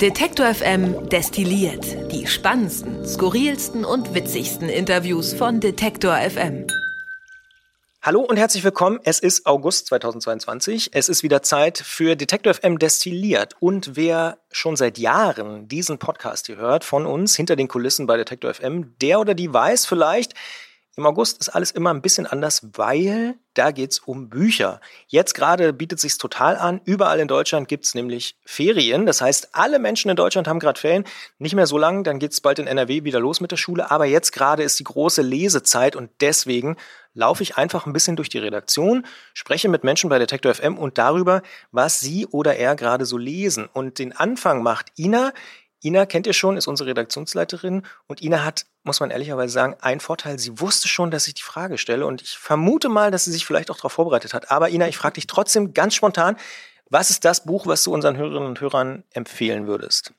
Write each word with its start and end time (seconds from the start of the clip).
Detektor 0.00 0.52
FM 0.52 1.08
destilliert 1.08 2.12
die 2.12 2.26
spannendsten, 2.26 3.08
skurrilsten 3.08 3.86
und 3.86 4.12
witzigsten 4.12 4.68
Interviews 4.68 5.32
von 5.32 5.58
Detektor 5.58 6.14
FM. 6.18 6.66
Hallo 8.02 8.20
und 8.20 8.36
herzlich 8.36 8.62
willkommen. 8.62 9.00
Es 9.04 9.20
ist 9.20 9.46
August 9.46 9.86
2022. 9.86 10.90
Es 10.92 11.08
ist 11.08 11.22
wieder 11.22 11.40
Zeit 11.40 11.78
für 11.78 12.14
Detektor 12.14 12.52
FM 12.52 12.78
destilliert. 12.78 13.54
Und 13.58 13.96
wer 13.96 14.36
schon 14.52 14.76
seit 14.76 14.98
Jahren 14.98 15.66
diesen 15.66 15.98
Podcast 15.98 16.44
hier 16.44 16.56
hört, 16.56 16.84
von 16.84 17.06
uns 17.06 17.34
hinter 17.34 17.56
den 17.56 17.66
Kulissen 17.66 18.06
bei 18.06 18.18
Detektor 18.18 18.52
FM, 18.52 18.94
der 19.00 19.18
oder 19.18 19.32
die 19.32 19.50
weiß 19.50 19.86
vielleicht, 19.86 20.34
im 20.96 21.04
August 21.04 21.40
ist 21.40 21.50
alles 21.50 21.70
immer 21.70 21.92
ein 21.92 22.00
bisschen 22.00 22.26
anders, 22.26 22.66
weil 22.72 23.34
da 23.52 23.70
geht's 23.70 23.98
um 23.98 24.30
Bücher. 24.30 24.80
Jetzt 25.06 25.34
gerade 25.34 25.74
bietet 25.74 26.00
sich's 26.00 26.16
total 26.16 26.56
an. 26.56 26.80
Überall 26.84 27.20
in 27.20 27.28
Deutschland 27.28 27.68
gibt's 27.68 27.94
nämlich 27.94 28.36
Ferien. 28.46 29.04
Das 29.04 29.20
heißt, 29.20 29.50
alle 29.52 29.78
Menschen 29.78 30.10
in 30.10 30.16
Deutschland 30.16 30.48
haben 30.48 30.58
gerade 30.58 30.80
Ferien. 30.80 31.04
Nicht 31.38 31.54
mehr 31.54 31.66
so 31.66 31.76
lang, 31.76 32.02
dann 32.02 32.18
geht's 32.18 32.40
bald 32.40 32.58
in 32.58 32.66
NRW 32.66 33.04
wieder 33.04 33.20
los 33.20 33.40
mit 33.40 33.50
der 33.50 33.58
Schule. 33.58 33.90
Aber 33.90 34.06
jetzt 34.06 34.32
gerade 34.32 34.62
ist 34.62 34.78
die 34.78 34.84
große 34.84 35.20
Lesezeit 35.20 35.96
und 35.96 36.10
deswegen 36.20 36.76
laufe 37.12 37.42
ich 37.42 37.56
einfach 37.56 37.86
ein 37.86 37.92
bisschen 37.92 38.16
durch 38.16 38.28
die 38.28 38.38
Redaktion, 38.38 39.06
spreche 39.34 39.68
mit 39.68 39.84
Menschen 39.84 40.10
bei 40.10 40.18
Detektor 40.18 40.54
FM 40.54 40.78
und 40.78 40.98
darüber, 40.98 41.42
was 41.72 42.00
sie 42.00 42.26
oder 42.26 42.56
er 42.56 42.76
gerade 42.76 43.06
so 43.06 43.18
lesen. 43.18 43.68
Und 43.72 43.98
den 43.98 44.12
Anfang 44.12 44.62
macht 44.62 44.92
Ina. 44.98 45.32
Ina 45.84 46.06
kennt 46.06 46.26
ihr 46.26 46.32
schon, 46.32 46.56
ist 46.56 46.66
unsere 46.66 46.90
Redaktionsleiterin 46.90 47.82
und 48.06 48.22
Ina 48.22 48.44
hat, 48.44 48.66
muss 48.82 49.00
man 49.00 49.10
ehrlicherweise 49.10 49.52
sagen, 49.52 49.76
einen 49.80 50.00
Vorteil. 50.00 50.38
Sie 50.38 50.60
wusste 50.60 50.88
schon, 50.88 51.10
dass 51.10 51.28
ich 51.28 51.34
die 51.34 51.42
Frage 51.42 51.78
stelle 51.78 52.06
und 52.06 52.22
ich 52.22 52.38
vermute 52.38 52.88
mal, 52.88 53.10
dass 53.10 53.24
sie 53.24 53.32
sich 53.32 53.44
vielleicht 53.44 53.70
auch 53.70 53.76
darauf 53.76 53.92
vorbereitet 53.92 54.34
hat. 54.34 54.50
Aber 54.50 54.70
Ina, 54.70 54.88
ich 54.88 54.96
frage 54.96 55.14
dich 55.14 55.26
trotzdem 55.26 55.74
ganz 55.74 55.94
spontan, 55.94 56.36
was 56.88 57.10
ist 57.10 57.24
das 57.24 57.44
Buch, 57.44 57.66
was 57.66 57.82
du 57.84 57.92
unseren 57.92 58.16
Hörerinnen 58.16 58.48
und 58.48 58.60
Hörern 58.60 59.04
empfehlen 59.12 59.66
würdest? 59.66 60.12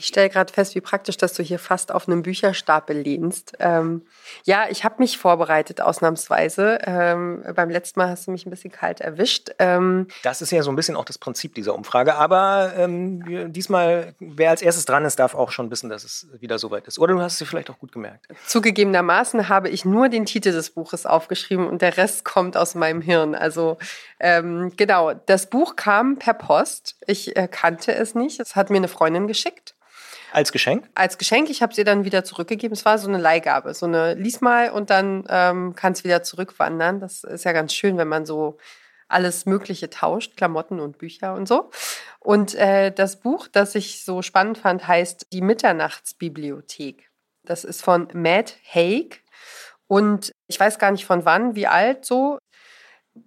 Ich 0.00 0.06
stelle 0.06 0.30
gerade 0.30 0.50
fest, 0.50 0.74
wie 0.74 0.80
praktisch, 0.80 1.18
dass 1.18 1.34
du 1.34 1.42
hier 1.42 1.58
fast 1.58 1.92
auf 1.92 2.08
einem 2.08 2.22
Bücherstapel 2.22 2.96
lehnst. 2.96 3.52
Ähm, 3.58 4.00
ja, 4.44 4.64
ich 4.70 4.82
habe 4.82 4.94
mich 4.96 5.18
vorbereitet, 5.18 5.82
ausnahmsweise. 5.82 6.78
Ähm, 6.86 7.44
beim 7.54 7.68
letzten 7.68 8.00
Mal 8.00 8.08
hast 8.08 8.26
du 8.26 8.30
mich 8.30 8.46
ein 8.46 8.50
bisschen 8.50 8.72
kalt 8.72 9.02
erwischt. 9.02 9.50
Ähm, 9.58 10.06
das 10.22 10.40
ist 10.40 10.52
ja 10.52 10.62
so 10.62 10.70
ein 10.72 10.76
bisschen 10.76 10.96
auch 10.96 11.04
das 11.04 11.18
Prinzip 11.18 11.54
dieser 11.54 11.74
Umfrage. 11.74 12.14
Aber 12.14 12.72
ähm, 12.78 13.52
diesmal, 13.52 14.14
wer 14.20 14.48
als 14.48 14.62
erstes 14.62 14.86
dran 14.86 15.04
ist, 15.04 15.18
darf 15.18 15.34
auch 15.34 15.50
schon 15.50 15.70
wissen, 15.70 15.90
dass 15.90 16.02
es 16.02 16.28
wieder 16.40 16.58
soweit 16.58 16.86
ist. 16.86 16.98
Oder 16.98 17.12
du 17.12 17.20
hast 17.20 17.34
es 17.34 17.38
dir 17.40 17.44
vielleicht 17.44 17.68
auch 17.68 17.78
gut 17.78 17.92
gemerkt. 17.92 18.26
Zugegebenermaßen 18.46 19.50
habe 19.50 19.68
ich 19.68 19.84
nur 19.84 20.08
den 20.08 20.24
Titel 20.24 20.52
des 20.52 20.70
Buches 20.70 21.04
aufgeschrieben 21.04 21.68
und 21.68 21.82
der 21.82 21.98
Rest 21.98 22.24
kommt 22.24 22.56
aus 22.56 22.74
meinem 22.74 23.02
Hirn. 23.02 23.34
Also 23.34 23.76
ähm, 24.18 24.72
genau, 24.78 25.12
das 25.12 25.50
Buch 25.50 25.76
kam 25.76 26.16
per 26.16 26.32
Post. 26.32 26.96
Ich 27.06 27.36
äh, 27.36 27.48
kannte 27.48 27.94
es 27.94 28.14
nicht. 28.14 28.40
Es 28.40 28.56
hat 28.56 28.70
mir 28.70 28.78
eine 28.78 28.88
Freundin 28.88 29.26
geschickt. 29.26 29.74
Als 30.32 30.52
Geschenk? 30.52 30.88
Als 30.94 31.18
Geschenk. 31.18 31.50
Ich 31.50 31.62
habe 31.62 31.74
sie 31.74 31.84
dann 31.84 32.04
wieder 32.04 32.24
zurückgegeben. 32.24 32.74
Es 32.74 32.84
war 32.84 32.98
so 32.98 33.08
eine 33.08 33.18
Leihgabe. 33.18 33.74
So 33.74 33.86
eine 33.86 34.14
lies 34.14 34.40
mal 34.40 34.70
und 34.70 34.90
dann 34.90 35.24
ähm, 35.28 35.74
kann 35.74 35.92
es 35.92 36.04
wieder 36.04 36.22
zurückwandern. 36.22 37.00
Das 37.00 37.24
ist 37.24 37.44
ja 37.44 37.52
ganz 37.52 37.74
schön, 37.74 37.96
wenn 37.98 38.08
man 38.08 38.26
so 38.26 38.58
alles 39.08 39.44
Mögliche 39.44 39.90
tauscht, 39.90 40.36
Klamotten 40.36 40.80
und 40.80 40.98
Bücher 40.98 41.34
und 41.34 41.48
so. 41.48 41.70
Und 42.20 42.54
äh, 42.54 42.92
das 42.92 43.20
Buch, 43.20 43.48
das 43.48 43.74
ich 43.74 44.04
so 44.04 44.22
spannend 44.22 44.58
fand, 44.58 44.86
heißt 44.86 45.26
Die 45.32 45.42
Mitternachtsbibliothek. 45.42 47.10
Das 47.44 47.64
ist 47.64 47.82
von 47.82 48.08
Matt 48.12 48.56
Haig. 48.72 49.22
Und 49.88 50.30
ich 50.46 50.60
weiß 50.60 50.78
gar 50.78 50.92
nicht 50.92 51.04
von 51.04 51.24
wann, 51.24 51.56
wie 51.56 51.66
alt 51.66 52.04
so 52.04 52.38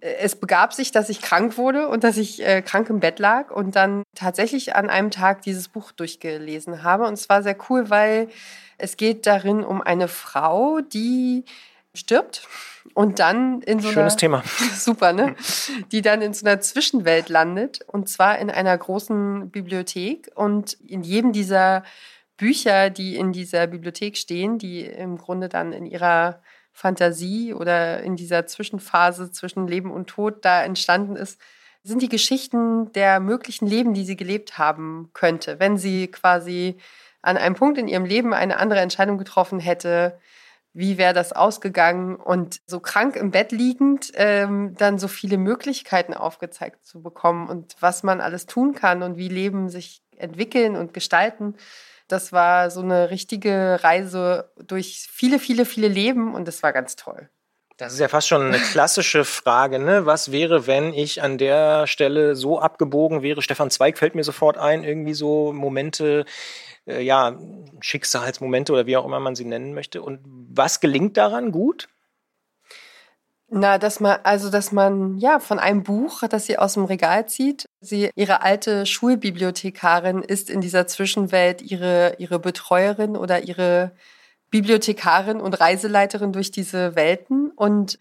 es 0.00 0.36
begab 0.36 0.72
sich, 0.72 0.92
dass 0.92 1.08
ich 1.08 1.20
krank 1.20 1.58
wurde 1.58 1.88
und 1.88 2.04
dass 2.04 2.16
ich 2.16 2.44
äh, 2.44 2.62
krank 2.62 2.88
im 2.90 3.00
Bett 3.00 3.18
lag 3.18 3.50
und 3.50 3.76
dann 3.76 4.02
tatsächlich 4.14 4.74
an 4.74 4.88
einem 4.88 5.10
Tag 5.10 5.42
dieses 5.42 5.68
Buch 5.68 5.92
durchgelesen 5.92 6.82
habe. 6.82 7.06
Und 7.06 7.14
es 7.14 7.28
war 7.28 7.42
sehr 7.42 7.56
cool, 7.68 7.90
weil 7.90 8.28
es 8.78 8.96
geht 8.96 9.26
darin 9.26 9.62
um 9.64 9.82
eine 9.82 10.08
Frau, 10.08 10.80
die 10.80 11.44
stirbt 11.94 12.48
und 12.92 13.18
dann 13.18 13.62
in 13.62 13.80
so 13.80 13.88
Schönes 13.90 14.14
einer, 14.14 14.18
Thema. 14.18 14.42
Super, 14.74 15.12
ne? 15.12 15.36
Die 15.92 16.02
dann 16.02 16.22
in 16.22 16.34
so 16.34 16.44
einer 16.44 16.60
Zwischenwelt 16.60 17.28
landet 17.28 17.80
und 17.86 18.08
zwar 18.08 18.38
in 18.38 18.50
einer 18.50 18.76
großen 18.76 19.50
Bibliothek 19.50 20.30
und 20.34 20.74
in 20.74 21.02
jedem 21.02 21.32
dieser 21.32 21.84
Bücher, 22.36 22.90
die 22.90 23.16
in 23.16 23.32
dieser 23.32 23.68
Bibliothek 23.68 24.16
stehen, 24.16 24.58
die 24.58 24.82
im 24.82 25.18
Grunde 25.18 25.48
dann 25.48 25.72
in 25.72 25.86
ihrer 25.86 26.40
Fantasie 26.74 27.54
oder 27.54 28.02
in 28.02 28.16
dieser 28.16 28.46
Zwischenphase 28.46 29.30
zwischen 29.30 29.66
Leben 29.66 29.92
und 29.92 30.08
Tod 30.08 30.44
da 30.44 30.62
entstanden 30.62 31.16
ist, 31.16 31.40
sind 31.84 32.02
die 32.02 32.08
Geschichten 32.08 32.92
der 32.92 33.20
möglichen 33.20 33.66
Leben, 33.66 33.94
die 33.94 34.04
sie 34.04 34.16
gelebt 34.16 34.58
haben 34.58 35.10
könnte, 35.12 35.60
wenn 35.60 35.78
sie 35.78 36.08
quasi 36.08 36.76
an 37.22 37.36
einem 37.36 37.54
Punkt 37.54 37.78
in 37.78 37.88
ihrem 37.88 38.04
Leben 38.04 38.34
eine 38.34 38.58
andere 38.58 38.80
Entscheidung 38.80 39.18
getroffen 39.18 39.60
hätte. 39.60 40.18
Wie 40.72 40.98
wäre 40.98 41.14
das 41.14 41.32
ausgegangen? 41.32 42.16
Und 42.16 42.60
so 42.66 42.80
krank 42.80 43.14
im 43.14 43.30
Bett 43.30 43.52
liegend, 43.52 44.10
ähm, 44.14 44.74
dann 44.76 44.98
so 44.98 45.06
viele 45.06 45.38
Möglichkeiten 45.38 46.12
aufgezeigt 46.12 46.84
zu 46.84 47.02
bekommen 47.02 47.48
und 47.48 47.76
was 47.80 48.02
man 48.02 48.20
alles 48.20 48.46
tun 48.46 48.74
kann 48.74 49.02
und 49.02 49.16
wie 49.16 49.28
Leben 49.28 49.68
sich 49.68 50.02
entwickeln 50.16 50.74
und 50.74 50.92
gestalten. 50.92 51.54
Das 52.08 52.32
war 52.32 52.70
so 52.70 52.80
eine 52.80 53.10
richtige 53.10 53.78
Reise 53.82 54.50
durch 54.66 55.08
viele, 55.10 55.38
viele, 55.38 55.64
viele 55.64 55.88
Leben 55.88 56.34
und 56.34 56.46
das 56.46 56.62
war 56.62 56.72
ganz 56.72 56.96
toll. 56.96 57.28
Das 57.76 57.92
ist 57.92 57.98
ja 57.98 58.08
fast 58.08 58.28
schon 58.28 58.42
eine 58.42 58.58
klassische 58.58 59.24
Frage, 59.24 59.80
ne? 59.80 60.06
Was 60.06 60.30
wäre, 60.30 60.68
wenn 60.68 60.94
ich 60.94 61.22
an 61.22 61.38
der 61.38 61.88
Stelle 61.88 62.36
so 62.36 62.60
abgebogen 62.60 63.22
wäre? 63.22 63.42
Stefan 63.42 63.70
Zweig 63.70 63.98
fällt 63.98 64.14
mir 64.14 64.22
sofort 64.22 64.58
ein, 64.58 64.84
irgendwie 64.84 65.14
so 65.14 65.52
Momente, 65.52 66.24
äh, 66.86 67.02
ja, 67.02 67.36
Schicksalsmomente 67.80 68.72
oder 68.72 68.86
wie 68.86 68.96
auch 68.96 69.04
immer 69.04 69.18
man 69.18 69.34
sie 69.34 69.44
nennen 69.44 69.74
möchte. 69.74 70.02
Und 70.02 70.20
was 70.24 70.78
gelingt 70.78 71.16
daran 71.16 71.50
gut? 71.50 71.88
Na, 73.48 73.78
dass 73.78 74.00
man, 74.00 74.18
also 74.22 74.50
dass 74.50 74.72
man 74.72 75.18
ja 75.18 75.38
von 75.38 75.58
einem 75.58 75.82
Buch, 75.82 76.22
das 76.28 76.46
sie 76.46 76.58
aus 76.58 76.74
dem 76.74 76.84
Regal 76.86 77.28
zieht, 77.28 77.66
sie 77.80 78.10
ihre 78.16 78.42
alte 78.42 78.86
Schulbibliothekarin 78.86 80.22
ist 80.22 80.48
in 80.50 80.60
dieser 80.60 80.86
Zwischenwelt 80.86 81.60
ihre 81.62 82.16
ihre 82.18 82.38
Betreuerin 82.38 83.16
oder 83.16 83.42
ihre 83.42 83.92
Bibliothekarin 84.50 85.40
und 85.40 85.60
Reiseleiterin 85.60 86.32
durch 86.32 86.52
diese 86.52 86.96
Welten 86.96 87.50
und 87.50 87.98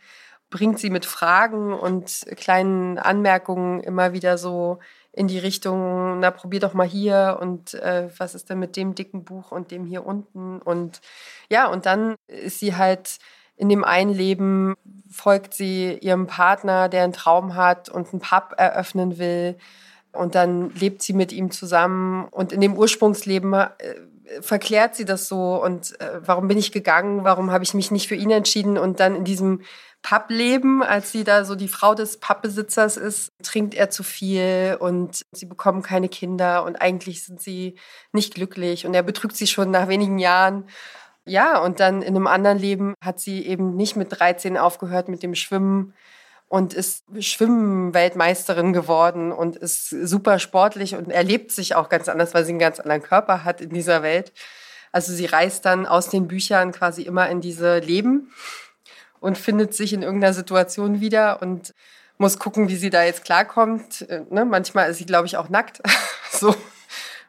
bringt 0.50 0.80
sie 0.80 0.90
mit 0.90 1.06
Fragen 1.06 1.74
und 1.74 2.26
kleinen 2.38 2.98
Anmerkungen 3.00 3.82
immer 3.82 4.14
wieder 4.14 4.38
so 4.38 4.80
in 5.12 5.28
die 5.28 5.40
Richtung, 5.40 6.20
na 6.20 6.32
probier 6.32 6.60
doch 6.60 6.74
mal 6.74 6.88
hier 6.88 7.38
und 7.42 7.74
äh, 7.76 8.10
was 8.18 8.36
ist 8.36 8.50
denn 8.50 8.60
mit 8.60 8.76
dem 8.78 8.96
dicken 8.96 9.24
Buch 9.26 9.52
und 9.52 9.72
dem 9.72 9.86
hier 9.86 10.06
unten? 10.06 10.62
Und 10.62 11.02
ja 11.50 11.68
und 11.68 11.86
dann 11.86 12.16
ist 12.28 12.60
sie 12.60 12.76
halt 12.76 13.18
in 13.56 13.70
dem 13.70 13.84
einen 13.84 14.14
Leben 14.14 14.76
folgt 15.10 15.54
sie 15.54 15.98
ihrem 16.02 16.28
Partner, 16.28 16.90
der 16.90 17.04
einen 17.04 17.14
Traum 17.14 17.56
hat 17.56 17.90
und 17.90 18.12
einen 18.12 18.22
Pub 18.22 18.54
eröffnen 18.58 19.18
will. 19.18 19.58
Und 20.12 20.36
dann 20.36 20.72
lebt 20.76 21.02
sie 21.02 21.14
mit 21.14 21.32
ihm 21.32 21.52
zusammen. 21.52 22.28
Und 22.30 22.52
in 22.52 22.62
dem 22.62 22.76
Ursprungsleben 22.76 23.54
äh, 23.54 23.70
verklärt 24.42 24.96
sie 24.96 25.06
das 25.06 25.28
so. 25.28 25.64
Und 25.64 26.00
äh, 26.00 26.20
warum 26.26 26.48
bin 26.48 26.58
ich 26.58 26.72
gegangen? 26.72 27.24
Warum 27.24 27.52
habe 27.52 27.64
ich 27.64 27.74
mich 27.74 27.92
nicht 27.92 28.08
für 28.08 28.16
ihn 28.16 28.32
entschieden? 28.32 28.78
Und 28.78 29.00
dann 29.00 29.16
in 29.16 29.24
diesem 29.24 29.62
Pub-Leben, 30.04 30.84
als 30.84 31.12
sie 31.12 31.24
da 31.24 31.46
so 31.46 31.56
die 31.56 31.70
Frau 31.70 31.96
des 31.96 32.20
Pubbesitzers 32.20 32.98
ist, 32.98 33.32
trinkt 33.42 33.74
er 33.74 33.90
zu 33.90 34.04
viel 34.04 34.78
und 34.80 35.26
sie 35.32 35.46
bekommen 35.46 35.82
keine 35.82 36.10
Kinder 36.10 36.66
und 36.66 36.76
eigentlich 36.76 37.24
sind 37.24 37.42
sie 37.42 37.76
nicht 38.12 38.36
glücklich 38.36 38.86
und 38.86 38.94
er 38.94 39.04
betrügt 39.04 39.38
sie 39.38 39.48
schon 39.48 39.72
nach 39.72 39.88
wenigen 39.88 40.20
Jahren. 40.20 40.66
Ja, 41.26 41.60
und 41.60 41.80
dann 41.80 42.02
in 42.02 42.16
einem 42.16 42.28
anderen 42.28 42.60
Leben 42.60 42.96
hat 43.02 43.20
sie 43.20 43.46
eben 43.46 43.76
nicht 43.76 43.96
mit 43.96 44.20
13 44.20 44.58
aufgehört 44.58 45.08
mit 45.08 45.24
dem 45.24 45.36
Schwimmen 45.36 45.94
und 46.50 46.74
ist 46.74 47.06
Schwimmweltmeisterin 47.18 48.74
geworden 48.74 49.32
und 49.32 49.56
ist 49.56 49.90
super 49.90 50.38
sportlich 50.38 50.96
und 50.96 51.10
erlebt 51.10 51.52
sich 51.52 51.76
auch 51.76 51.90
ganz 51.90 52.10
anders, 52.10 52.34
weil 52.34 52.46
sie 52.46 52.52
einen 52.52 52.60
ganz 52.60 52.80
anderen 52.80 53.02
Körper 53.02 53.44
hat 53.44 53.62
in 53.62 53.70
dieser 53.70 54.04
Welt. 54.04 54.34
Also 54.92 55.14
sie 55.14 55.26
reist 55.26 55.66
dann 55.66 55.88
aus 55.88 56.10
den 56.10 56.28
Büchern 56.28 56.72
quasi 56.72 57.02
immer 57.04 57.30
in 57.30 57.42
diese 57.42 57.80
Leben 57.80 58.32
und 59.20 59.38
findet 59.38 59.74
sich 59.74 59.94
in 59.94 60.04
irgendeiner 60.04 60.34
Situation 60.34 61.00
wieder 61.00 61.42
und 61.42 61.74
muss 62.18 62.38
gucken, 62.38 62.70
wie 62.70 62.76
sie 62.76 62.90
da 62.90 63.04
jetzt 63.04 63.26
klarkommt. 63.26 64.04
Äh, 64.10 64.22
ne? 64.30 64.46
Manchmal 64.46 64.92
ist 64.92 64.98
sie, 64.98 65.06
glaube 65.06 65.26
ich, 65.26 65.38
auch 65.38 65.50
nackt. 65.50 65.82
so 66.32 66.54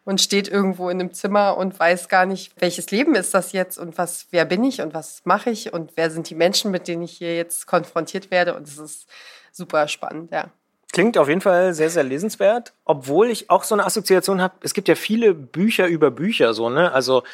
und 0.04 0.20
steht 0.20 0.48
irgendwo 0.48 0.90
in 0.90 1.00
einem 1.00 1.12
Zimmer 1.12 1.56
und 1.56 1.78
weiß 1.78 2.08
gar 2.08 2.26
nicht, 2.26 2.52
welches 2.60 2.90
Leben 2.90 3.14
ist 3.14 3.34
das 3.34 3.52
jetzt 3.52 3.78
und 3.78 3.96
was, 3.98 4.26
wer 4.30 4.44
bin 4.44 4.64
ich 4.64 4.80
und 4.80 4.94
was 4.94 5.22
mache 5.24 5.50
ich 5.50 5.72
und 5.72 5.92
wer 5.96 6.10
sind 6.10 6.28
die 6.28 6.34
Menschen, 6.34 6.70
mit 6.70 6.88
denen 6.88 7.02
ich 7.02 7.12
hier 7.12 7.36
jetzt 7.36 7.66
konfrontiert 7.66 8.30
werde. 8.30 8.54
Und 8.54 8.68
es 8.68 8.78
ist 8.78 9.08
super 9.52 9.88
spannend, 9.88 10.30
ja. 10.30 10.50
Klingt 10.94 11.18
auf 11.18 11.28
jeden 11.28 11.40
Fall 11.40 11.74
sehr, 11.74 11.90
sehr 11.90 12.04
lesenswert, 12.04 12.72
obwohl 12.84 13.28
ich 13.28 13.50
auch 13.50 13.64
so 13.64 13.74
eine 13.74 13.84
Assoziation 13.84 14.40
habe. 14.40 14.54
Es 14.60 14.74
gibt 14.74 14.86
ja 14.86 14.94
viele 14.94 15.34
Bücher 15.34 15.88
über 15.88 16.12
Bücher, 16.12 16.54
so, 16.54 16.70
ne? 16.70 16.92
Also, 16.92 17.24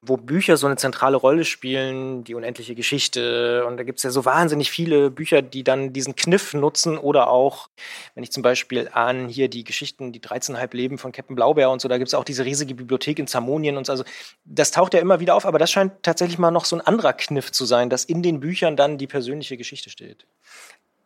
wo 0.00 0.16
Bücher 0.16 0.56
so 0.56 0.66
eine 0.66 0.76
zentrale 0.76 1.18
Rolle 1.18 1.44
spielen, 1.44 2.24
die 2.24 2.34
unendliche 2.34 2.74
Geschichte. 2.74 3.66
Und 3.66 3.76
da 3.76 3.82
gibt 3.82 3.98
es 3.98 4.04
ja 4.04 4.10
so 4.10 4.24
wahnsinnig 4.24 4.70
viele 4.70 5.10
Bücher, 5.10 5.42
die 5.42 5.64
dann 5.64 5.92
diesen 5.92 6.16
Kniff 6.16 6.54
nutzen 6.54 6.96
oder 6.96 7.28
auch, 7.28 7.68
wenn 8.14 8.22
ich 8.22 8.32
zum 8.32 8.42
Beispiel 8.42 8.88
an 8.90 9.28
hier 9.28 9.48
die 9.50 9.64
Geschichten, 9.64 10.12
die 10.12 10.20
13,5 10.20 10.74
Leben 10.74 10.96
von 10.96 11.12
Captain 11.12 11.36
Blaubeer 11.36 11.68
und 11.70 11.82
so, 11.82 11.88
da 11.88 11.98
gibt 11.98 12.08
es 12.08 12.14
auch 12.14 12.24
diese 12.24 12.46
riesige 12.46 12.74
Bibliothek 12.74 13.18
in 13.18 13.26
Zamonien 13.26 13.76
und 13.76 13.84
so. 13.84 13.92
Also, 13.92 14.04
das 14.46 14.70
taucht 14.70 14.94
ja 14.94 15.00
immer 15.00 15.20
wieder 15.20 15.34
auf, 15.34 15.44
aber 15.44 15.58
das 15.58 15.70
scheint 15.70 15.92
tatsächlich 16.02 16.38
mal 16.38 16.50
noch 16.52 16.64
so 16.64 16.74
ein 16.74 16.80
anderer 16.80 17.12
Kniff 17.12 17.52
zu 17.52 17.66
sein, 17.66 17.90
dass 17.90 18.04
in 18.04 18.22
den 18.22 18.40
Büchern 18.40 18.76
dann 18.76 18.96
die 18.96 19.06
persönliche 19.06 19.58
Geschichte 19.58 19.90
steht. 19.90 20.24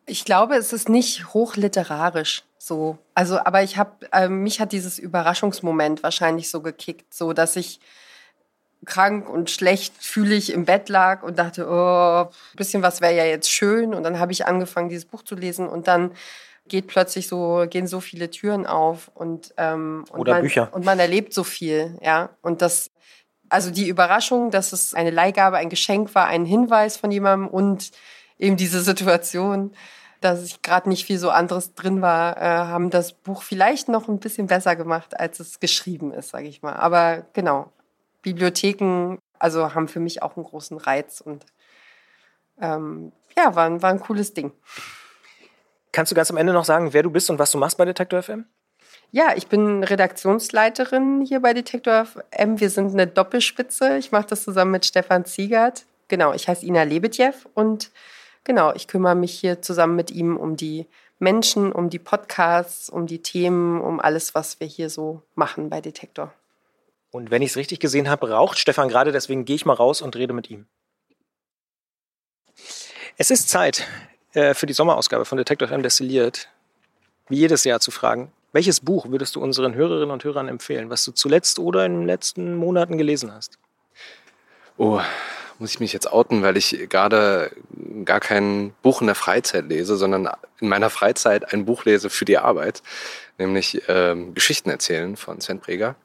Ich 0.05 0.25
glaube, 0.25 0.55
es 0.55 0.73
ist 0.73 0.89
nicht 0.89 1.33
hochliterarisch 1.33 2.43
so. 2.57 2.97
Also, 3.13 3.39
aber 3.39 3.63
ich 3.63 3.77
habe, 3.77 4.07
äh, 4.11 4.27
mich 4.27 4.59
hat 4.59 4.71
dieses 4.71 4.97
Überraschungsmoment 4.99 6.03
wahrscheinlich 6.03 6.49
so 6.49 6.61
gekickt, 6.61 7.13
so 7.13 7.33
dass 7.33 7.55
ich 7.55 7.79
krank 8.85 9.29
und 9.29 9.49
schlecht 9.49 9.93
fühlig 9.99 10.51
im 10.51 10.65
Bett 10.65 10.89
lag 10.89 11.23
und 11.23 11.39
dachte, 11.39 11.67
oh, 11.67 12.29
ein 12.29 12.55
bisschen 12.55 12.81
was 12.83 13.01
wäre 13.01 13.15
ja 13.15 13.25
jetzt 13.25 13.51
schön. 13.51 13.93
Und 13.93 14.03
dann 14.03 14.19
habe 14.19 14.31
ich 14.31 14.45
angefangen, 14.45 14.89
dieses 14.89 15.05
Buch 15.05 15.23
zu 15.23 15.35
lesen 15.35 15.67
und 15.67 15.87
dann 15.87 16.11
geht 16.67 16.87
plötzlich 16.87 17.27
so, 17.27 17.65
gehen 17.69 17.87
so 17.87 17.99
viele 17.99 18.29
Türen 18.29 18.65
auf 18.65 19.11
und, 19.13 19.53
ähm, 19.57 20.05
und 20.09 20.19
Oder 20.19 20.33
man, 20.33 20.41
Bücher. 20.41 20.69
Und 20.71 20.85
man 20.85 20.99
erlebt 20.99 21.33
so 21.33 21.43
viel, 21.43 21.97
ja. 22.01 22.29
Und 22.41 22.61
das, 22.61 22.89
also 23.49 23.69
die 23.69 23.87
Überraschung, 23.87 24.49
dass 24.49 24.73
es 24.73 24.93
eine 24.93 25.11
Leihgabe, 25.11 25.57
ein 25.57 25.69
Geschenk 25.69 26.15
war, 26.15 26.25
ein 26.27 26.45
Hinweis 26.45 26.97
von 26.97 27.11
jemandem 27.11 27.47
und 27.47 27.91
eben 28.37 28.57
diese 28.57 28.81
Situation, 28.81 29.73
dass 30.21 30.43
ich 30.43 30.61
gerade 30.61 30.89
nicht 30.89 31.05
viel 31.05 31.19
so 31.19 31.29
anderes 31.29 31.75
drin 31.75 32.01
war, 32.01 32.37
äh, 32.37 32.41
haben 32.41 32.89
das 32.89 33.13
Buch 33.13 33.43
vielleicht 33.43 33.89
noch 33.89 34.07
ein 34.07 34.19
bisschen 34.19 34.47
besser 34.47 34.75
gemacht, 34.75 35.19
als 35.19 35.39
es 35.39 35.59
geschrieben 35.59 36.13
ist, 36.13 36.29
sage 36.29 36.47
ich 36.47 36.61
mal. 36.61 36.73
Aber 36.73 37.25
genau, 37.33 37.71
Bibliotheken, 38.21 39.17
also 39.37 39.75
haben 39.75 39.87
für 39.87 39.99
mich 39.99 40.23
auch 40.23 40.35
einen 40.35 40.45
großen 40.45 40.77
Reiz 40.77 41.21
und 41.21 41.45
ähm, 42.59 43.11
ja, 43.37 43.55
war, 43.55 43.81
war 43.81 43.89
ein 43.91 43.99
cooles 43.99 44.33
Ding. 44.33 44.51
Kannst 45.91 46.11
du 46.11 46.15
ganz 46.15 46.31
am 46.31 46.37
Ende 46.37 46.53
noch 46.53 46.65
sagen, 46.65 46.93
wer 46.93 47.03
du 47.03 47.11
bist 47.11 47.29
und 47.29 47.39
was 47.39 47.51
du 47.51 47.57
machst 47.57 47.77
bei 47.77 47.85
Detektor 47.85 48.21
FM? 48.21 48.45
Ja, 49.11 49.33
ich 49.35 49.47
bin 49.47 49.83
Redaktionsleiterin 49.83 51.21
hier 51.21 51.41
bei 51.41 51.53
Detektor 51.53 52.05
FM. 52.05 52.59
Wir 52.59 52.69
sind 52.69 52.91
eine 52.91 53.07
Doppelspitze. 53.07 53.97
Ich 53.97 54.11
mache 54.11 54.27
das 54.27 54.43
zusammen 54.43 54.71
mit 54.71 54.85
Stefan 54.85 55.25
Ziegert. 55.25 55.85
Genau, 56.07 56.33
ich 56.33 56.47
heiße 56.47 56.65
Ina 56.65 56.83
Lebedjew 56.83 57.33
und 57.53 57.91
genau, 58.45 58.73
ich 58.73 58.87
kümmere 58.87 59.15
mich 59.15 59.37
hier 59.37 59.61
zusammen 59.61 59.97
mit 59.97 60.11
ihm 60.11 60.37
um 60.37 60.55
die 60.55 60.87
Menschen, 61.19 61.73
um 61.73 61.89
die 61.89 61.99
Podcasts, 61.99 62.89
um 62.89 63.07
die 63.07 63.21
Themen, 63.21 63.81
um 63.81 63.99
alles, 63.99 64.33
was 64.33 64.59
wir 64.61 64.67
hier 64.67 64.89
so 64.89 65.21
machen 65.35 65.69
bei 65.69 65.81
Detektor. 65.81 66.33
Und 67.11 67.31
wenn 67.31 67.41
ich 67.41 67.51
es 67.51 67.57
richtig 67.57 67.79
gesehen 67.79 68.09
habe, 68.09 68.29
raucht 68.29 68.57
Stefan 68.57 68.89
gerade, 68.89 69.11
deswegen 69.11 69.45
gehe 69.45 69.55
ich 69.55 69.65
mal 69.65 69.73
raus 69.73 70.01
und 70.01 70.15
rede 70.15 70.33
mit 70.33 70.49
ihm. 70.49 70.65
Es 73.17 73.31
ist 73.31 73.49
Zeit 73.49 73.87
äh, 74.33 74.53
für 74.53 74.65
die 74.65 74.73
Sommerausgabe 74.73 75.25
von 75.25 75.37
Detective 75.37 75.73
M 75.73 75.83
Destilliert, 75.83 76.49
wie 77.29 77.37
jedes 77.37 77.63
Jahr 77.63 77.79
zu 77.79 77.91
fragen, 77.91 78.31
welches 78.51 78.79
Buch 78.79 79.09
würdest 79.09 79.35
du 79.35 79.41
unseren 79.41 79.75
Hörerinnen 79.75 80.11
und 80.11 80.23
Hörern 80.23 80.47
empfehlen, 80.47 80.89
was 80.89 81.03
du 81.03 81.11
zuletzt 81.11 81.59
oder 81.59 81.85
in 81.85 81.93
den 81.93 82.05
letzten 82.05 82.55
Monaten 82.55 82.97
gelesen 82.97 83.33
hast? 83.33 83.57
Oh, 84.77 85.01
muss 85.59 85.71
ich 85.71 85.79
mich 85.79 85.93
jetzt 85.93 86.11
outen, 86.11 86.43
weil 86.43 86.57
ich 86.57 86.87
gerade 86.89 87.51
gar 88.03 88.19
kein 88.19 88.73
Buch 88.81 89.01
in 89.01 89.07
der 89.07 89.15
Freizeit 89.15 89.65
lese, 89.67 89.97
sondern 89.97 90.29
in 90.59 90.67
meiner 90.67 90.89
Freizeit 90.89 91.53
ein 91.53 91.65
Buch 91.65 91.85
lese 91.85 92.09
für 92.09 92.25
die 92.25 92.37
Arbeit, 92.37 92.81
nämlich 93.37 93.81
ähm, 93.87 94.33
Geschichten 94.33 94.69
erzählen 94.69 95.15
von 95.15 95.41
Sven 95.41 95.59
Preger. 95.59 95.95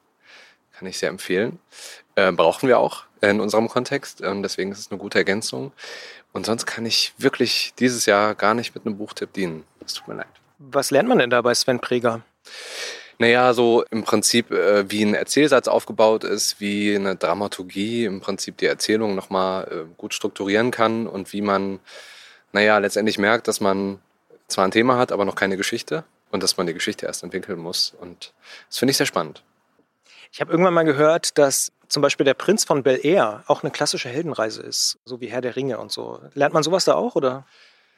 Kann 0.78 0.88
ich 0.88 0.98
sehr 0.98 1.10
empfehlen. 1.10 1.58
Äh, 2.14 2.32
brauchen 2.32 2.68
wir 2.68 2.78
auch 2.78 3.04
in 3.20 3.40
unserem 3.40 3.68
Kontext, 3.68 4.22
ähm, 4.22 4.42
deswegen 4.42 4.72
ist 4.72 4.78
es 4.78 4.90
eine 4.90 4.98
gute 4.98 5.18
Ergänzung. 5.18 5.72
Und 6.32 6.46
sonst 6.46 6.66
kann 6.66 6.86
ich 6.86 7.12
wirklich 7.18 7.74
dieses 7.78 8.06
Jahr 8.06 8.34
gar 8.34 8.54
nicht 8.54 8.74
mit 8.74 8.86
einem 8.86 8.96
Buchtipp 8.96 9.32
dienen. 9.32 9.64
Es 9.84 9.94
tut 9.94 10.08
mir 10.08 10.14
leid. 10.14 10.28
Was 10.58 10.90
lernt 10.90 11.08
man 11.08 11.18
denn 11.18 11.30
da 11.30 11.42
bei 11.42 11.54
Sven 11.54 11.80
Preger? 11.80 12.22
Naja, 13.20 13.52
so 13.52 13.84
im 13.90 14.02
Prinzip, 14.02 14.50
äh, 14.50 14.90
wie 14.90 15.04
ein 15.04 15.12
Erzählsatz 15.12 15.68
aufgebaut 15.68 16.24
ist, 16.24 16.58
wie 16.58 16.96
eine 16.96 17.16
Dramaturgie 17.16 18.06
im 18.06 18.22
Prinzip 18.22 18.56
die 18.56 18.64
Erzählung 18.64 19.14
nochmal 19.14 19.68
äh, 19.70 19.94
gut 19.98 20.14
strukturieren 20.14 20.70
kann 20.70 21.06
und 21.06 21.34
wie 21.34 21.42
man, 21.42 21.80
naja, 22.52 22.78
letztendlich 22.78 23.18
merkt, 23.18 23.46
dass 23.46 23.60
man 23.60 23.98
zwar 24.48 24.64
ein 24.64 24.70
Thema 24.70 24.96
hat, 24.96 25.12
aber 25.12 25.26
noch 25.26 25.34
keine 25.34 25.58
Geschichte 25.58 26.04
und 26.30 26.42
dass 26.42 26.56
man 26.56 26.66
die 26.66 26.72
Geschichte 26.72 27.04
erst 27.04 27.22
entwickeln 27.22 27.58
muss. 27.58 27.94
Und 28.00 28.32
das 28.70 28.78
finde 28.78 28.92
ich 28.92 28.96
sehr 28.96 29.04
spannend. 29.04 29.42
Ich 30.32 30.40
habe 30.40 30.50
irgendwann 30.50 30.72
mal 30.72 30.84
gehört, 30.84 31.36
dass 31.36 31.72
zum 31.88 32.00
Beispiel 32.00 32.24
der 32.24 32.32
Prinz 32.32 32.64
von 32.64 32.82
Bel 32.82 33.04
Air 33.04 33.44
auch 33.48 33.62
eine 33.62 33.70
klassische 33.70 34.08
Heldenreise 34.08 34.62
ist, 34.62 34.98
so 35.04 35.20
wie 35.20 35.26
Herr 35.26 35.42
der 35.42 35.56
Ringe 35.56 35.76
und 35.78 35.92
so. 35.92 36.22
Lernt 36.32 36.54
man 36.54 36.62
sowas 36.62 36.86
da 36.86 36.94
auch, 36.94 37.16
oder? 37.16 37.44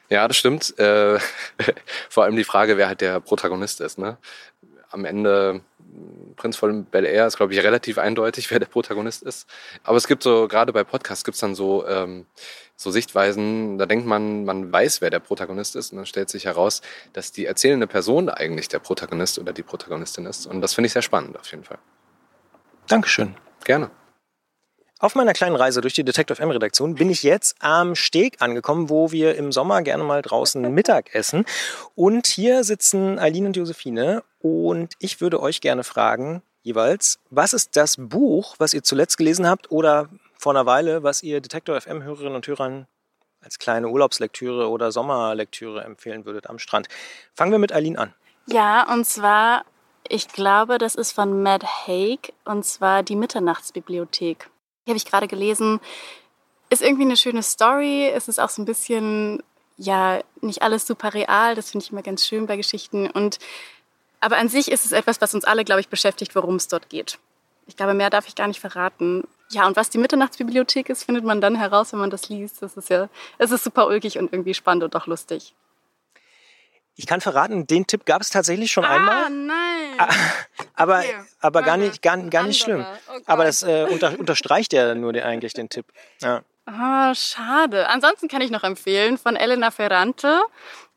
Ja, 0.08 0.28
das 0.28 0.36
stimmt. 0.36 0.78
Äh, 0.78 1.18
vor 2.10 2.24
allem 2.24 2.36
die 2.36 2.44
Frage, 2.44 2.76
wer 2.76 2.88
halt 2.88 3.00
der 3.00 3.20
Protagonist 3.20 3.80
ist. 3.80 3.98
Ne? 3.98 4.18
Am 4.92 5.04
Ende 5.04 5.62
Prinz 6.36 6.56
von 6.56 6.84
Bel 6.84 7.04
Air 7.04 7.26
ist, 7.26 7.36
glaube 7.36 7.52
ich, 7.52 7.62
relativ 7.62 7.98
eindeutig, 7.98 8.50
wer 8.50 8.58
der 8.58 8.66
Protagonist 8.66 9.22
ist. 9.22 9.48
Aber 9.82 9.96
es 9.96 10.06
gibt 10.06 10.22
so, 10.22 10.48
gerade 10.48 10.72
bei 10.72 10.84
Podcasts 10.84 11.24
gibt 11.24 11.34
es 11.34 11.40
dann 11.40 11.54
so, 11.54 11.86
ähm, 11.86 12.26
so 12.76 12.90
Sichtweisen, 12.90 13.78
da 13.78 13.86
denkt 13.86 14.06
man, 14.06 14.44
man 14.44 14.72
weiß, 14.72 15.00
wer 15.00 15.10
der 15.10 15.20
Protagonist 15.20 15.76
ist. 15.76 15.92
Und 15.92 15.98
dann 15.98 16.06
stellt 16.06 16.30
sich 16.30 16.46
heraus, 16.46 16.82
dass 17.12 17.32
die 17.32 17.46
erzählende 17.46 17.86
Person 17.86 18.28
eigentlich 18.28 18.68
der 18.68 18.80
Protagonist 18.80 19.38
oder 19.38 19.52
die 19.52 19.62
Protagonistin 19.62 20.26
ist. 20.26 20.46
Und 20.46 20.60
das 20.60 20.74
finde 20.74 20.86
ich 20.86 20.92
sehr 20.92 21.02
spannend 21.02 21.38
auf 21.38 21.50
jeden 21.50 21.64
Fall. 21.64 21.78
Dankeschön. 22.88 23.34
Gerne. 23.64 23.90
Auf 25.02 25.16
meiner 25.16 25.32
kleinen 25.32 25.56
Reise 25.56 25.80
durch 25.80 25.94
die 25.94 26.04
Detective 26.04 26.40
M-Redaktion 26.40 26.94
bin 26.94 27.10
ich 27.10 27.24
jetzt 27.24 27.56
am 27.58 27.96
Steg 27.96 28.40
angekommen, 28.40 28.88
wo 28.88 29.10
wir 29.10 29.34
im 29.34 29.50
Sommer 29.50 29.82
gerne 29.82 30.04
mal 30.04 30.22
draußen 30.22 30.62
Mittag 30.74 31.12
essen. 31.12 31.44
Und 31.96 32.28
hier 32.28 32.62
sitzen 32.62 33.18
Eileen 33.18 33.46
und 33.46 33.56
Josephine. 33.56 34.22
Und 34.38 34.94
ich 35.00 35.20
würde 35.20 35.42
euch 35.42 35.60
gerne 35.60 35.82
fragen, 35.82 36.40
jeweils, 36.62 37.18
was 37.30 37.52
ist 37.52 37.76
das 37.76 37.96
Buch, 37.98 38.54
was 38.58 38.74
ihr 38.74 38.84
zuletzt 38.84 39.18
gelesen 39.18 39.48
habt 39.48 39.72
oder 39.72 40.08
vor 40.38 40.52
einer 40.52 40.66
Weile, 40.66 41.02
was 41.02 41.24
ihr 41.24 41.40
Detector 41.40 41.80
FM-Hörerinnen 41.80 42.36
und 42.36 42.46
Hörern 42.46 42.86
als 43.40 43.58
kleine 43.58 43.88
Urlaubslektüre 43.88 44.70
oder 44.70 44.92
Sommerlektüre 44.92 45.82
empfehlen 45.82 46.26
würdet 46.26 46.48
am 46.48 46.60
Strand? 46.60 46.86
Fangen 47.34 47.50
wir 47.50 47.58
mit 47.58 47.72
Eileen 47.72 47.98
an. 47.98 48.14
Ja, 48.46 48.88
und 48.88 49.04
zwar, 49.04 49.64
ich 50.08 50.28
glaube, 50.28 50.78
das 50.78 50.94
ist 50.94 51.10
von 51.10 51.42
Matt 51.42 51.64
Haig, 51.88 52.32
und 52.44 52.64
zwar 52.64 53.02
die 53.02 53.16
Mitternachtsbibliothek. 53.16 54.48
Die 54.86 54.90
habe 54.90 54.96
ich 54.96 55.04
gerade 55.04 55.28
gelesen. 55.28 55.80
Ist 56.70 56.82
irgendwie 56.82 57.04
eine 57.04 57.16
schöne 57.16 57.42
Story. 57.42 58.08
Es 58.08 58.28
ist 58.28 58.40
auch 58.40 58.48
so 58.48 58.62
ein 58.62 58.64
bisschen, 58.64 59.42
ja, 59.76 60.20
nicht 60.40 60.62
alles 60.62 60.86
super 60.86 61.14
real. 61.14 61.54
Das 61.54 61.70
finde 61.70 61.84
ich 61.84 61.92
immer 61.92 62.02
ganz 62.02 62.26
schön 62.26 62.46
bei 62.46 62.56
Geschichten. 62.56 63.10
Und, 63.10 63.38
aber 64.20 64.38
an 64.38 64.48
sich 64.48 64.70
ist 64.70 64.84
es 64.84 64.92
etwas, 64.92 65.20
was 65.20 65.34
uns 65.34 65.44
alle, 65.44 65.64
glaube 65.64 65.80
ich, 65.80 65.88
beschäftigt, 65.88 66.34
worum 66.34 66.56
es 66.56 66.68
dort 66.68 66.88
geht. 66.88 67.18
Ich 67.66 67.76
glaube, 67.76 67.94
mehr 67.94 68.10
darf 68.10 68.26
ich 68.26 68.34
gar 68.34 68.48
nicht 68.48 68.60
verraten. 68.60 69.24
Ja, 69.50 69.66
und 69.66 69.76
was 69.76 69.90
die 69.90 69.98
Mitternachtsbibliothek 69.98 70.88
ist, 70.88 71.04
findet 71.04 71.24
man 71.24 71.40
dann 71.40 71.56
heraus, 71.56 71.92
wenn 71.92 72.00
man 72.00 72.10
das 72.10 72.28
liest. 72.28 72.62
Das 72.62 72.76
ist 72.76 72.88
ja, 72.88 73.08
es 73.38 73.50
ist 73.50 73.64
super 73.64 73.86
ulkig 73.86 74.18
und 74.18 74.32
irgendwie 74.32 74.54
spannend 74.54 74.82
und 74.84 74.96
auch 74.96 75.06
lustig. 75.06 75.54
Ich 76.96 77.06
kann 77.06 77.20
verraten, 77.20 77.66
den 77.66 77.86
Tipp 77.86 78.04
gab 78.04 78.22
es 78.22 78.30
tatsächlich 78.30 78.70
schon 78.70 78.84
ah, 78.84 78.96
einmal. 78.96 79.30
nein. 79.30 79.81
Ah, 79.98 80.08
aber 80.74 80.98
Okay. 81.00 81.14
aber 81.40 81.62
gar 81.62 81.76
nicht, 81.76 82.02
gar, 82.02 82.16
gar 82.18 82.44
nicht 82.44 82.60
schlimm. 82.62 82.84
Oh 83.08 83.18
aber 83.26 83.44
das 83.44 83.62
äh, 83.62 83.86
unter, 83.90 84.18
unterstreicht 84.18 84.72
ja 84.72 84.94
nur 84.94 85.12
den, 85.12 85.22
eigentlich 85.22 85.52
den 85.54 85.68
Tipp. 85.68 85.86
Ja. 86.20 86.42
Ah, 86.66 87.14
schade. 87.14 87.88
Ansonsten 87.88 88.28
kann 88.28 88.40
ich 88.40 88.50
noch 88.50 88.62
empfehlen 88.64 89.18
von 89.18 89.34
Elena 89.36 89.70
Ferrante. 89.70 90.40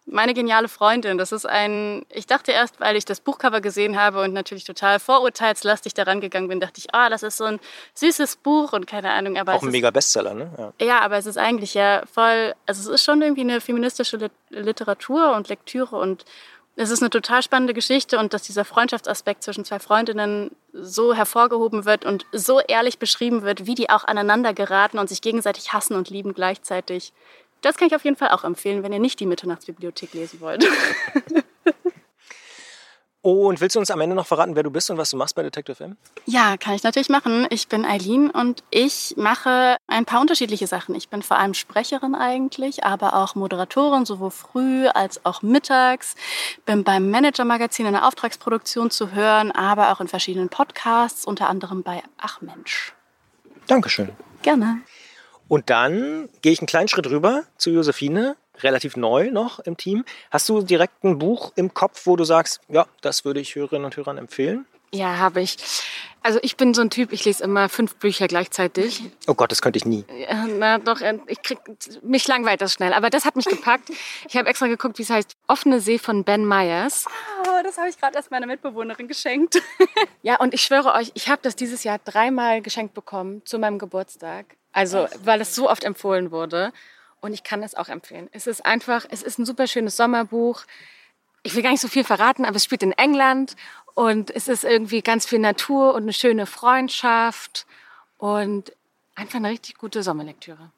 Meine 0.07 0.35
geniale 0.35 0.67
Freundin. 0.67 1.17
Das 1.17 1.31
ist 1.31 1.47
ein, 1.47 2.05
ich 2.11 2.27
dachte 2.27 2.51
erst, 2.51 2.79
weil 2.79 2.95
ich 2.95 3.05
das 3.05 3.19
Buchcover 3.21 3.59
gesehen 3.59 3.99
habe 3.99 4.21
und 4.21 4.33
natürlich 4.33 4.63
total 4.63 4.99
vorurteilslastig 4.99 5.95
daran 5.95 6.21
gegangen 6.21 6.47
bin, 6.47 6.59
dachte 6.59 6.77
ich, 6.77 6.93
ah, 6.93 7.09
das 7.09 7.23
ist 7.23 7.37
so 7.37 7.45
ein 7.45 7.59
süßes 7.95 8.35
Buch 8.35 8.71
und 8.73 8.85
keine 8.85 9.09
Ahnung. 9.09 9.35
Aber 9.39 9.55
Auch 9.55 9.63
ein 9.63 9.69
ist, 9.69 9.71
mega 9.71 9.89
Bestseller, 9.89 10.35
ne? 10.35 10.73
Ja. 10.79 10.85
ja, 10.85 10.99
aber 11.01 11.17
es 11.17 11.25
ist 11.25 11.39
eigentlich 11.39 11.73
ja 11.73 12.03
voll, 12.13 12.53
also 12.67 12.81
es 12.81 12.87
ist 13.01 13.03
schon 13.03 13.19
irgendwie 13.23 13.41
eine 13.41 13.59
feministische 13.61 14.17
Lit- 14.17 14.31
Literatur 14.49 15.33
und 15.35 15.49
Lektüre 15.49 15.95
und 15.95 16.23
es 16.77 16.89
ist 16.89 17.01
eine 17.01 17.09
total 17.09 17.41
spannende 17.41 17.73
Geschichte 17.73 18.19
und 18.19 18.33
dass 18.33 18.43
dieser 18.43 18.65
Freundschaftsaspekt 18.65 19.43
zwischen 19.43 19.63
zwei 19.63 19.79
Freundinnen 19.79 20.51
so 20.73 21.13
hervorgehoben 21.13 21.85
wird 21.85 22.05
und 22.05 22.25
so 22.33 22.59
ehrlich 22.59 22.99
beschrieben 22.99 23.43
wird, 23.43 23.65
wie 23.65 23.75
die 23.75 23.89
auch 23.89 24.03
aneinander 24.03 24.53
geraten 24.53 24.99
und 24.99 25.07
sich 25.07 25.21
gegenseitig 25.21 25.71
hassen 25.71 25.95
und 25.95 26.09
lieben 26.09 26.33
gleichzeitig. 26.33 27.13
Das 27.61 27.77
kann 27.77 27.87
ich 27.87 27.95
auf 27.95 28.03
jeden 28.03 28.17
Fall 28.17 28.29
auch 28.29 28.43
empfehlen, 28.43 28.83
wenn 28.83 28.91
ihr 28.91 28.99
nicht 28.99 29.19
die 29.19 29.25
Mitternachtsbibliothek 29.25 30.13
lesen 30.13 30.41
wollt. 30.41 30.65
Und 33.25 33.59
willst 33.59 33.75
du 33.75 33.79
uns 33.79 33.89
am 33.89 33.99
Ende 34.01 34.15
noch 34.15 34.27
verraten, 34.27 34.55
wer 34.55 34.61
du 34.61 34.69
bist 34.69 34.91
und 34.91 34.99
was 34.99 35.09
du 35.09 35.17
machst 35.17 35.33
bei 35.33 35.41
Detective 35.41 35.83
M? 35.83 35.97
Ja, 36.27 36.57
kann 36.57 36.75
ich 36.75 36.83
natürlich 36.83 37.09
machen. 37.09 37.47
Ich 37.49 37.67
bin 37.67 37.83
Eileen 37.83 38.29
und 38.29 38.63
ich 38.69 39.15
mache 39.17 39.77
ein 39.87 40.05
paar 40.05 40.21
unterschiedliche 40.21 40.67
Sachen. 40.67 40.93
Ich 40.93 41.09
bin 41.09 41.23
vor 41.23 41.39
allem 41.39 41.55
Sprecherin 41.55 42.13
eigentlich, 42.13 42.83
aber 42.83 43.15
auch 43.15 43.33
Moderatorin, 43.33 44.05
sowohl 44.05 44.29
früh 44.29 44.85
als 44.85 45.25
auch 45.25 45.41
mittags. 45.41 46.13
Bin 46.67 46.83
beim 46.83 47.09
Manager-Magazin 47.09 47.87
in 47.87 47.93
der 47.93 48.07
Auftragsproduktion 48.07 48.91
zu 48.91 49.11
hören, 49.11 49.51
aber 49.51 49.91
auch 49.91 50.01
in 50.01 50.07
verschiedenen 50.07 50.49
Podcasts, 50.49 51.25
unter 51.25 51.49
anderem 51.49 51.81
bei 51.81 52.03
Ach 52.19 52.41
Mensch. 52.41 52.93
Dankeschön. 53.65 54.11
Gerne. 54.43 54.81
Und 55.47 55.71
dann 55.71 56.29
gehe 56.43 56.51
ich 56.51 56.59
einen 56.59 56.67
kleinen 56.67 56.89
Schritt 56.89 57.07
rüber 57.07 57.41
zu 57.57 57.71
Josephine, 57.71 58.35
relativ 58.63 58.95
neu 58.95 59.31
noch 59.31 59.59
im 59.59 59.77
Team. 59.77 60.05
Hast 60.31 60.49
du 60.49 60.61
direkt 60.61 61.03
ein 61.03 61.19
Buch 61.19 61.51
im 61.55 61.73
Kopf, 61.73 62.05
wo 62.05 62.15
du 62.15 62.23
sagst, 62.23 62.61
ja, 62.69 62.85
das 63.01 63.25
würde 63.25 63.39
ich 63.39 63.55
Hörerinnen 63.55 63.85
und 63.85 63.97
Hörern 63.97 64.17
empfehlen? 64.17 64.65
Ja, 64.93 65.17
habe 65.17 65.41
ich. 65.41 65.57
Also 66.23 66.39
ich 66.41 66.57
bin 66.57 66.73
so 66.73 66.81
ein 66.81 66.89
Typ, 66.89 67.11
ich 67.11 67.23
lese 67.25 67.43
immer 67.43 67.69
fünf 67.69 67.97
Bücher 67.97 68.27
gleichzeitig. 68.27 69.03
Oh 69.27 69.35
Gott, 69.35 69.51
das 69.51 69.61
könnte 69.61 69.77
ich 69.77 69.85
nie. 69.85 70.05
Ja, 70.27 70.47
na 70.47 70.79
doch, 70.79 70.99
äh, 71.01 71.19
ich 71.27 71.41
krieg 71.43 71.59
mich 72.01 72.27
langweilt 72.27 72.61
das 72.61 72.73
schnell. 72.73 72.93
Aber 72.93 73.11
das 73.11 73.25
hat 73.25 73.35
mich 73.35 73.45
gepackt. 73.45 73.89
Ich 74.27 74.35
habe 74.35 74.49
extra 74.49 74.67
geguckt, 74.67 74.97
wie 74.97 75.03
es 75.03 75.09
heißt. 75.09 75.35
Offene 75.47 75.79
See 75.79 75.99
von 75.99 76.23
Ben 76.23 76.45
Myers. 76.47 77.05
Oh, 77.43 77.61
das 77.63 77.77
habe 77.77 77.89
ich 77.89 77.99
gerade 77.99 78.15
erst 78.15 78.31
meiner 78.31 78.47
Mitbewohnerin 78.47 79.07
geschenkt. 79.07 79.61
Ja, 80.23 80.37
und 80.39 80.55
ich 80.55 80.61
schwöre 80.63 80.95
euch, 80.95 81.11
ich 81.13 81.29
habe 81.29 81.41
das 81.43 81.55
dieses 81.55 81.83
Jahr 81.83 81.99
dreimal 82.03 82.63
geschenkt 82.63 82.95
bekommen 82.95 83.43
zu 83.45 83.59
meinem 83.59 83.77
Geburtstag. 83.77 84.57
Also, 84.71 85.07
weil 85.23 85.39
es 85.39 85.53
so 85.53 85.69
oft 85.69 85.83
empfohlen 85.83 86.31
wurde. 86.31 86.73
Und 87.21 87.33
ich 87.33 87.43
kann 87.43 87.63
es 87.63 87.75
auch 87.75 87.89
empfehlen. 87.89 88.29
Es 88.31 88.47
ist 88.47 88.65
einfach, 88.65 89.05
es 89.09 89.23
ist 89.23 89.39
ein 89.39 89.45
super 89.45 89.67
schönes 89.67 89.97
Sommerbuch. 89.97 90.63
Ich 91.43 91.55
will 91.55 91.63
gar 91.63 91.71
nicht 91.71 91.81
so 91.81 91.87
viel 91.87 92.03
verraten, 92.03 92.45
aber 92.45 92.55
es 92.55 92.63
spielt 92.63 92.83
in 92.83 92.91
England 92.91 93.55
und 93.93 94.29
es 94.35 94.47
ist 94.47 94.63
irgendwie 94.63 95.01
ganz 95.01 95.25
viel 95.25 95.39
Natur 95.39 95.93
und 95.93 96.03
eine 96.03 96.13
schöne 96.13 96.45
Freundschaft 96.45 97.65
und 98.17 98.73
einfach 99.15 99.37
eine 99.37 99.49
richtig 99.49 99.77
gute 99.77 100.03
Sommerlektüre. 100.03 100.71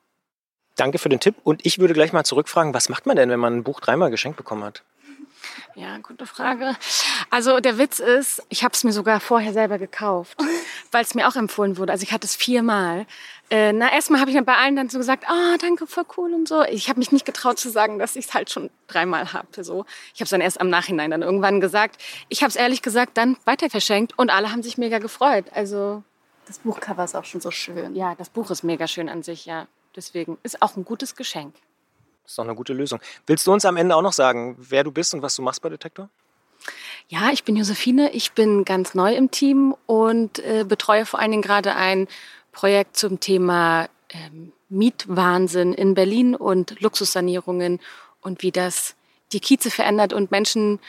Danke 0.76 1.00
für 1.00 1.10
den 1.10 1.20
Tipp. 1.20 1.36
Und 1.44 1.66
ich 1.66 1.80
würde 1.80 1.94
gleich 1.94 2.14
mal 2.14 2.24
zurückfragen, 2.24 2.74
was 2.74 2.88
macht 2.88 3.08
man 3.08 3.16
denn, 3.16 3.30
wenn 3.30 3.40
man 3.40 3.58
ein 3.58 3.64
Buch 3.64 3.80
dreimal 3.80 4.12
geschenkt 4.12 4.38
bekommen 4.38 4.64
hat? 4.64 4.84
Ja, 5.76 5.98
gute 6.00 6.26
Frage. 6.26 6.76
Also 7.30 7.60
der 7.60 7.78
Witz 7.78 8.00
ist, 8.00 8.42
ich 8.50 8.64
habe 8.64 8.74
es 8.74 8.84
mir 8.84 8.92
sogar 8.92 9.20
vorher 9.20 9.54
selber 9.54 9.78
gekauft, 9.78 10.38
weil 10.92 11.04
es 11.04 11.14
mir 11.14 11.28
auch 11.28 11.36
empfohlen 11.36 11.78
wurde. 11.78 11.92
Also 11.92 12.04
ich 12.04 12.12
hatte 12.12 12.26
es 12.26 12.36
viermal. 12.36 13.06
Äh, 13.50 13.72
na, 13.74 13.92
erstmal 13.94 14.20
habe 14.20 14.30
ich 14.30 14.36
dann 14.36 14.44
bei 14.46 14.56
allen 14.58 14.76
dann 14.76 14.90
so 14.90 14.98
gesagt, 14.98 15.26
ah, 15.28 15.56
danke, 15.62 15.88
voll 15.88 16.06
cool 16.18 16.34
und 16.34 16.48
so. 16.48 16.64
Ich 16.64 16.90
habe 16.90 17.00
mich 17.00 17.12
nicht 17.12 17.26
getraut 17.26 17.60
zu 17.60 17.70
sagen, 17.70 18.00
dass 18.00 18.16
ich 18.16 18.26
es 18.26 18.34
halt 18.34 18.50
schon 18.50 18.70
dreimal 18.88 19.32
habe. 19.34 19.64
So. 19.64 19.86
Ich 20.14 20.20
habe 20.20 20.26
es 20.26 20.32
dann 20.32 20.42
erst 20.42 20.60
am 20.60 20.70
Nachhinein 20.70 21.12
dann 21.12 21.22
irgendwann 21.22 21.62
gesagt. 21.62 22.02
Ich 22.28 22.42
habe 22.44 22.50
es 22.50 22.56
ehrlich 22.56 22.82
gesagt 22.82 23.18
dann 23.18 23.38
weiter 23.46 23.70
verschenkt 23.70 24.18
und 24.18 24.30
alle 24.30 24.52
haben 24.52 24.64
sich 24.64 24.78
mega 24.78 25.00
gefreut. 25.00 25.46
Also 25.54 26.04
Das 26.48 26.60
Buchcover 26.60 27.04
ist 27.04 27.16
auch 27.16 27.26
schon 27.26 27.40
so 27.40 27.52
schön. 27.52 27.96
ja, 27.96 28.16
das 28.16 28.30
Buch 28.30 28.52
ist 28.52 28.64
mega 28.64 28.88
schön 28.88 29.10
an 29.10 29.24
sich, 29.24 29.46
ja. 29.46 29.68
Deswegen 29.96 30.38
ist 30.44 30.62
auch 30.62 30.76
ein 30.76 30.86
gutes 30.86 31.16
Geschenk. 31.16 31.56
Das 32.28 32.34
ist 32.34 32.40
doch 32.40 32.44
eine 32.44 32.56
gute 32.56 32.74
Lösung. 32.74 33.00
Willst 33.26 33.48
du 33.48 33.54
uns 33.54 33.64
am 33.64 33.78
Ende 33.78 33.96
auch 33.96 34.02
noch 34.02 34.12
sagen, 34.12 34.58
wer 34.60 34.84
du 34.84 34.92
bist 34.92 35.14
und 35.14 35.22
was 35.22 35.38
du 35.38 35.42
machst 35.42 35.62
bei 35.62 35.70
Detektor? 35.70 36.10
Ja, 37.08 37.30
ich 37.32 37.46
bin 37.46 37.56
Josephine, 37.56 38.12
ich 38.12 38.34
bin 38.34 38.66
ganz 38.66 38.94
neu 38.94 39.16
im 39.16 39.32
Team 39.32 39.74
und 39.86 40.40
äh, 40.40 40.66
betreue 40.68 41.06
vor 41.06 41.22
allen 41.22 41.32
Dingen 41.32 41.42
gerade 41.42 41.78
ein 41.78 42.10
Projekt 42.52 42.98
zum 42.98 43.22
Thema 43.22 43.88
ähm, 44.10 44.52
Mietwahnsinn 44.68 45.74
in 45.74 45.94
Berlin 45.94 46.36
und 46.36 46.82
Luxussanierungen 46.82 47.80
und 48.20 48.42
wie 48.42 48.52
das 48.52 48.96
die 49.32 49.40
Kieze 49.40 49.72
verändert 49.72 50.12
und 50.12 50.30
Menschen 50.30 50.82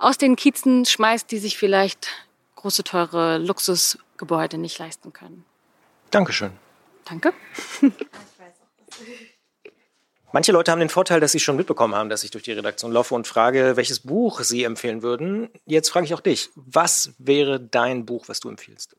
aus 0.00 0.18
den 0.18 0.34
Kiezen 0.34 0.86
schmeißt, 0.86 1.30
die 1.30 1.38
sich 1.38 1.56
vielleicht 1.56 2.08
große, 2.56 2.82
teure 2.82 3.38
Luxusgebäude 3.38 4.58
nicht 4.58 4.76
leisten 4.80 5.12
können. 5.12 5.44
Dankeschön. 6.10 6.50
Danke. 7.04 7.32
Manche 10.32 10.52
Leute 10.52 10.70
haben 10.70 10.78
den 10.78 10.88
Vorteil, 10.88 11.18
dass 11.18 11.32
sie 11.32 11.40
schon 11.40 11.56
mitbekommen 11.56 11.94
haben, 11.94 12.08
dass 12.08 12.22
ich 12.22 12.30
durch 12.30 12.44
die 12.44 12.52
Redaktion 12.52 12.92
laufe 12.92 13.14
und 13.14 13.26
frage, 13.26 13.76
welches 13.76 14.00
Buch 14.00 14.40
sie 14.42 14.62
empfehlen 14.62 15.02
würden. 15.02 15.50
Jetzt 15.66 15.88
frage 15.90 16.06
ich 16.06 16.14
auch 16.14 16.20
dich. 16.20 16.50
Was 16.54 17.12
wäre 17.18 17.58
dein 17.58 18.06
Buch, 18.06 18.28
was 18.28 18.38
du 18.38 18.48
empfiehlst? 18.48 18.94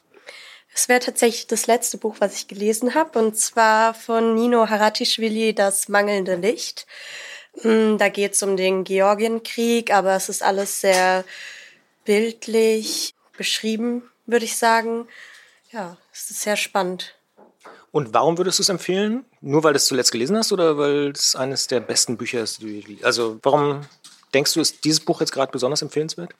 Es 0.74 0.90
wäre 0.90 1.00
tatsächlich 1.00 1.48
das 1.48 1.68
letzte 1.68 1.98
Buch, 1.98 2.18
was 2.20 2.36
ich 2.36 2.48
gelesen 2.48 2.96
habe, 2.96 3.20
und 3.20 3.38
zwar 3.38 3.94
von 3.94 4.36
Nino 4.36 4.70
Haratischvili, 4.70 5.54
Das 5.54 5.88
mangelnde 5.90 6.36
Licht. 6.36 6.86
Hm, 7.62 7.98
Da 7.98 8.10
geht 8.10 8.34
es 8.34 8.44
um 8.44 8.58
den 8.58 8.84
Georgienkrieg, 8.84 9.94
aber 9.94 10.16
es 10.16 10.30
ist 10.30 10.44
alles 10.44 10.82
sehr 10.82 11.24
bildlich 12.06 13.14
beschrieben, 13.38 14.04
würde 14.26 14.46
ich 14.46 14.58
sagen. 14.58 15.08
Ja, 15.72 15.98
es 16.12 16.30
ist 16.32 16.42
sehr 16.42 16.58
spannend. 16.58 17.16
Und 17.92 18.14
warum 18.14 18.38
würdest 18.38 18.60
du 18.60 18.64
es 18.64 18.70
empfehlen? 18.70 19.26
Nur 19.42 19.64
weil 19.64 19.74
du 19.74 19.78
es 19.78 19.86
zuletzt 19.86 20.12
gelesen 20.12 20.38
hast 20.38 20.52
oder 20.54 20.78
weil 20.78 21.12
es 21.12 21.36
eines 21.36 21.68
der 21.68 21.82
besten 21.82 22.18
Bücher 22.18 22.42
ist, 22.42 22.62
Also 23.04 23.40
warum 23.44 23.82
denkst 24.34 24.54
du, 24.54 24.62
ist 24.62 24.84
dieses 24.84 25.02
Buch 25.02 25.20
jetzt 25.20 25.34
gerade 25.34 25.52
besonders 25.52 25.82
empfehlenswert? 25.82 26.34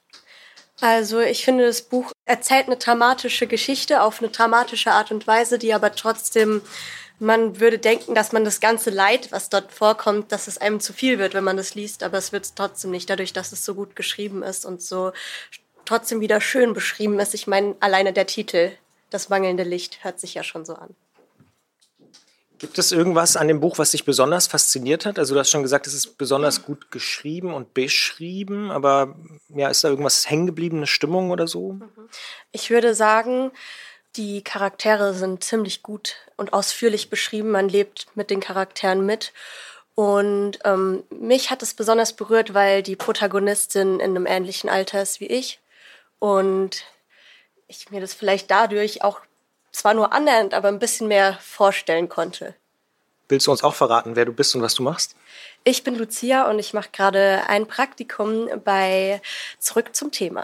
Also 0.80 1.20
ich 1.20 1.46
finde, 1.46 1.66
das 1.66 1.84
Buch 1.84 2.12
erzählt 2.26 2.68
eine 2.68 2.78
dramatische 2.78 3.46
Geschichte 3.46 4.02
auf 4.02 4.20
eine 4.20 4.32
dramatische 4.32 4.92
Art 4.92 5.12
und 5.12 5.28
Weise, 5.28 5.60
die 5.60 5.74
aber 5.74 5.94
trotzdem, 5.94 6.62
man 7.20 7.60
würde 7.60 7.78
denken, 7.78 8.16
dass 8.16 8.32
man 8.32 8.46
das 8.46 8.60
ganze 8.60 8.90
Leid, 8.90 9.32
was 9.32 9.50
dort 9.50 9.72
vorkommt, 9.72 10.32
dass 10.32 10.48
es 10.48 10.58
einem 10.58 10.80
zu 10.80 10.92
viel 10.92 11.20
wird, 11.20 11.36
wenn 11.36 11.44
man 11.44 11.58
das 11.58 11.76
liest, 11.76 12.02
aber 12.02 12.18
es 12.18 12.32
wird 12.32 12.46
es 12.46 12.56
trotzdem 12.56 12.90
nicht, 12.90 13.10
dadurch, 13.10 13.32
dass 13.32 13.52
es 13.52 13.64
so 13.64 13.76
gut 13.76 13.96
geschrieben 13.96 14.42
ist 14.42 14.66
und 14.66 14.82
so 14.82 15.12
trotzdem 15.86 16.20
wieder 16.20 16.42
schön 16.42 16.74
beschrieben 16.74 17.20
ist. 17.20 17.36
Ich 17.36 17.46
meine, 17.46 17.76
alleine 17.80 18.12
der 18.12 18.26
Titel, 18.26 18.72
das 19.12 19.30
mangelnde 19.30 19.64
Licht, 19.64 20.04
hört 20.04 20.20
sich 20.20 20.34
ja 20.34 20.44
schon 20.44 20.66
so 20.66 20.74
an. 20.74 20.96
Gibt 22.62 22.78
es 22.78 22.92
irgendwas 22.92 23.38
an 23.38 23.48
dem 23.48 23.60
Buch, 23.60 23.80
was 23.80 23.90
dich 23.90 24.06
besonders 24.06 24.46
fasziniert 24.46 25.08
hat? 25.08 25.18
Also 25.18 25.34
du 25.34 25.40
hast 25.40 25.50
schon 25.50 25.64
gesagt, 25.64 25.88
es 25.88 25.96
ist 25.96 26.20
besonders 26.20 26.62
gut 26.64 26.92
geschrieben 26.92 27.56
und 27.56 27.74
beschrieben, 27.74 28.70
aber 28.70 29.16
ja, 29.50 29.68
ist 29.68 29.84
da 29.84 29.90
irgendwas 29.90 30.30
hängen 30.30 30.46
geblieben, 30.46 30.78
eine 30.78 30.86
Stimmung 30.86 31.32
oder 31.32 31.48
so? 31.48 31.80
Ich 32.52 32.70
würde 32.70 32.94
sagen, 32.94 33.50
die 34.16 34.44
Charaktere 34.44 35.16
sind 35.16 35.44
ziemlich 35.44 35.82
gut 35.82 36.18
und 36.38 36.54
ausführlich 36.54 37.10
beschrieben. 37.10 37.50
Man 37.50 37.68
lebt 37.68 38.06
mit 38.14 38.30
den 38.30 38.42
Charakteren 38.42 39.08
mit. 39.08 39.34
Und 39.96 40.60
ähm, 40.64 41.04
mich 41.10 41.50
hat 41.50 41.64
es 41.64 41.74
besonders 41.74 42.14
berührt, 42.14 42.54
weil 42.54 42.84
die 42.84 42.96
Protagonistin 42.96 44.00
in 44.00 44.12
einem 44.12 44.28
ähnlichen 44.28 44.70
Alter 44.70 45.02
ist 45.02 45.20
wie 45.20 45.26
ich. 45.26 45.60
Und 46.20 46.86
ich 47.68 47.90
mir 47.90 48.02
das 48.02 48.14
vielleicht 48.14 48.52
dadurch 48.52 49.04
auch 49.04 49.20
zwar 49.82 49.96
nur 49.96 50.14
annähernd, 50.14 50.54
aber 50.54 50.68
ein 50.68 50.78
bisschen 50.78 51.08
mehr 51.08 51.40
vorstellen 51.42 52.08
konnte. 52.08 52.54
Willst 53.30 53.48
du 53.48 53.52
uns 53.52 53.64
auch 53.64 53.74
verraten, 53.74 54.16
wer 54.16 54.26
du 54.26 54.32
bist 54.32 54.56
und 54.56 54.62
was 54.62 54.76
du 54.76 54.84
machst? 54.84 55.16
Ich 55.64 55.84
bin 55.84 55.96
Lucia 55.96 56.48
und 56.50 56.60
ich 56.60 56.74
mache 56.74 56.90
gerade 56.92 57.42
ein 57.48 57.66
Praktikum 57.66 58.48
bei 58.64 59.22
Zurück 59.58 59.96
zum 59.96 60.12
Thema. 60.12 60.44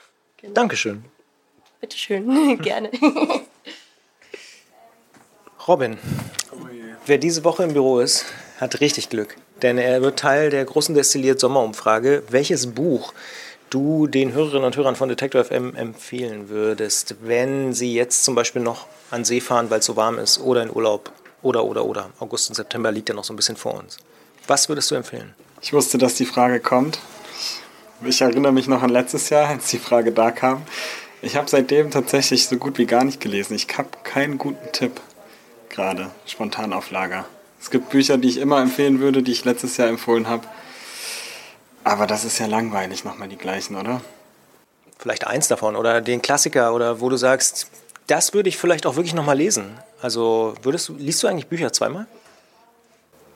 Dankeschön. 0.54 1.04
Bitteschön, 1.82 2.58
gerne. 2.62 2.90
Robin, 5.66 5.98
wer 7.04 7.18
diese 7.18 7.44
Woche 7.44 7.64
im 7.64 7.74
Büro 7.74 8.00
ist, 8.00 8.24
hat 8.58 8.80
richtig 8.80 9.10
Glück. 9.10 9.36
Denn 9.60 9.76
er 9.76 10.00
wird 10.00 10.18
Teil 10.18 10.48
der 10.48 10.64
großen 10.64 10.94
Destilliert 10.94 11.40
Sommerumfrage, 11.40 12.22
welches 12.30 12.72
Buch 12.74 13.12
du 13.70 14.06
den 14.06 14.32
Hörerinnen 14.32 14.64
und 14.64 14.76
Hörern 14.76 14.96
von 14.96 15.08
Detector 15.08 15.44
FM 15.44 15.74
empfehlen 15.74 16.48
würdest, 16.48 17.16
wenn 17.22 17.72
sie 17.72 17.94
jetzt 17.94 18.24
zum 18.24 18.34
Beispiel 18.34 18.62
noch 18.62 18.86
an 19.10 19.24
See 19.24 19.40
fahren, 19.40 19.70
weil 19.70 19.80
es 19.80 19.86
so 19.86 19.96
warm 19.96 20.18
ist, 20.18 20.40
oder 20.40 20.62
in 20.62 20.70
Urlaub, 20.70 21.12
oder, 21.42 21.64
oder, 21.64 21.84
oder. 21.84 22.10
August 22.18 22.48
und 22.50 22.54
September 22.54 22.92
liegt 22.92 23.08
ja 23.08 23.14
noch 23.14 23.24
so 23.24 23.32
ein 23.32 23.36
bisschen 23.36 23.56
vor 23.56 23.74
uns. 23.74 23.98
Was 24.46 24.68
würdest 24.68 24.90
du 24.90 24.94
empfehlen? 24.94 25.34
Ich 25.60 25.72
wusste, 25.72 25.98
dass 25.98 26.14
die 26.14 26.26
Frage 26.26 26.60
kommt. 26.60 26.98
Ich 28.04 28.20
erinnere 28.20 28.52
mich 28.52 28.68
noch 28.68 28.82
an 28.82 28.90
letztes 28.90 29.28
Jahr, 29.28 29.48
als 29.48 29.68
die 29.70 29.78
Frage 29.78 30.12
da 30.12 30.30
kam. 30.30 30.62
Ich 31.20 31.36
habe 31.36 31.50
seitdem 31.50 31.90
tatsächlich 31.90 32.46
so 32.46 32.56
gut 32.56 32.78
wie 32.78 32.86
gar 32.86 33.02
nicht 33.04 33.20
gelesen. 33.20 33.54
Ich 33.54 33.66
habe 33.76 33.88
keinen 34.04 34.38
guten 34.38 34.72
Tipp 34.72 35.00
gerade 35.68 36.10
spontan 36.26 36.72
auf 36.72 36.90
Lager. 36.90 37.26
Es 37.60 37.70
gibt 37.70 37.90
Bücher, 37.90 38.18
die 38.18 38.28
ich 38.28 38.38
immer 38.38 38.60
empfehlen 38.60 39.00
würde, 39.00 39.22
die 39.22 39.32
ich 39.32 39.44
letztes 39.44 39.76
Jahr 39.76 39.88
empfohlen 39.88 40.28
habe. 40.28 40.46
Aber 41.88 42.06
das 42.06 42.26
ist 42.26 42.38
ja 42.38 42.44
langweilig, 42.44 43.06
nochmal 43.06 43.28
die 43.28 43.38
gleichen, 43.38 43.74
oder? 43.74 44.02
Vielleicht 44.98 45.26
eins 45.26 45.48
davon 45.48 45.74
oder 45.74 46.02
den 46.02 46.20
Klassiker 46.20 46.74
oder 46.74 47.00
wo 47.00 47.08
du 47.08 47.16
sagst, 47.16 47.68
das 48.06 48.34
würde 48.34 48.50
ich 48.50 48.58
vielleicht 48.58 48.84
auch 48.84 48.96
wirklich 48.96 49.14
nochmal 49.14 49.38
lesen. 49.38 49.78
Also 50.02 50.52
würdest 50.60 50.90
du, 50.90 50.96
liest 50.98 51.22
du 51.22 51.28
eigentlich 51.28 51.46
Bücher 51.46 51.72
zweimal? 51.72 52.06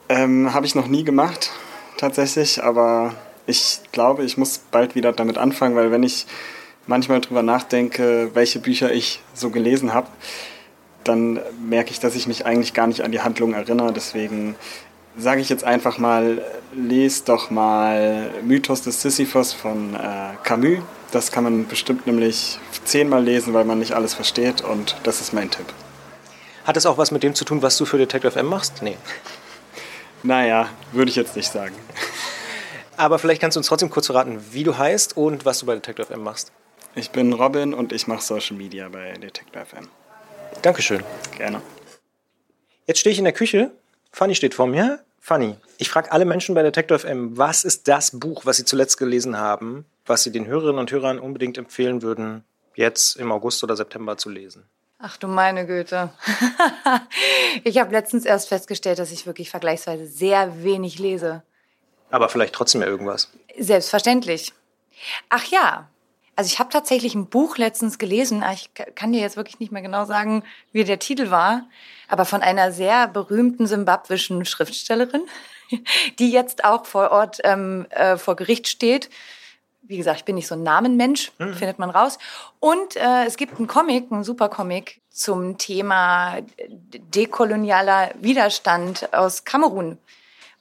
Ähm, 0.07 0.53
habe 0.53 0.67
ich 0.67 0.75
noch 0.75 0.85
nie 0.85 1.03
gemacht, 1.03 1.49
tatsächlich, 1.97 2.63
aber 2.63 3.15
ich 3.47 3.79
glaube, 3.91 4.23
ich 4.23 4.37
muss 4.37 4.59
bald 4.59 4.93
wieder 4.93 5.13
damit 5.13 5.39
anfangen, 5.39 5.75
weil 5.75 5.89
wenn 5.89 6.03
ich 6.03 6.27
manchmal 6.85 7.21
drüber 7.21 7.41
nachdenke, 7.41 8.35
welche 8.35 8.59
Bücher 8.59 8.91
ich 8.91 9.19
so 9.33 9.49
gelesen 9.49 9.95
habe, 9.95 10.09
dann 11.03 11.39
merke 11.67 11.89
ich, 11.89 11.99
dass 11.99 12.13
ich 12.13 12.27
mich 12.27 12.45
eigentlich 12.45 12.75
gar 12.75 12.85
nicht 12.85 13.01
an 13.01 13.11
die 13.11 13.21
Handlung 13.21 13.55
erinnere. 13.55 13.91
Deswegen 13.93 14.55
sage 15.17 15.41
ich 15.41 15.49
jetzt 15.49 15.63
einfach 15.63 15.97
mal, 15.97 16.41
lest 16.73 17.29
doch 17.29 17.49
mal 17.49 18.31
Mythos 18.43 18.81
des 18.81 19.01
Sisyphos 19.01 19.53
von 19.53 19.95
äh, 19.95 20.35
Camus. 20.43 20.79
Das 21.11 21.31
kann 21.31 21.43
man 21.43 21.67
bestimmt 21.67 22.07
nämlich 22.07 22.59
zehnmal 22.85 23.23
lesen, 23.23 23.53
weil 23.53 23.65
man 23.65 23.79
nicht 23.79 23.93
alles 23.93 24.13
versteht 24.13 24.61
und 24.61 24.95
das 25.03 25.21
ist 25.21 25.33
mein 25.33 25.51
Tipp. 25.51 25.67
Hat 26.65 26.77
es 26.77 26.85
auch 26.85 26.97
was 26.97 27.11
mit 27.11 27.23
dem 27.23 27.35
zu 27.35 27.45
tun, 27.45 27.61
was 27.61 27.77
du 27.77 27.85
für 27.85 27.97
Detective 27.97 28.31
FM 28.31 28.47
machst? 28.47 28.81
Nee. 28.81 28.97
Naja, 30.25 30.69
würde 30.93 31.09
ich 31.09 31.17
jetzt 31.17 31.35
nicht 31.35 31.51
sagen. 31.51 31.75
Aber 32.95 33.19
vielleicht 33.19 33.41
kannst 33.41 33.57
du 33.57 33.59
uns 33.59 33.67
trotzdem 33.67 33.89
kurz 33.89 34.05
verraten, 34.05 34.39
wie 34.51 34.63
du 34.63 34.77
heißt 34.77 35.17
und 35.17 35.43
was 35.43 35.59
du 35.59 35.65
bei 35.65 35.73
Detective 35.75 36.05
FM 36.05 36.23
machst. 36.23 36.53
Ich 36.95 37.09
bin 37.09 37.33
Robin 37.33 37.73
und 37.73 37.91
ich 37.91 38.07
mache 38.07 38.21
Social 38.21 38.55
Media 38.55 38.87
bei 38.87 39.11
Detective 39.11 39.65
FM. 39.65 39.89
Dankeschön. 40.61 41.03
Gerne. 41.37 41.61
Jetzt 42.87 42.99
stehe 42.99 43.11
ich 43.11 43.17
in 43.17 43.25
der 43.25 43.33
Küche. 43.33 43.71
Fanny 44.13 44.35
steht 44.35 44.53
vor 44.53 44.67
mir. 44.67 45.03
Fanny, 45.19 45.55
ich 45.79 45.89
frage 45.89 46.11
alle 46.11 46.23
Menschen 46.23 46.53
bei 46.53 46.61
Detective 46.61 46.99
FM, 46.99 47.35
was 47.35 47.63
ist 47.63 47.87
das 47.87 48.19
Buch, 48.19 48.45
was 48.45 48.57
sie 48.57 48.63
zuletzt 48.63 48.97
gelesen 48.97 49.37
haben, 49.37 49.85
was 50.05 50.21
sie 50.21 50.31
den 50.31 50.45
Hörerinnen 50.45 50.79
und 50.79 50.91
Hörern 50.91 51.17
unbedingt 51.17 51.57
empfehlen 51.57 52.03
würden, 52.03 52.43
jetzt 52.75 53.15
im 53.15 53.31
August 53.31 53.63
oder 53.63 53.75
September 53.75 54.15
zu 54.15 54.29
lesen? 54.29 54.65
Ach 54.99 55.17
du 55.17 55.27
meine 55.27 55.65
Güte. 55.65 56.13
ich 57.63 57.79
habe 57.79 57.91
letztens 57.91 58.25
erst 58.25 58.49
festgestellt, 58.49 58.99
dass 58.99 59.11
ich 59.11 59.25
wirklich 59.25 59.49
vergleichsweise 59.49 60.05
sehr 60.05 60.63
wenig 60.63 60.99
lese. 60.99 61.41
Aber 62.11 62.29
vielleicht 62.29 62.53
trotzdem 62.53 62.81
ja 62.81 62.87
irgendwas. 62.87 63.31
Selbstverständlich. 63.57 64.53
Ach 65.29 65.43
ja, 65.45 65.89
also 66.35 66.47
ich 66.47 66.59
habe 66.59 66.69
tatsächlich 66.69 67.15
ein 67.15 67.27
Buch 67.27 67.57
letztens 67.57 67.97
gelesen. 67.97 68.43
Ich 68.53 68.69
kann 68.95 69.11
dir 69.11 69.21
jetzt 69.21 69.37
wirklich 69.37 69.59
nicht 69.59 69.71
mehr 69.71 69.81
genau 69.81 70.05
sagen, 70.05 70.43
wie 70.71 70.83
der 70.83 70.99
Titel 70.99 71.29
war, 71.29 71.67
aber 72.07 72.25
von 72.25 72.41
einer 72.41 72.71
sehr 72.71 73.07
berühmten 73.07 73.67
simbabwischen 73.67 74.45
Schriftstellerin, 74.45 75.23
die 76.19 76.31
jetzt 76.31 76.65
auch 76.65 76.85
vor 76.85 77.11
Ort 77.11 77.39
ähm, 77.43 77.85
äh, 77.91 78.17
vor 78.17 78.35
Gericht 78.35 78.67
steht. 78.67 79.09
Wie 79.83 79.97
gesagt, 79.97 80.19
ich 80.19 80.25
bin 80.25 80.35
nicht 80.35 80.47
so 80.47 80.55
ein 80.55 80.63
Namenmensch, 80.63 81.31
mhm. 81.37 81.53
findet 81.53 81.77
man 81.77 81.89
raus. 81.89 82.17
Und 82.59 82.95
äh, 82.95 83.25
es 83.25 83.37
gibt 83.37 83.57
einen 83.57 83.67
Comic, 83.67 84.11
einen 84.11 84.23
super 84.23 84.49
Comic 84.49 85.01
zum 85.09 85.57
Thema 85.57 86.37
dekolonialer 86.67 88.11
Widerstand 88.19 89.13
aus 89.13 89.43
Kamerun. 89.43 89.99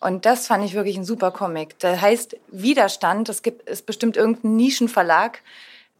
Und 0.02 0.26
das 0.26 0.49
fand 0.49 0.64
ich 0.64 0.75
wirklich 0.75 0.97
ein 0.97 1.04
super 1.04 1.30
Comic. 1.30 1.78
Der 1.78 2.00
heißt 2.00 2.37
Widerstand. 2.49 3.28
Es 3.28 3.42
gibt, 3.42 3.68
ist 3.68 3.87
bestimmt 3.87 4.16
irgendein 4.16 4.56
Nischenverlag. 4.56 5.40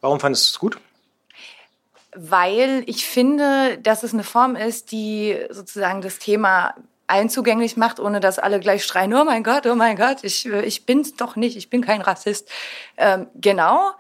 Warum 0.01 0.19
fandest 0.19 0.47
du 0.47 0.51
es 0.51 0.59
gut? 0.59 0.81
Weil 2.15 2.83
ich 2.87 3.07
finde, 3.07 3.79
dass 3.79 4.03
es 4.03 4.13
eine 4.13 4.25
Form 4.25 4.57
ist, 4.57 4.91
die 4.91 5.39
sozusagen 5.51 6.03
das 6.03 6.19
Thema 6.19 6.75
allen 7.07 7.31
zugänglich 7.31 7.77
macht, 7.77 8.01
ohne 8.01 8.19
dass 8.19 8.41
alle 8.41 8.59
gleich 8.59 8.85
schreien, 8.85 9.15
oh 9.15 9.25
mein 9.25 9.45
Gott, 9.45 9.67
oh 9.67 9.75
mein 9.77 9.97
Gott, 9.97 10.25
ich, 10.25 10.47
ich 10.47 10.85
bin's 10.85 11.15
doch 11.15 11.37
nicht, 11.37 11.57
ich 11.57 11.71
bin 11.71 11.83
kein 11.83 12.01
Rassist. 12.01 12.51
Ähm, 12.97 13.29
genau. 13.37 13.93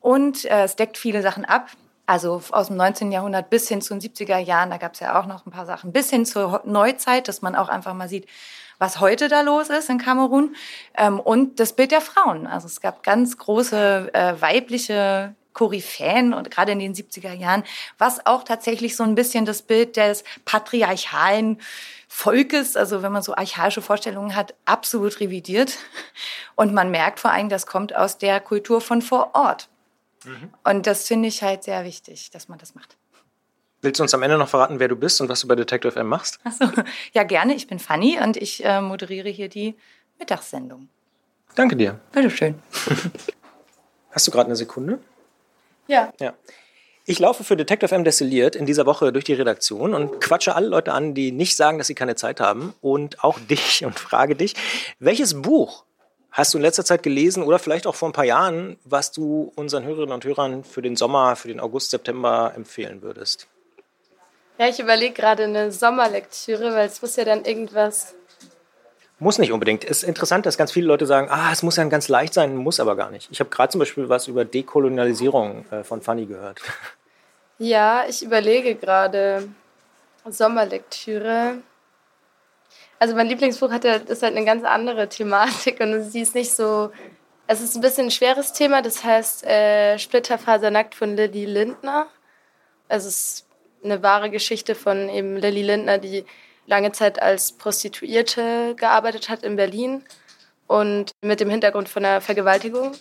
Und 0.00 0.44
äh, 0.46 0.64
es 0.64 0.74
deckt 0.74 0.98
viele 0.98 1.22
Sachen 1.22 1.44
ab. 1.44 1.68
Also 2.06 2.42
aus 2.50 2.66
dem 2.66 2.76
19. 2.76 3.12
Jahrhundert 3.12 3.50
bis 3.50 3.68
hin 3.68 3.80
zu 3.80 3.94
den 3.94 4.00
70er 4.00 4.38
Jahren, 4.38 4.70
da 4.70 4.78
gab 4.78 4.94
es 4.94 5.00
ja 5.00 5.18
auch 5.18 5.26
noch 5.26 5.46
ein 5.46 5.52
paar 5.52 5.64
Sachen, 5.64 5.92
bis 5.92 6.10
hin 6.10 6.26
zur 6.26 6.60
Neuzeit, 6.64 7.28
dass 7.28 7.40
man 7.40 7.54
auch 7.54 7.68
einfach 7.68 7.94
mal 7.94 8.08
sieht, 8.08 8.26
was 8.84 9.00
heute 9.00 9.28
da 9.28 9.40
los 9.40 9.70
ist 9.70 9.88
in 9.88 9.96
Kamerun 9.96 10.54
ähm, 10.98 11.18
und 11.18 11.58
das 11.58 11.72
Bild 11.72 11.90
der 11.90 12.02
Frauen. 12.02 12.46
Also 12.46 12.66
es 12.66 12.82
gab 12.82 13.02
ganz 13.02 13.38
große 13.38 14.10
äh, 14.12 14.34
weibliche 14.42 15.34
Koryphäen 15.54 16.34
und 16.34 16.50
gerade 16.50 16.72
in 16.72 16.80
den 16.80 16.94
70er 16.94 17.32
Jahren, 17.32 17.64
was 17.96 18.26
auch 18.26 18.44
tatsächlich 18.44 18.94
so 18.94 19.02
ein 19.02 19.14
bisschen 19.14 19.46
das 19.46 19.62
Bild 19.62 19.96
des 19.96 20.22
patriarchalen 20.44 21.62
Volkes, 22.08 22.76
also 22.76 23.02
wenn 23.02 23.12
man 23.12 23.22
so 23.22 23.34
archaische 23.34 23.80
Vorstellungen 23.80 24.36
hat, 24.36 24.54
absolut 24.66 25.18
revidiert. 25.18 25.78
Und 26.54 26.74
man 26.74 26.90
merkt 26.90 27.20
vor 27.20 27.30
allem, 27.30 27.48
das 27.48 27.66
kommt 27.66 27.96
aus 27.96 28.18
der 28.18 28.38
Kultur 28.38 28.82
von 28.82 29.00
vor 29.00 29.34
Ort. 29.34 29.70
Mhm. 30.24 30.52
Und 30.62 30.86
das 30.86 31.06
finde 31.06 31.28
ich 31.28 31.42
halt 31.42 31.64
sehr 31.64 31.84
wichtig, 31.84 32.30
dass 32.32 32.48
man 32.48 32.58
das 32.58 32.74
macht. 32.74 32.98
Willst 33.84 34.00
du 34.00 34.02
uns 34.02 34.14
am 34.14 34.22
Ende 34.22 34.38
noch 34.38 34.48
verraten, 34.48 34.80
wer 34.80 34.88
du 34.88 34.96
bist 34.96 35.20
und 35.20 35.28
was 35.28 35.42
du 35.42 35.46
bei 35.46 35.56
Detective 35.56 35.94
M 36.00 36.06
machst? 36.06 36.38
Achso, 36.42 36.64
ja 37.12 37.22
gerne. 37.22 37.54
Ich 37.54 37.66
bin 37.66 37.78
Fanny 37.78 38.18
und 38.18 38.38
ich 38.38 38.64
äh, 38.64 38.80
moderiere 38.80 39.28
hier 39.28 39.50
die 39.50 39.74
Mittagssendung. 40.18 40.88
Danke 41.54 41.76
dir. 41.76 42.00
Bitteschön. 42.12 42.54
Hast 44.10 44.26
du 44.26 44.30
gerade 44.30 44.46
eine 44.46 44.56
Sekunde? 44.56 45.00
Ja. 45.86 46.14
Ja. 46.18 46.32
Ich 47.04 47.18
laufe 47.18 47.44
für 47.44 47.58
Detective 47.58 47.94
M 47.94 48.04
Destilliert 48.04 48.56
in 48.56 48.64
dieser 48.64 48.86
Woche 48.86 49.12
durch 49.12 49.26
die 49.26 49.34
Redaktion 49.34 49.92
und 49.92 50.18
quatsche 50.18 50.54
alle 50.54 50.68
Leute 50.68 50.94
an, 50.94 51.12
die 51.12 51.30
nicht 51.30 51.54
sagen, 51.54 51.76
dass 51.76 51.86
sie 51.86 51.94
keine 51.94 52.14
Zeit 52.14 52.40
haben 52.40 52.72
und 52.80 53.22
auch 53.22 53.38
dich 53.50 53.84
und 53.84 53.98
frage 53.98 54.34
dich, 54.34 54.54
welches 54.98 55.42
Buch 55.42 55.84
hast 56.30 56.54
du 56.54 56.58
in 56.58 56.62
letzter 56.62 56.86
Zeit 56.86 57.02
gelesen 57.02 57.42
oder 57.42 57.58
vielleicht 57.58 57.86
auch 57.86 57.94
vor 57.94 58.08
ein 58.08 58.14
paar 58.14 58.24
Jahren, 58.24 58.78
was 58.84 59.12
du 59.12 59.52
unseren 59.56 59.84
Hörerinnen 59.84 60.14
und 60.14 60.24
Hörern 60.24 60.64
für 60.64 60.80
den 60.80 60.96
Sommer, 60.96 61.36
für 61.36 61.48
den 61.48 61.60
August, 61.60 61.90
September 61.90 62.54
empfehlen 62.56 63.02
würdest? 63.02 63.46
Ja, 64.58 64.68
ich 64.68 64.78
überlege 64.78 65.14
gerade 65.14 65.44
eine 65.44 65.72
Sommerlektüre, 65.72 66.74
weil 66.74 66.86
es 66.86 67.02
muss 67.02 67.16
ja 67.16 67.24
dann 67.24 67.44
irgendwas. 67.44 68.14
Muss 69.18 69.38
nicht 69.38 69.52
unbedingt. 69.52 69.84
Es 69.84 70.02
ist 70.02 70.08
interessant, 70.08 70.46
dass 70.46 70.56
ganz 70.56 70.72
viele 70.72 70.86
Leute 70.86 71.06
sagen, 71.06 71.28
ah, 71.30 71.50
es 71.52 71.62
muss 71.62 71.76
ja 71.76 71.84
ganz 71.84 72.08
leicht 72.08 72.34
sein, 72.34 72.56
muss 72.56 72.78
aber 72.78 72.96
gar 72.96 73.10
nicht. 73.10 73.28
Ich 73.30 73.40
habe 73.40 73.50
gerade 73.50 73.72
zum 73.72 73.78
Beispiel 73.80 74.08
was 74.08 74.28
über 74.28 74.44
Dekolonialisierung 74.44 75.64
äh, 75.70 75.84
von 75.84 76.02
Fanny 76.02 76.26
gehört. 76.26 76.60
Ja, 77.56 78.04
ich 78.08 78.24
überlege 78.24 78.74
gerade 78.74 79.48
Sommerlektüre. 80.28 81.58
Also 82.98 83.14
mein 83.14 83.28
Lieblingsbuch 83.28 83.70
hat 83.70 83.84
ja, 83.84 83.94
ist 83.94 84.24
halt 84.24 84.36
eine 84.36 84.44
ganz 84.44 84.64
andere 84.64 85.08
Thematik 85.08 85.78
und 85.78 86.02
sie 86.02 86.22
ist 86.22 86.34
nicht 86.34 86.52
so. 86.52 86.90
Es 87.46 87.60
ist 87.60 87.76
ein 87.76 87.80
bisschen 87.80 88.06
ein 88.06 88.10
schweres 88.10 88.54
Thema, 88.54 88.82
das 88.82 89.04
heißt 89.04 89.44
äh, 89.44 89.98
Splitterfasernackt 89.98 90.96
von 90.96 91.14
Lilly 91.14 91.44
Lindner. 91.44 92.08
Also 92.88 93.06
es 93.08 93.16
ist 93.16 93.46
eine 93.84 94.02
wahre 94.02 94.30
Geschichte 94.30 94.74
von 94.74 95.08
eben 95.08 95.36
Lilly 95.36 95.62
Lindner, 95.62 95.98
die 95.98 96.24
lange 96.66 96.92
Zeit 96.92 97.20
als 97.20 97.52
Prostituierte 97.52 98.74
gearbeitet 98.76 99.28
hat 99.28 99.42
in 99.42 99.56
Berlin 99.56 100.02
und 100.66 101.12
mit 101.20 101.40
dem 101.40 101.50
Hintergrund 101.50 101.88
von 101.88 102.04
einer 102.04 102.20
Vergewaltigung. 102.20 102.92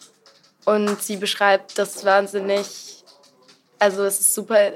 Und 0.65 1.01
sie 1.01 1.17
beschreibt 1.17 1.77
das 1.77 2.05
wahnsinnig, 2.05 3.03
also 3.79 4.03
es 4.03 4.19
ist 4.19 4.33
super 4.33 4.73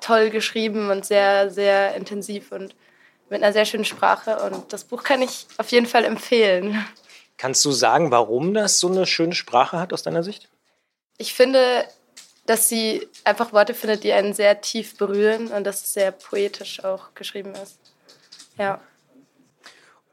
toll 0.00 0.30
geschrieben 0.30 0.90
und 0.90 1.04
sehr, 1.04 1.50
sehr 1.50 1.94
intensiv 1.94 2.52
und 2.52 2.74
mit 3.28 3.42
einer 3.42 3.52
sehr 3.52 3.64
schönen 3.64 3.84
Sprache. 3.84 4.40
Und 4.40 4.72
das 4.72 4.84
Buch 4.84 5.02
kann 5.02 5.22
ich 5.22 5.46
auf 5.58 5.70
jeden 5.70 5.86
Fall 5.86 6.04
empfehlen. 6.04 6.84
Kannst 7.36 7.64
du 7.64 7.70
sagen, 7.70 8.10
warum 8.10 8.54
das 8.54 8.80
so 8.80 8.88
eine 8.88 9.06
schöne 9.06 9.34
Sprache 9.34 9.78
hat 9.78 9.92
aus 9.92 10.02
deiner 10.02 10.22
Sicht? 10.22 10.48
Ich 11.18 11.34
finde, 11.34 11.84
dass 12.48 12.66
sie 12.66 13.06
einfach 13.24 13.52
Worte 13.52 13.74
findet, 13.74 14.04
die 14.04 14.12
einen 14.14 14.32
sehr 14.32 14.62
tief 14.62 14.96
berühren 14.96 15.48
und 15.48 15.64
dass 15.64 15.84
es 15.84 15.92
sehr 15.92 16.12
poetisch 16.12 16.82
auch 16.82 17.12
geschrieben 17.14 17.54
ist. 17.54 17.78
Ja. 18.56 18.80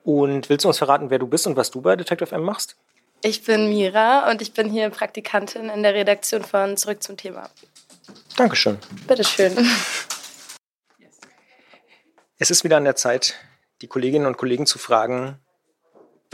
Und 0.03 0.49
willst 0.49 0.65
du 0.65 0.67
uns 0.67 0.77
verraten, 0.77 1.09
wer 1.09 1.17
du 1.17 1.27
bist 1.27 1.47
und 1.47 1.55
was 1.55 1.71
du 1.71 1.79
bei 1.79 1.95
Detective 1.95 2.35
M 2.35 2.43
machst? 2.43 2.75
Ich 3.23 3.45
bin 3.45 3.69
Mira 3.69 4.29
und 4.29 4.41
ich 4.41 4.51
bin 4.51 4.69
hier 4.69 4.89
Praktikantin 4.89 5.69
in 5.69 5.81
der 5.81 5.93
Redaktion 5.93 6.43
von 6.43 6.75
Zurück 6.75 7.01
zum 7.01 7.15
Thema. 7.15 7.49
Dankeschön. 8.35 8.79
Bitteschön. 9.07 9.55
Es 12.37 12.51
ist 12.51 12.65
wieder 12.65 12.75
an 12.75 12.83
der 12.83 12.97
Zeit, 12.97 13.35
die 13.81 13.87
Kolleginnen 13.87 14.25
und 14.25 14.35
Kollegen 14.35 14.65
zu 14.65 14.77
fragen, 14.77 15.39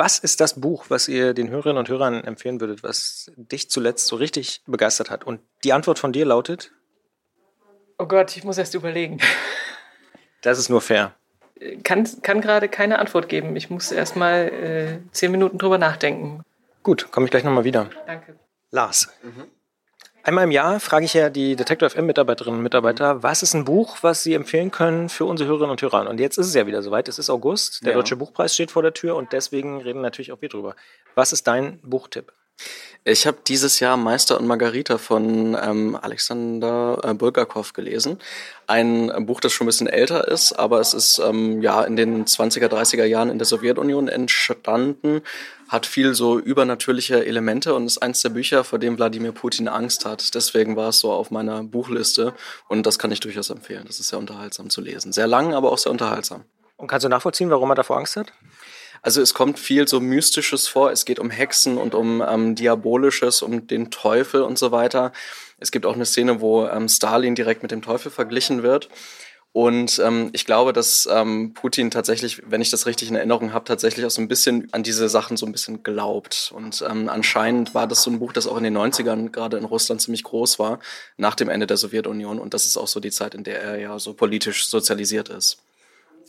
was 0.02 0.18
ist 0.18 0.42
das 0.42 0.60
Buch, 0.60 0.86
was 0.90 1.08
ihr 1.08 1.36
den 1.36 1.52
Hörerinnen 1.52 1.78
und 1.78 1.88
Hörern 1.88 2.24
empfehlen 2.24 2.60
würdet, 2.60 2.82
was 2.82 3.32
dich 3.36 3.70
zuletzt 3.70 4.08
so 4.08 4.16
richtig 4.16 4.64
begeistert 4.66 5.12
hat? 5.12 5.26
Und 5.26 5.42
die 5.64 5.74
Antwort 5.74 6.00
von 6.00 6.12
dir 6.12 6.26
lautet? 6.26 6.72
Oh 8.00 8.08
Gott, 8.08 8.36
ich 8.36 8.44
muss 8.44 8.58
erst 8.58 8.74
überlegen. 8.74 9.20
Das 10.42 10.58
ist 10.58 10.70
nur 10.70 10.82
fair. 10.82 11.14
Kann, 11.84 12.10
kann 12.24 12.42
gerade 12.42 12.68
keine 12.68 12.98
Antwort 12.98 13.30
geben. 13.30 13.56
Ich 13.56 13.70
muss 13.70 13.92
erst 13.92 14.16
mal 14.16 14.48
äh, 14.48 15.12
zehn 15.12 15.30
Minuten 15.30 15.60
drüber 15.60 15.78
nachdenken. 15.78 16.42
Gut, 16.82 17.12
komme 17.12 17.28
ich 17.28 17.30
gleich 17.30 17.44
nochmal 17.44 17.64
wieder. 17.64 17.92
Danke. 18.08 18.40
Lars. 18.72 19.08
Mhm. 19.22 19.52
Einmal 20.24 20.44
im 20.44 20.52
Jahr 20.52 20.80
frage 20.80 21.06
ich 21.06 21.16
ja 21.16 21.32
die 21.32 21.56
Detector 21.56 21.90
FM-Mitarbeiterinnen 21.90 22.60
und 22.60 22.64
Mitarbeiter, 22.64 23.24
was 23.24 23.42
ist 23.42 23.56
ein 23.56 23.66
Buch, 23.66 23.98
was 24.02 24.22
sie 24.22 24.36
empfehlen 24.36 24.70
können 24.70 25.10
für 25.10 25.26
unsere 25.26 25.50
Hörerinnen 25.50 25.72
und 25.72 25.82
Hörer? 25.82 26.08
Und 26.08 26.20
jetzt 26.20 26.38
ist 26.38 26.48
es 26.48 26.54
ja 26.54 26.68
wieder 26.68 26.84
soweit. 26.84 27.08
Es 27.08 27.18
ist 27.18 27.32
August, 27.32 27.84
der 27.84 27.94
ja. 27.94 27.98
Deutsche 27.98 28.16
Buchpreis 28.16 28.54
steht 28.54 28.70
vor 28.70 28.84
der 28.84 28.94
Tür 28.94 29.16
und 29.16 29.34
deswegen 29.34 29.82
reden 29.82 30.02
natürlich 30.02 30.32
auch 30.32 30.42
wir 30.42 30.50
drüber. 30.50 30.76
Was 31.16 31.34
ist 31.34 31.48
dein 31.48 31.80
Buchtipp? 31.82 32.32
Ich 33.04 33.26
habe 33.26 33.40
dieses 33.48 33.80
Jahr 33.80 33.98
Meister 33.98 34.40
und 34.40 34.46
Margarita 34.46 35.00
von 35.00 35.58
ähm, 35.60 35.98
Alexander 36.00 37.00
äh, 37.04 37.16
Bulgakov 37.16 37.74
gelesen. 37.74 38.20
Ein 38.68 39.26
Buch, 39.26 39.40
das 39.40 39.54
schon 39.54 39.66
ein 39.66 39.70
bisschen 39.70 39.88
älter 39.88 40.28
ist, 40.28 40.54
aber 40.54 40.80
es 40.80 40.94
ist 40.94 41.18
ähm, 41.18 41.64
ja 41.64 41.84
in 41.84 41.96
den 41.96 42.26
20er, 42.26 42.68
30er 42.68 43.06
Jahren 43.06 43.32
in 43.32 43.40
der 43.40 43.48
Sowjetunion 43.48 44.08
entstanden, 44.08 45.24
hat 45.68 45.88
viel 45.88 46.14
so 46.14 46.38
übernatürliche 46.38 47.26
Elemente 47.26 47.74
und 47.74 47.88
ist 47.88 47.98
eins 47.98 48.22
der 48.22 48.30
Bücher, 48.30 48.64
vor 48.64 48.78
dem 48.78 48.98
Wladimir 48.98 49.32
Putin 49.32 49.68
Angst 49.68 50.06
hat. 50.06 50.36
Deswegen 50.36 50.76
war 50.76 50.90
es 50.90 51.00
so 51.00 51.12
auf 51.12 51.32
meiner 51.32 51.64
Buchliste 51.64 52.36
und 52.68 52.86
das 52.86 53.00
kann 53.00 53.12
ich 53.12 53.20
durchaus 53.20 53.50
empfehlen. 53.50 53.86
Das 53.88 54.00
ist 54.00 54.10
sehr 54.10 54.20
unterhaltsam 54.20 54.70
zu 54.70 54.80
lesen. 54.80 55.12
Sehr 55.12 55.26
lang, 55.26 55.56
aber 55.56 55.72
auch 55.72 55.80
sehr 55.80 55.92
unterhaltsam. 55.92 56.44
Und 56.78 56.88
kannst 56.88 57.04
du 57.04 57.10
nachvollziehen, 57.10 57.50
warum 57.50 57.72
er 57.72 57.76
davor 57.76 57.98
Angst 57.98 58.16
hat? 58.16 58.32
Also 59.02 59.22
es 59.22 59.34
kommt 59.34 59.58
viel 59.58 59.88
so 59.88 60.00
Mystisches 60.00 60.68
vor. 60.68 60.92
Es 60.92 61.06
geht 61.06 61.20
um 61.20 61.30
Hexen 61.30 61.78
und 61.78 61.96
um 61.96 62.24
ähm, 62.28 62.56
Diabolisches, 62.56 63.42
um 63.42 63.68
den 63.68 63.90
Teufel 63.90 64.44
und 64.44 64.60
so 64.60 64.72
weiter. 64.72 65.12
Es 65.58 65.72
gibt 65.72 65.86
auch 65.86 65.96
eine 65.96 66.06
Szene, 66.06 66.42
wo 66.42 66.68
ähm, 66.68 66.88
Stalin 66.88 67.36
direkt 67.36 67.64
mit 67.64 67.72
dem 67.72 67.82
Teufel 67.82 68.12
verglichen 68.12 68.62
wird. 68.64 68.90
Und 69.54 70.00
ähm, 70.00 70.30
ich 70.32 70.46
glaube, 70.46 70.72
dass 70.72 71.10
ähm, 71.12 71.54
Putin 71.54 71.92
tatsächlich, 71.92 72.42
wenn 72.46 72.62
ich 72.62 72.70
das 72.70 72.86
richtig 72.86 73.10
in 73.10 73.16
Erinnerung 73.16 73.52
habe, 73.52 73.66
tatsächlich 73.66 74.06
auch 74.06 74.12
so 74.12 74.22
ein 74.22 74.30
bisschen 74.30 74.70
an 74.72 74.82
diese 74.82 75.10
Sachen 75.10 75.36
so 75.36 75.46
ein 75.46 75.52
bisschen 75.52 75.84
glaubt. 75.84 76.54
Und 76.56 76.86
ähm, 76.90 77.10
anscheinend 77.10 77.74
war 77.74 77.86
das 77.86 78.04
so 78.04 78.12
ein 78.12 78.20
Buch, 78.20 78.32
das 78.32 78.48
auch 78.48 78.56
in 78.56 78.64
den 78.64 78.78
90ern 78.78 79.30
gerade 79.30 79.58
in 79.58 79.66
Russland 79.66 80.02
ziemlich 80.02 80.24
groß 80.24 80.58
war, 80.58 80.80
nach 81.18 81.36
dem 81.36 81.50
Ende 81.50 81.68
der 81.68 81.76
Sowjetunion. 81.76 82.40
Und 82.40 82.54
das 82.54 82.66
ist 82.66 82.78
auch 82.78 82.88
so 82.88 83.02
die 83.02 83.12
Zeit, 83.12 83.36
in 83.36 83.44
der 83.44 83.62
er 83.62 83.78
ja 83.78 84.00
so 84.00 84.14
politisch 84.14 84.68
sozialisiert 84.68 85.28
ist. 85.28 85.58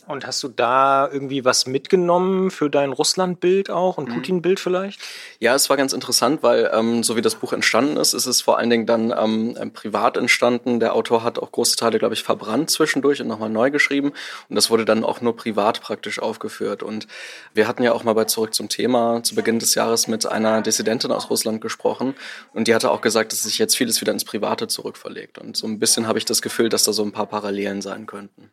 Und 0.05 0.27
hast 0.27 0.43
du 0.43 0.49
da 0.49 1.09
irgendwie 1.09 1.45
was 1.45 1.65
mitgenommen 1.65 2.51
für 2.51 2.69
dein 2.69 2.91
Russland-Bild 2.91 3.69
auch 3.69 3.97
und 3.97 4.09
mhm. 4.09 4.15
Putin-Bild 4.15 4.59
vielleicht? 4.59 4.99
Ja, 5.39 5.55
es 5.55 5.69
war 5.69 5.77
ganz 5.77 5.93
interessant, 5.93 6.43
weil 6.43 6.69
ähm, 6.73 7.03
so 7.03 7.15
wie 7.15 7.21
das 7.21 7.35
Buch 7.35 7.53
entstanden 7.53 7.95
ist, 7.95 8.13
ist 8.13 8.25
es 8.25 8.41
vor 8.41 8.57
allen 8.57 8.69
Dingen 8.69 8.85
dann 8.85 9.13
ähm, 9.17 9.71
privat 9.73 10.17
entstanden. 10.17 10.81
Der 10.81 10.93
Autor 10.93 11.23
hat 11.23 11.39
auch 11.39 11.51
große 11.51 11.77
Teile, 11.77 11.99
glaube 11.99 12.15
ich, 12.15 12.23
verbrannt 12.23 12.69
zwischendurch 12.69 13.21
und 13.21 13.27
nochmal 13.27 13.49
neu 13.49 13.71
geschrieben. 13.71 14.11
Und 14.49 14.55
das 14.55 14.69
wurde 14.69 14.83
dann 14.83 15.05
auch 15.05 15.21
nur 15.21 15.37
privat 15.37 15.79
praktisch 15.79 16.19
aufgeführt. 16.19 16.83
Und 16.83 17.07
wir 17.53 17.67
hatten 17.67 17.81
ja 17.81 17.93
auch 17.93 18.03
mal 18.03 18.13
bei 18.13 18.25
Zurück 18.25 18.53
zum 18.53 18.67
Thema 18.67 19.23
zu 19.23 19.35
Beginn 19.35 19.59
des 19.59 19.73
Jahres 19.75 20.09
mit 20.09 20.25
einer 20.25 20.61
Dissidentin 20.61 21.13
aus 21.13 21.29
Russland 21.29 21.61
gesprochen. 21.61 22.13
Und 22.53 22.67
die 22.67 22.75
hatte 22.75 22.91
auch 22.91 23.01
gesagt, 23.01 23.31
dass 23.31 23.43
sich 23.43 23.57
jetzt 23.57 23.77
vieles 23.77 24.01
wieder 24.01 24.11
ins 24.11 24.25
Private 24.25 24.67
zurückverlegt. 24.67 25.37
Und 25.37 25.55
so 25.55 25.65
ein 25.65 25.79
bisschen 25.79 26.07
habe 26.07 26.17
ich 26.17 26.25
das 26.25 26.41
Gefühl, 26.41 26.67
dass 26.67 26.83
da 26.83 26.91
so 26.91 27.03
ein 27.03 27.13
paar 27.13 27.27
Parallelen 27.27 27.81
sein 27.81 28.05
könnten. 28.05 28.51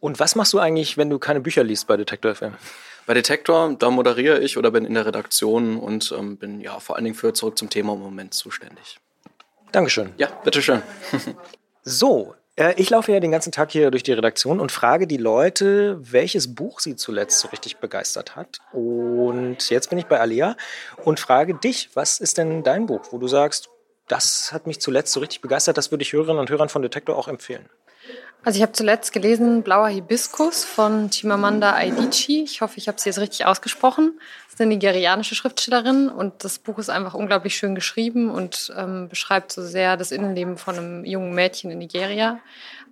Und 0.00 0.20
was 0.20 0.34
machst 0.34 0.52
du 0.52 0.58
eigentlich, 0.58 0.96
wenn 0.96 1.10
du 1.10 1.18
keine 1.18 1.40
Bücher 1.40 1.64
liest 1.64 1.86
bei 1.86 1.96
Detektor 1.96 2.34
FM? 2.34 2.54
Bei 3.06 3.14
Detektor, 3.14 3.74
da 3.78 3.90
moderiere 3.90 4.40
ich 4.40 4.56
oder 4.56 4.70
bin 4.70 4.84
in 4.84 4.94
der 4.94 5.06
Redaktion 5.06 5.76
und 5.76 6.14
ähm, 6.16 6.36
bin 6.36 6.60
ja 6.60 6.78
vor 6.80 6.96
allen 6.96 7.04
Dingen 7.04 7.16
für 7.16 7.32
zurück 7.32 7.58
zum 7.58 7.68
Thema 7.68 7.94
im 7.94 8.00
Moment 8.00 8.34
zuständig. 8.34 8.98
Dankeschön. 9.72 10.12
Ja, 10.16 10.28
bitteschön. 10.44 10.82
so, 11.82 12.34
äh, 12.56 12.74
ich 12.76 12.90
laufe 12.90 13.12
ja 13.12 13.20
den 13.20 13.32
ganzen 13.32 13.52
Tag 13.52 13.72
hier 13.72 13.90
durch 13.90 14.02
die 14.02 14.12
Redaktion 14.12 14.60
und 14.60 14.72
frage 14.72 15.06
die 15.06 15.16
Leute, 15.16 15.98
welches 16.00 16.54
Buch 16.54 16.80
sie 16.80 16.96
zuletzt 16.96 17.40
so 17.40 17.48
richtig 17.48 17.78
begeistert 17.78 18.36
hat. 18.36 18.58
Und 18.72 19.68
jetzt 19.70 19.90
bin 19.90 19.98
ich 19.98 20.06
bei 20.06 20.20
Alia 20.20 20.56
und 21.04 21.20
frage 21.20 21.54
dich, 21.54 21.90
was 21.94 22.20
ist 22.20 22.38
denn 22.38 22.62
dein 22.62 22.86
Buch, 22.86 23.02
wo 23.10 23.18
du 23.18 23.28
sagst, 23.28 23.68
das 24.08 24.52
hat 24.52 24.66
mich 24.66 24.80
zuletzt 24.80 25.12
so 25.12 25.20
richtig 25.20 25.40
begeistert, 25.40 25.76
das 25.76 25.90
würde 25.90 26.02
ich 26.02 26.12
Hörerinnen 26.12 26.40
und 26.40 26.50
Hörern 26.50 26.68
von 26.68 26.82
Detektor 26.82 27.16
auch 27.16 27.28
empfehlen? 27.28 27.68
Also 28.44 28.58
ich 28.58 28.62
habe 28.62 28.72
zuletzt 28.72 29.12
gelesen 29.12 29.62
Blauer 29.62 29.88
Hibiskus 29.88 30.64
von 30.64 31.08
Chimamanda 31.10 31.74
Adichie. 31.74 32.44
Ich 32.44 32.60
hoffe, 32.60 32.76
ich 32.76 32.88
habe 32.88 33.00
sie 33.00 33.08
jetzt 33.08 33.18
richtig 33.18 33.46
ausgesprochen. 33.46 34.20
Das 34.44 34.54
ist 34.54 34.60
eine 34.60 34.74
nigerianische 34.74 35.34
Schriftstellerin 35.34 36.10
und 36.10 36.44
das 36.44 36.58
Buch 36.58 36.78
ist 36.78 36.90
einfach 36.90 37.14
unglaublich 37.14 37.56
schön 37.56 37.74
geschrieben 37.74 38.30
und 38.30 38.70
ähm, 38.76 39.08
beschreibt 39.08 39.50
so 39.50 39.62
sehr 39.62 39.96
das 39.96 40.12
Innenleben 40.12 40.58
von 40.58 40.76
einem 40.76 41.04
jungen 41.06 41.34
Mädchen 41.34 41.70
in 41.70 41.78
Nigeria. 41.78 42.38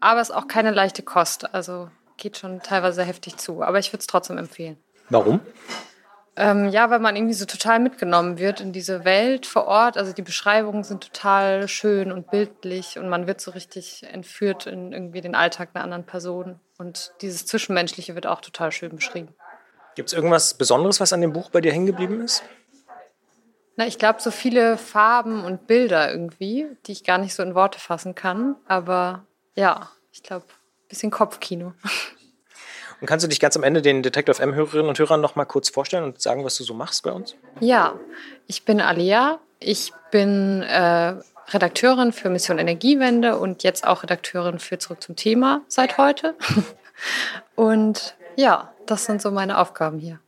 Aber 0.01 0.23
es 0.23 0.31
ist 0.31 0.35
auch 0.35 0.49
keine 0.49 0.71
leichte 0.71 1.03
Kost. 1.03 1.55
Also 1.55 1.91
geht 2.17 2.39
schon 2.39 2.63
teilweise 2.63 3.05
heftig 3.05 3.37
zu. 3.37 3.63
Aber 3.63 3.79
ich 3.79 3.93
würde 3.93 4.01
es 4.01 4.07
trotzdem 4.07 4.39
empfehlen. 4.39 4.79
Warum? 5.11 5.41
Ähm, 6.35 6.71
ja, 6.71 6.89
weil 6.89 6.99
man 6.99 7.15
irgendwie 7.15 7.35
so 7.35 7.45
total 7.45 7.79
mitgenommen 7.79 8.39
wird 8.39 8.61
in 8.63 8.73
diese 8.73 9.05
Welt 9.05 9.45
vor 9.45 9.67
Ort. 9.67 9.99
Also 9.99 10.15
die 10.15 10.23
Beschreibungen 10.23 10.83
sind 10.83 11.03
total 11.03 11.69
schön 11.69 12.11
und 12.11 12.31
bildlich 12.31 12.99
und 12.99 13.09
man 13.11 13.27
wird 13.27 13.41
so 13.43 13.51
richtig 13.51 14.05
entführt 14.11 14.67
in 14.67 14.93
irgendwie 14.93 15.21
den 15.21 15.35
Alltag 15.35 15.71
einer 15.75 15.85
anderen 15.85 16.05
Person. 16.05 16.59
Und 16.79 17.13
dieses 17.21 17.45
Zwischenmenschliche 17.45 18.15
wird 18.15 18.27
auch 18.27 18.41
total 18.41 18.73
schön 18.73 18.97
beschrieben. 18.97 19.35
Gibt 19.95 20.09
es 20.09 20.15
irgendwas 20.15 20.55
Besonderes, 20.55 21.01
was 21.01 21.13
an 21.13 21.21
dem 21.21 21.35
Buch 21.35 21.51
bei 21.51 21.61
dir 21.61 21.71
hängen 21.71 21.87
geblieben 21.87 22.23
ist? 22.23 22.43
Na, 23.77 23.87
ich 23.87 23.99
glaube, 23.99 24.23
so 24.23 24.31
viele 24.31 24.79
Farben 24.79 25.45
und 25.45 25.67
Bilder 25.67 26.11
irgendwie, 26.11 26.67
die 26.87 26.93
ich 26.93 27.05
gar 27.05 27.19
nicht 27.19 27.35
so 27.35 27.43
in 27.43 27.55
Worte 27.55 27.79
fassen 27.79 28.15
kann. 28.15 28.57
Aber 28.67 29.27
ja, 29.55 29.91
ich 30.13 30.23
glaube, 30.23 30.47
ein 30.49 30.89
bisschen 30.89 31.11
Kopfkino. 31.11 31.75
Und 33.03 33.09
kannst 33.09 33.25
du 33.25 33.29
dich 33.29 33.41
ganz 33.41 33.57
am 33.57 33.65
Ende 33.65 33.83
den 33.83 34.05
Detective 34.05 34.41
M-Hörerinnen 34.41 34.87
und 34.87 34.97
Hörern 34.97 35.21
noch 35.21 35.35
mal 35.35 35.45
kurz 35.45 35.69
vorstellen 35.69 36.05
und 36.05 36.23
sagen, 36.23 36.45
was 36.45 36.57
du 36.57 36.63
so 36.63 36.73
machst 36.73 37.03
bei 37.03 37.11
uns? 37.11 37.35
Ja, 37.59 37.99
ich 38.47 38.65
bin 38.65 38.81
Alia. 38.81 39.41
Ich 39.59 39.93
bin 40.13 40.63
äh, 40.63 41.17
Redakteurin 41.49 42.13
für 42.13 42.31
Mission 42.31 42.61
Energiewende 42.61 43.39
und 43.39 43.65
jetzt 43.65 43.85
auch 43.85 44.05
Redakteurin 44.05 44.61
für 44.61 44.79
Zurück 44.79 45.03
zum 45.03 45.17
Thema 45.17 45.63
seit 45.67 45.99
heute. 45.99 46.37
und 47.57 48.15
ja, 48.37 48.73
das 48.87 49.07
sind 49.07 49.21
so 49.21 49.33
meine 49.33 49.59
Aufgaben 49.59 49.99
hier. 49.99 50.21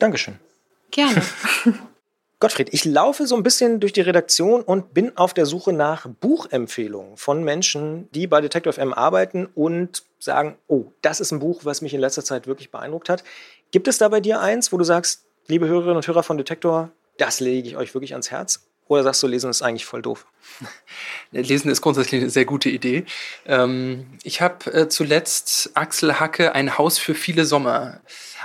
Dankeschön. 0.00 0.40
Gerne. 0.90 1.22
Gottfried, 2.40 2.72
ich 2.72 2.84
laufe 2.84 3.26
so 3.26 3.34
ein 3.34 3.42
bisschen 3.42 3.80
durch 3.80 3.92
die 3.92 4.00
Redaktion 4.00 4.62
und 4.62 4.94
bin 4.94 5.16
auf 5.16 5.34
der 5.34 5.44
Suche 5.44 5.72
nach 5.72 6.06
Buchempfehlungen 6.20 7.16
von 7.16 7.42
Menschen, 7.42 8.08
die 8.12 8.28
bei 8.28 8.40
Detective 8.40 8.80
M 8.80 8.94
arbeiten 8.94 9.48
und 9.56 10.04
sagen, 10.20 10.56
oh, 10.68 10.92
das 11.02 11.18
ist 11.18 11.32
ein 11.32 11.40
Buch, 11.40 11.64
was 11.64 11.82
mich 11.82 11.94
in 11.94 12.00
letzter 12.00 12.22
Zeit 12.22 12.46
wirklich 12.46 12.70
beeindruckt 12.70 13.08
hat. 13.08 13.24
Gibt 13.72 13.88
es 13.88 13.98
da 13.98 14.08
bei 14.08 14.20
dir 14.20 14.40
eins, 14.40 14.72
wo 14.72 14.76
du 14.76 14.84
sagst, 14.84 15.24
liebe 15.48 15.66
Hörerinnen 15.66 15.96
und 15.96 16.06
Hörer 16.06 16.22
von 16.22 16.38
Detektor, 16.38 16.90
das 17.16 17.40
lege 17.40 17.66
ich 17.66 17.76
euch 17.76 17.92
wirklich 17.94 18.12
ans 18.12 18.30
Herz? 18.30 18.68
Oder 18.88 19.02
sagst 19.02 19.22
du, 19.22 19.26
Lesen 19.26 19.50
ist 19.50 19.62
eigentlich 19.62 19.86
voll 19.86 20.02
doof? 20.02 20.26
Lesen 21.30 21.70
ist 21.70 21.82
grundsätzlich 21.82 22.22
eine 22.22 22.30
sehr 22.30 22.46
gute 22.46 22.70
Idee. 22.70 23.04
Ähm, 23.46 24.06
ich 24.22 24.40
habe 24.40 24.72
äh, 24.72 24.88
zuletzt 24.88 25.70
Axel 25.74 26.18
Hacke 26.18 26.54
Ein 26.54 26.78
Haus 26.78 26.98
für 26.98 27.14
viele 27.14 27.44
Sommer 27.44 28.00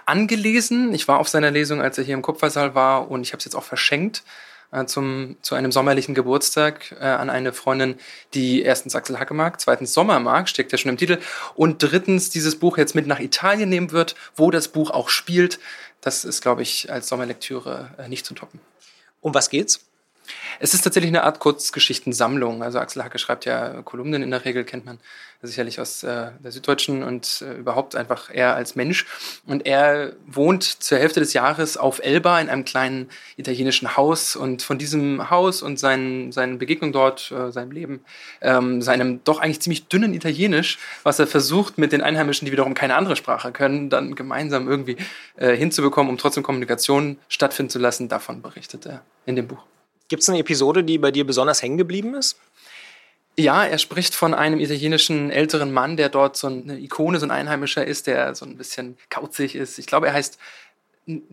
angelesen. 0.06 0.93
Ich 0.93 1.08
war 1.08 1.19
auf 1.19 1.29
seiner 1.29 1.49
Lesung, 1.49 1.82
als 1.82 1.97
er 1.97 2.03
hier 2.03 2.13
im 2.13 2.21
Kupfersaal 2.21 2.75
war 2.75 3.10
und 3.10 3.21
ich 3.21 3.32
habe 3.32 3.39
es 3.39 3.45
jetzt 3.45 3.56
auch 3.56 3.63
verschenkt 3.63 4.23
äh, 4.73 4.86
zum, 4.86 5.38
zu 5.41 5.56
einem 5.56 5.71
sommerlichen 5.71 6.13
Geburtstag 6.13 6.93
äh, 6.99 7.06
an 7.06 7.29
eine 7.29 7.53
Freundin, 7.53 7.95
die 8.34 8.63
erstens 8.63 8.95
Axel 8.95 9.19
Hacke 9.19 9.34
mag, 9.34 9.62
zweitens 9.62 9.93
Sommer 9.93 10.19
mag, 10.19 10.49
steckt 10.49 10.73
ja 10.73 10.77
schon 10.77 10.89
im 10.89 10.97
Titel, 10.97 11.19
und 11.56 11.82
drittens 11.82 12.32
dieses 12.32 12.60
Buch 12.60 12.77
jetzt 12.77 12.95
mit 12.95 13.08
nach 13.08 13.19
Italien 13.19 13.69
nehmen 13.69 13.91
wird, 13.91 14.15
wo 14.36 14.51
das 14.51 14.67
Buch 14.67 14.91
auch 14.91 15.08
spielt. 15.08 15.60
Das 16.01 16.25
ist, 16.25 16.41
glaube 16.41 16.63
ich, 16.63 16.91
als 16.91 17.08
Sommerlektüre 17.08 17.91
äh, 17.97 18.10
nicht 18.10 18.25
zu 18.25 18.34
toppen. 18.34 18.60
Um 19.21 19.34
was 19.34 19.49
geht's? 19.49 19.86
Es 20.59 20.73
ist 20.73 20.81
tatsächlich 20.81 21.09
eine 21.09 21.23
Art 21.23 21.39
Kurzgeschichtensammlung. 21.39 22.63
Also 22.63 22.79
Axel 22.79 23.03
Hacke 23.03 23.19
schreibt 23.19 23.45
ja 23.45 23.81
Kolumnen 23.81 24.23
in 24.23 24.31
der 24.31 24.45
Regel, 24.45 24.63
kennt 24.63 24.86
man 24.86 24.99
sicherlich 25.43 25.79
aus 25.79 26.03
äh, 26.03 26.31
der 26.39 26.51
Süddeutschen 26.51 27.03
und 27.03 27.43
äh, 27.45 27.55
überhaupt 27.55 27.95
einfach 27.95 28.29
er 28.33 28.55
als 28.55 28.75
Mensch. 28.75 29.05
Und 29.45 29.65
er 29.65 30.13
wohnt 30.25 30.63
zur 30.63 30.97
Hälfte 30.97 31.19
des 31.19 31.33
Jahres 31.33 31.75
auf 31.75 31.99
Elba 32.01 32.39
in 32.39 32.49
einem 32.49 32.63
kleinen 32.63 33.09
italienischen 33.36 33.97
Haus. 33.97 34.36
Und 34.36 34.62
von 34.62 34.77
diesem 34.77 35.29
Haus 35.29 35.62
und 35.62 35.79
seinen, 35.79 36.31
seinen 36.31 36.59
Begegnungen 36.59 36.93
dort, 36.93 37.31
äh, 37.31 37.51
seinem 37.51 37.71
Leben, 37.71 38.05
ähm, 38.41 38.81
seinem 38.81 39.21
doch 39.23 39.39
eigentlich 39.39 39.59
ziemlich 39.59 39.88
dünnen 39.88 40.13
Italienisch, 40.13 40.79
was 41.03 41.19
er 41.19 41.27
versucht 41.27 41.77
mit 41.77 41.91
den 41.91 42.01
Einheimischen, 42.01 42.45
die 42.45 42.51
wiederum 42.51 42.73
keine 42.73 42.95
andere 42.95 43.15
Sprache 43.15 43.51
können, 43.51 43.89
dann 43.89 44.15
gemeinsam 44.15 44.69
irgendwie 44.69 44.97
äh, 45.36 45.55
hinzubekommen, 45.55 46.09
um 46.09 46.17
trotzdem 46.17 46.43
Kommunikation 46.43 47.17
stattfinden 47.27 47.69
zu 47.69 47.79
lassen, 47.79 48.07
davon 48.07 48.41
berichtet 48.41 48.86
er 48.86 49.01
in 49.25 49.36
dem 49.36 49.47
Buch. 49.47 49.63
Gibt 50.13 50.21
es 50.21 50.30
eine 50.30 50.38
Episode, 50.38 50.84
die 50.84 50.99
bei 50.99 51.10
dir 51.10 51.26
besonders 51.26 51.63
hängen 51.63 51.80
geblieben 51.80 52.13
ist? 52.13 52.38
Ja, 53.36 53.65
er 53.65 53.80
spricht 53.80 54.13
von 54.13 54.36
einem 54.36 54.60
italienischen 54.60 55.32
älteren 55.32 55.73
Mann, 55.73 55.97
der 55.97 56.10
dort 56.10 56.38
so 56.38 56.45
eine 56.45 56.78
Ikone, 56.78 57.17
so 57.17 57.26
ein 57.26 57.32
Einheimischer 57.32 57.84
ist, 57.84 58.06
der 58.06 58.36
so 58.36 58.45
ein 58.45 58.56
bisschen 58.56 58.95
kauzig 59.10 59.56
ist. 59.56 59.80
Ich 59.80 59.88
glaube, 59.88 60.06
er 60.06 60.13
heißt, 60.13 60.38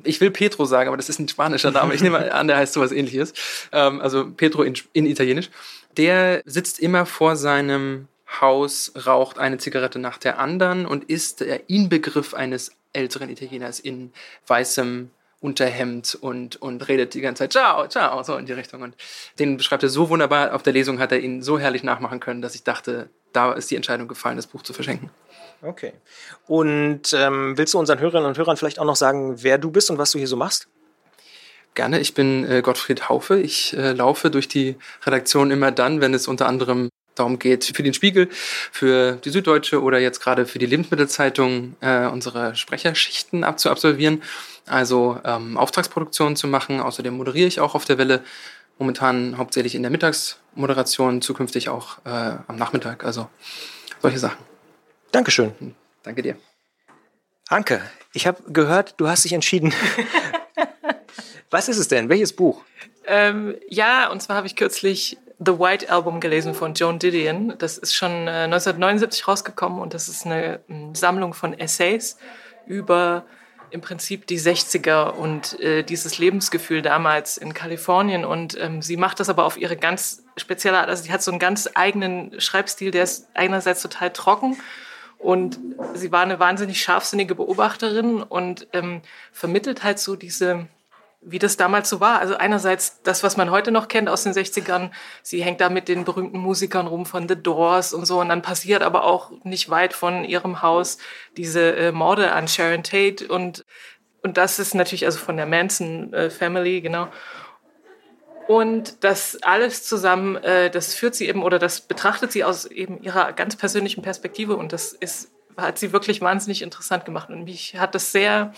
ich 0.03 0.19
will 0.23 0.31
Petro 0.31 0.65
sagen, 0.65 0.89
aber 0.89 0.97
das 0.97 1.11
ist 1.11 1.19
ein 1.19 1.29
spanischer 1.29 1.71
Name. 1.73 1.93
Ich 1.93 2.01
nehme 2.01 2.33
an, 2.33 2.49
der 2.49 2.57
heißt 2.57 2.73
sowas 2.73 2.91
ähnliches. 2.91 3.35
Ähm, 3.71 4.01
also 4.01 4.31
Petro 4.31 4.63
in, 4.63 4.73
in 4.95 5.05
Italienisch. 5.05 5.51
Der 5.99 6.41
sitzt 6.47 6.81
immer 6.81 7.05
vor 7.05 7.37
seinem 7.37 8.09
Haus, 8.41 8.93
raucht 9.05 9.39
eine 9.39 9.59
Zigarette 9.59 9.99
nach 9.99 10.17
der 10.17 10.39
anderen 10.39 10.87
und 10.87 11.05
ist 11.05 11.41
der 11.41 11.69
Inbegriff 11.69 12.33
eines 12.33 12.73
älteren 12.95 13.29
Italieners 13.29 13.79
in 13.79 14.11
weißem 14.47 15.11
Unterhemd 15.41 16.19
und, 16.21 16.57
und 16.57 16.87
redet 16.89 17.15
die 17.15 17.23
ganze 17.23 17.45
Zeit, 17.45 17.53
ciao, 17.53 17.89
ciao, 17.89 18.23
so 18.23 18.37
in 18.37 18.47
die 18.47 18.53
Richtung. 18.53 18.83
Und 18.83 18.95
den 19.39 19.57
beschreibt 19.57 19.83
er 19.83 19.89
so 19.89 20.11
wunderbar. 20.11 20.55
Auf 20.55 20.63
der 20.63 20.75
Lesung 20.75 20.99
hat 20.99 21.13
er 21.13 21.21
ihn 21.21 21.43
so 21.43 21.59
herrlich 21.59 21.83
nachmachen 21.83 22.21
können, 22.21 22.43
dass 22.43 22.55
ich 22.55 22.63
dachte, 22.63 23.09
da 23.33 23.53
ist 23.53 23.71
die 23.71 23.77
Entscheidung 23.77 24.07
gefallen, 24.07 24.37
das 24.37 24.47
Buch 24.47 24.63
zu 24.63 24.73
verschenken. 24.73 25.11
Okay. 25.63 25.93
Und 26.47 27.13
ähm, 27.15 27.57
willst 27.57 27.75
du 27.75 27.79
unseren 27.79 28.01
Hörerinnen 28.01 28.27
und 28.27 28.39
Hörern 28.39 28.57
vielleicht 28.57 28.79
auch 28.79 28.85
noch 28.85 28.97
sagen, 28.97 29.43
wer 29.43 29.59
du 29.59 29.71
bist 29.71 29.91
und 29.91 29.99
was 29.99 30.13
du 30.13 30.19
hier 30.19 30.29
so 30.29 30.37
machst? 30.37 30.69
Gerne, 31.75 32.01
ich 32.01 32.15
bin 32.15 32.45
äh, 32.51 32.63
Gottfried 32.63 33.09
Haufe. 33.09 33.39
Ich 33.39 33.77
äh, 33.77 33.93
laufe 33.93 34.31
durch 34.31 34.49
die 34.49 34.77
Redaktion 35.05 35.51
immer 35.51 35.71
dann, 35.71 36.01
wenn 36.01 36.15
es 36.15 36.29
unter 36.29 36.47
anderem 36.47 36.89
darum 37.15 37.39
geht, 37.39 37.65
für 37.65 37.83
den 37.83 37.95
Spiegel, 37.95 38.29
für 38.31 39.13
die 39.25 39.31
Süddeutsche 39.31 39.83
oder 39.83 39.99
jetzt 39.99 40.21
gerade 40.21 40.47
für 40.47 40.59
die 40.59 40.67
Lebensmittelzeitung 40.67 41.77
äh, 41.81 42.07
unsere 42.07 42.57
Sprecherschichten 42.57 43.45
abzuabsolvieren 43.45 44.23
also 44.67 45.19
ähm, 45.25 45.57
Auftragsproduktionen 45.57 46.37
zu 46.37 46.47
machen. 46.49 46.81
Außerdem 46.81 47.17
moderiere 47.17 47.49
ich 47.49 47.61
auch 47.61 47.75
auf 47.75 47.85
der 47.85 47.99
Welle, 47.99 48.23
momentan 48.79 49.37
hauptsächlich 49.39 49.75
in 49.75 49.83
der 49.83 49.91
Mittagsmoderation, 49.91 51.23
zukünftig 51.23 51.69
auch 51.69 51.99
äh, 52.05 52.37
am 52.47 52.57
Nachmittag. 52.57 53.05
Also 53.05 53.29
solche 54.01 54.19
Sachen. 54.19 54.39
Dankeschön. 55.13 55.75
Danke 56.03 56.23
dir. 56.23 56.37
Anke, 57.49 57.83
ich 58.13 58.27
habe 58.27 58.43
gehört, 58.53 58.95
du 58.97 59.09
hast 59.09 59.25
dich 59.25 59.33
entschieden. 59.33 59.75
Was 61.51 61.69
ist 61.69 61.79
es 61.79 61.89
denn? 61.89 62.09
Welches 62.09 62.33
Buch? 62.33 62.63
Ähm, 63.07 63.57
ja, 63.69 64.09
und 64.11 64.23
zwar 64.23 64.37
habe 64.37 64.47
ich 64.47 64.55
kürzlich 64.55 65.19
The 65.45 65.59
White 65.59 65.91
Album 65.91 66.21
gelesen 66.21 66.55
von 66.55 66.75
Joan 66.75 66.99
Didion. 66.99 67.55
Das 67.59 67.77
ist 67.77 67.95
schon 67.95 68.29
äh, 68.29 68.45
1979 68.45 69.27
rausgekommen 69.27 69.81
und 69.81 69.95
das 69.95 70.09
ist 70.09 70.27
eine, 70.27 70.61
eine 70.69 70.95
Sammlung 70.95 71.35
von 71.35 71.59
Essays 71.59 72.19
über 72.67 73.25
im 73.71 73.81
Prinzip 73.81 74.27
die 74.27 74.39
60er 74.39 75.11
und 75.11 75.59
äh, 75.61 75.83
dieses 75.83 76.19
Lebensgefühl 76.19 76.83
damals 76.83 77.39
in 77.39 77.55
Kalifornien. 77.55 78.25
Und 78.25 78.59
ähm, 78.59 78.83
sie 78.83 78.97
macht 78.97 79.21
das 79.21 79.29
aber 79.29 79.45
auf 79.45 79.57
ihre 79.57 79.77
ganz 79.77 80.23
spezielle 80.37 80.79
Art. 80.79 80.89
Also 80.89 81.05
sie 81.05 81.13
hat 81.13 81.23
so 81.23 81.31
einen 81.31 81.41
ganz 81.41 81.69
eigenen 81.75 82.41
Schreibstil, 82.41 82.91
der 82.91 83.05
ist 83.05 83.29
einerseits 83.35 83.83
total 83.83 84.13
trocken 84.13 84.57
und 85.21 85.59
sie 85.95 86.13
war 86.13 86.23
eine 86.23 86.41
wahnsinnig 86.41 86.83
scharfsinnige 86.83 87.35
Beobachterin 87.35 88.23
und 88.23 88.67
ähm, 88.73 89.03
vermittelt 89.33 89.85
halt 89.85 89.99
so 89.99 90.17
diese 90.17 90.67
wie 91.23 91.39
das 91.39 91.57
damals 91.57 91.89
so 91.89 92.01
war. 92.01 92.19
Also 92.19 92.37
einerseits 92.37 93.03
das, 93.03 93.23
was 93.23 93.37
man 93.37 93.51
heute 93.51 93.71
noch 93.71 93.89
kennt 93.89 94.09
aus 94.09 94.23
den 94.23 94.33
60ern. 94.33 94.91
Sie 95.23 95.45
hängt 95.45 95.61
da 95.61 95.69
mit 95.69 95.89
den 95.89 96.05
berühmten 96.05 96.39
Musikern 96.39 96.87
rum 96.87 97.05
von 97.05 97.29
The 97.29 97.37
Doors 97.37 97.93
und 97.93 98.07
so. 98.07 98.21
Und 98.21 98.31
dann 98.31 98.43
passiert 98.43 98.83
aber 98.83 99.05
auch 99.05 99.31
nicht 99.45 99.69
weit 99.69 99.93
von 99.93 100.25
ihrem 100.25 100.63
Haus 100.63 100.97
diese 101.37 101.77
äh, 101.77 101.93
Morde 101.93 102.33
an 102.33 102.49
Sharon 102.49 102.83
Tate. 102.83 103.29
Und, 103.29 103.67
und 104.23 104.39
das 104.39 104.59
ist 104.59 104.75
natürlich 104.75 105.05
also 105.05 105.19
von 105.19 105.37
der 105.37 105.47
Manson 105.47 106.13
äh, 106.15 106.31
Family, 106.31 106.81
genau. 106.81 107.09
Und 108.49 109.05
das 109.05 109.39
alles 109.43 109.85
zusammen, 109.85 110.37
äh, 110.37 110.71
das 110.71 110.95
führt 110.95 111.15
sie 111.15 111.29
eben 111.29 111.43
oder 111.43 111.59
das 111.59 111.83
betrachtet 111.83 112.33
sie 112.33 112.45
aus 112.45 112.65
eben 112.65 113.01
ihrer 113.03 113.35
ganz 113.35 113.57
persönlichen 113.57 114.03
Perspektive. 114.03 114.57
Und 114.57 114.73
das 114.73 114.95
ist, 114.95 115.31
hat 115.59 115.79
sie 115.79 115.93
wirklich 115.93 116.23
wahnsinnig 116.23 116.63
interessant 116.63 117.05
gemacht. 117.05 117.29
Und 117.29 117.45
mich 117.45 117.77
hat 117.77 117.95
das 117.95 118.11
sehr 118.11 118.55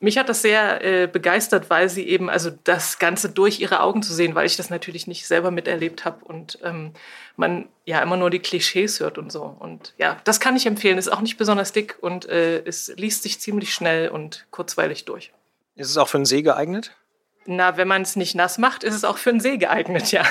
mich 0.00 0.16
hat 0.16 0.30
das 0.30 0.40
sehr 0.40 0.82
äh, 0.82 1.06
begeistert, 1.06 1.68
weil 1.68 1.90
sie 1.90 2.08
eben, 2.08 2.30
also 2.30 2.50
das 2.64 2.98
Ganze 2.98 3.28
durch 3.28 3.60
ihre 3.60 3.80
Augen 3.80 4.02
zu 4.02 4.14
sehen, 4.14 4.34
weil 4.34 4.46
ich 4.46 4.56
das 4.56 4.70
natürlich 4.70 5.06
nicht 5.06 5.26
selber 5.26 5.50
miterlebt 5.50 6.06
habe 6.06 6.24
und 6.24 6.58
ähm, 6.62 6.94
man 7.36 7.68
ja 7.84 8.00
immer 8.02 8.16
nur 8.16 8.30
die 8.30 8.38
Klischees 8.38 8.98
hört 8.98 9.18
und 9.18 9.30
so. 9.30 9.42
Und 9.42 9.94
ja, 9.98 10.16
das 10.24 10.40
kann 10.40 10.56
ich 10.56 10.66
empfehlen. 10.66 10.96
Ist 10.96 11.12
auch 11.12 11.20
nicht 11.20 11.36
besonders 11.36 11.72
dick 11.72 11.96
und 12.00 12.26
äh, 12.26 12.64
es 12.64 12.92
liest 12.96 13.22
sich 13.22 13.40
ziemlich 13.40 13.74
schnell 13.74 14.08
und 14.08 14.46
kurzweilig 14.50 15.04
durch. 15.04 15.32
Ist 15.76 15.90
es 15.90 15.98
auch 15.98 16.08
für 16.08 16.18
einen 16.18 16.26
See 16.26 16.42
geeignet? 16.42 16.96
Na, 17.44 17.76
wenn 17.76 17.88
man 17.88 18.02
es 18.02 18.16
nicht 18.16 18.34
nass 18.34 18.56
macht, 18.56 18.84
ist 18.84 18.94
es 18.94 19.04
auch 19.04 19.18
für 19.18 19.30
einen 19.30 19.40
See 19.40 19.58
geeignet, 19.58 20.12
ja. 20.12 20.24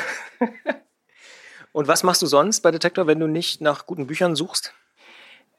und 1.73 1.87
was 1.87 2.01
machst 2.01 2.23
du 2.23 2.25
sonst 2.25 2.61
bei 2.61 2.71
Detektor, 2.71 3.05
wenn 3.05 3.19
du 3.19 3.27
nicht 3.27 3.61
nach 3.61 3.85
guten 3.85 4.07
Büchern 4.07 4.35
suchst? 4.35 4.73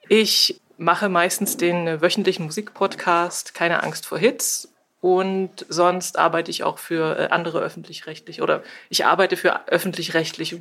Ich 0.08 0.60
mache 0.80 1.10
meistens 1.10 1.58
den 1.58 2.00
wöchentlichen 2.00 2.46
Musikpodcast 2.46 3.54
Keine 3.54 3.82
Angst 3.82 4.06
vor 4.06 4.18
Hits 4.18 4.72
und 5.02 5.66
sonst 5.68 6.18
arbeite 6.18 6.50
ich 6.50 6.64
auch 6.64 6.78
für 6.78 7.18
äh, 7.18 7.28
andere 7.28 7.60
öffentlich-rechtliche 7.60 8.42
oder 8.42 8.62
ich 8.88 9.04
arbeite 9.04 9.36
für 9.36 9.68
öffentlich-rechtliche 9.68 10.56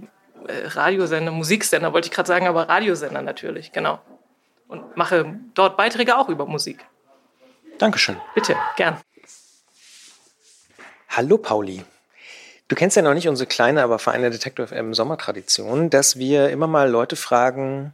äh, 0.47 0.67
Radiosender, 0.67 1.31
Musiksender 1.31 1.93
wollte 1.93 2.07
ich 2.07 2.11
gerade 2.13 2.27
sagen, 2.27 2.47
aber 2.47 2.67
Radiosender 2.67 3.21
natürlich, 3.21 3.71
genau. 3.71 3.99
Und 4.67 4.97
mache 4.97 5.39
dort 5.53 5.77
Beiträge 5.77 6.17
auch 6.17 6.27
über 6.27 6.45
Musik. 6.45 6.85
Dankeschön. 7.77 8.17
Bitte, 8.35 8.55
gern. 8.75 8.97
Hallo 11.07 11.37
Pauli. 11.37 11.85
Du 12.67 12.75
kennst 12.75 12.97
ja 12.97 13.01
noch 13.01 13.13
nicht 13.13 13.29
unsere 13.29 13.47
kleine, 13.47 13.83
aber 13.83 13.99
feine 13.99 14.29
Detective 14.29 14.67
FM 14.67 14.93
Sommertradition, 14.93 15.89
dass 15.89 16.17
wir 16.17 16.49
immer 16.49 16.67
mal 16.67 16.89
Leute 16.89 17.15
fragen, 17.15 17.93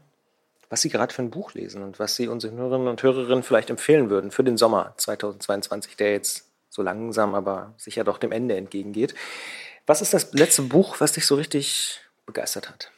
was 0.76 0.82
Sie 0.82 0.90
gerade 0.90 1.14
für 1.14 1.22
ein 1.22 1.30
Buch 1.30 1.54
lesen 1.54 1.84
und 1.84 2.00
was 2.00 2.18
Sie 2.18 2.28
unseren 2.28 2.58
Hörerinnen 2.58 2.90
und 2.90 3.02
Hörerinnen 3.02 3.44
vielleicht 3.44 3.70
empfehlen 3.70 4.10
würden 4.10 4.30
für 4.30 4.44
den 4.44 4.58
Sommer 4.58 4.94
2022, 4.98 5.96
der 5.96 6.12
jetzt 6.12 6.50
so 6.70 6.82
langsam, 6.82 7.34
aber 7.34 7.74
sicher 7.78 8.04
doch 8.04 8.18
dem 8.18 8.34
Ende 8.34 8.58
entgegengeht. 8.58 9.16
Was 9.88 10.02
ist 10.02 10.14
das 10.14 10.34
letzte 10.34 10.64
Buch, 10.64 11.00
was 11.00 11.14
dich 11.14 11.26
so 11.28 11.36
richtig 11.36 12.02
begeistert 12.26 12.68
hat? 12.70 12.92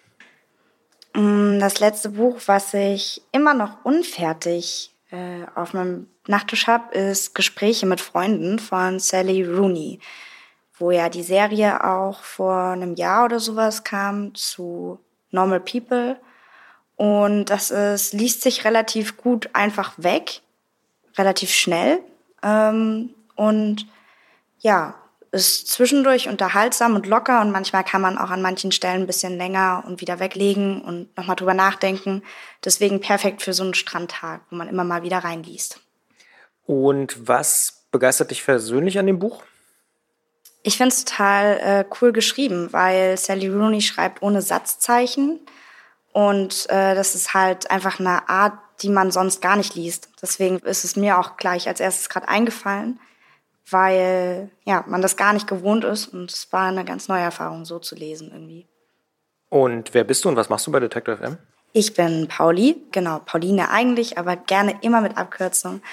Mm, 1.13 1.60
das 1.60 1.80
letzte 1.80 2.10
Buch, 2.10 2.40
was 2.48 2.74
ich 2.74 3.22
immer 3.32 3.54
noch 3.54 3.86
unfertig 3.86 4.92
äh, 5.12 5.44
auf 5.54 5.74
meinem 5.74 6.08
Nachttisch 6.26 6.66
habe, 6.66 6.98
ist 6.98 7.36
Gespräche 7.36 7.86
mit 7.86 8.02
Freunden 8.02 8.58
von 8.58 8.98
Sally 8.98 9.44
Rooney, 9.44 10.00
wo 10.80 10.90
ja 10.90 11.10
die 11.10 11.22
Serie 11.22 11.84
auch 11.84 12.24
vor 12.24 12.56
einem 12.56 12.96
Jahr 12.96 13.26
oder 13.26 13.40
sowas 13.40 13.84
kam 13.84 14.34
zu 14.34 14.98
Normal 15.30 15.60
People 15.60 16.18
und 16.97 17.45
das 17.45 17.71
ist, 17.71 18.13
liest 18.13 18.41
sich 18.41 18.65
relativ 18.65 19.17
gut 19.17 19.49
einfach 19.53 19.93
weg, 19.97 20.41
relativ 21.17 21.51
schnell. 21.51 21.99
Ähm, 22.43 23.13
und 23.36 23.86
ja, 24.60 24.95
ist 25.31 25.67
zwischendurch 25.67 26.27
unterhaltsam 26.27 26.95
und 26.95 27.05
locker 27.05 27.41
und 27.41 27.51
manchmal 27.51 27.83
kann 27.83 28.01
man 28.01 28.17
auch 28.17 28.31
an 28.31 28.41
manchen 28.41 28.71
Stellen 28.71 29.01
ein 29.01 29.07
bisschen 29.07 29.38
länger 29.38 29.83
und 29.86 30.01
wieder 30.01 30.19
weglegen 30.19 30.81
und 30.81 31.15
nochmal 31.15 31.36
drüber 31.36 31.53
nachdenken. 31.53 32.23
Deswegen 32.65 32.99
perfekt 32.99 33.43
für 33.43 33.53
so 33.53 33.63
einen 33.63 33.75
Strandtag, 33.75 34.41
wo 34.49 34.55
man 34.55 34.67
immer 34.67 34.83
mal 34.83 35.03
wieder 35.03 35.19
reinliest. 35.19 35.79
Und 36.65 37.27
was 37.27 37.83
begeistert 37.91 38.31
dich 38.31 38.43
persönlich 38.43 38.97
an 38.97 39.05
dem 39.05 39.19
Buch? 39.19 39.43
Ich 40.63 40.77
finde 40.77 40.93
es 40.93 41.05
total 41.05 41.60
äh, 41.62 41.86
cool 42.01 42.12
geschrieben, 42.12 42.73
weil 42.73 43.17
Sally 43.17 43.47
Rooney 43.47 43.81
schreibt 43.81 44.23
ohne 44.23 44.41
Satzzeichen. 44.41 45.39
Und 46.17 46.67
äh, 46.71 46.95
das 46.95 47.13
ist 47.13 47.36
halt 47.36 47.69
einfach 47.69 47.99
eine 47.99 48.27
Art, 48.27 48.58
die 48.82 48.89
man 48.89 49.12
sonst 49.12 49.39
gar 49.39 49.56
nicht 49.56 49.75
liest. 49.75 50.10
Deswegen 50.19 50.58
ist 50.58 50.84
es 50.84 50.95
mir 50.95 51.19
auch 51.19 51.38
gleich 51.38 51.67
als 51.67 51.80
erstes 51.80 52.10
gerade 52.10 52.27
eingefallen, 52.27 52.99
weil 53.69 54.49
ja, 54.65 54.84
man 54.88 55.03
das 55.03 55.15
gar 55.15 55.34
nicht 55.34 55.45
gewohnt 55.45 55.84
ist 55.84 56.08
und 56.08 56.32
es 56.32 56.51
war 56.51 56.69
eine 56.69 56.86
ganz 56.86 57.08
neue 57.08 57.21
Erfahrung, 57.21 57.65
so 57.65 57.77
zu 57.77 57.93
lesen 57.93 58.32
irgendwie. 58.34 58.65
Und 59.49 59.93
wer 59.93 60.03
bist 60.03 60.25
du 60.25 60.30
und 60.30 60.38
was 60.38 60.49
machst 60.49 60.65
du 60.65 60.71
bei 60.71 60.80
Detective 60.80 61.17
FM? 61.17 61.38
Ich 61.73 61.93
bin 61.93 62.27
Pauli, 62.27 62.82
genau, 62.91 63.21
Pauline 63.23 63.69
eigentlich, 63.69 64.17
aber 64.17 64.38
gerne 64.38 64.75
immer 64.82 65.01
mit 65.01 65.17
Abkürzung. 65.17 65.84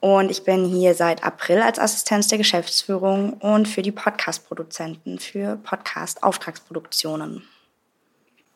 Und 0.00 0.30
ich 0.30 0.44
bin 0.44 0.64
hier 0.64 0.94
seit 0.94 1.22
April 1.22 1.60
als 1.60 1.78
Assistenz 1.78 2.28
der 2.28 2.38
Geschäftsführung 2.38 3.34
und 3.34 3.68
für 3.68 3.82
die 3.82 3.92
Podcast-Produzenten 3.92 5.18
für 5.18 5.56
Podcast-Auftragsproduktionen. 5.56 7.46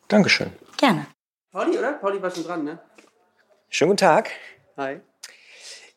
Dankeschön. 0.07 0.51
Gerne. 0.81 1.05
Pauli, 1.51 1.77
oder? 1.77 1.93
Pauli 1.93 2.19
war 2.23 2.31
schon 2.31 2.43
dran, 2.43 2.63
ne? 2.63 2.79
Schönen 3.69 3.89
guten 3.91 3.97
Tag. 3.97 4.31
Hi. 4.77 4.99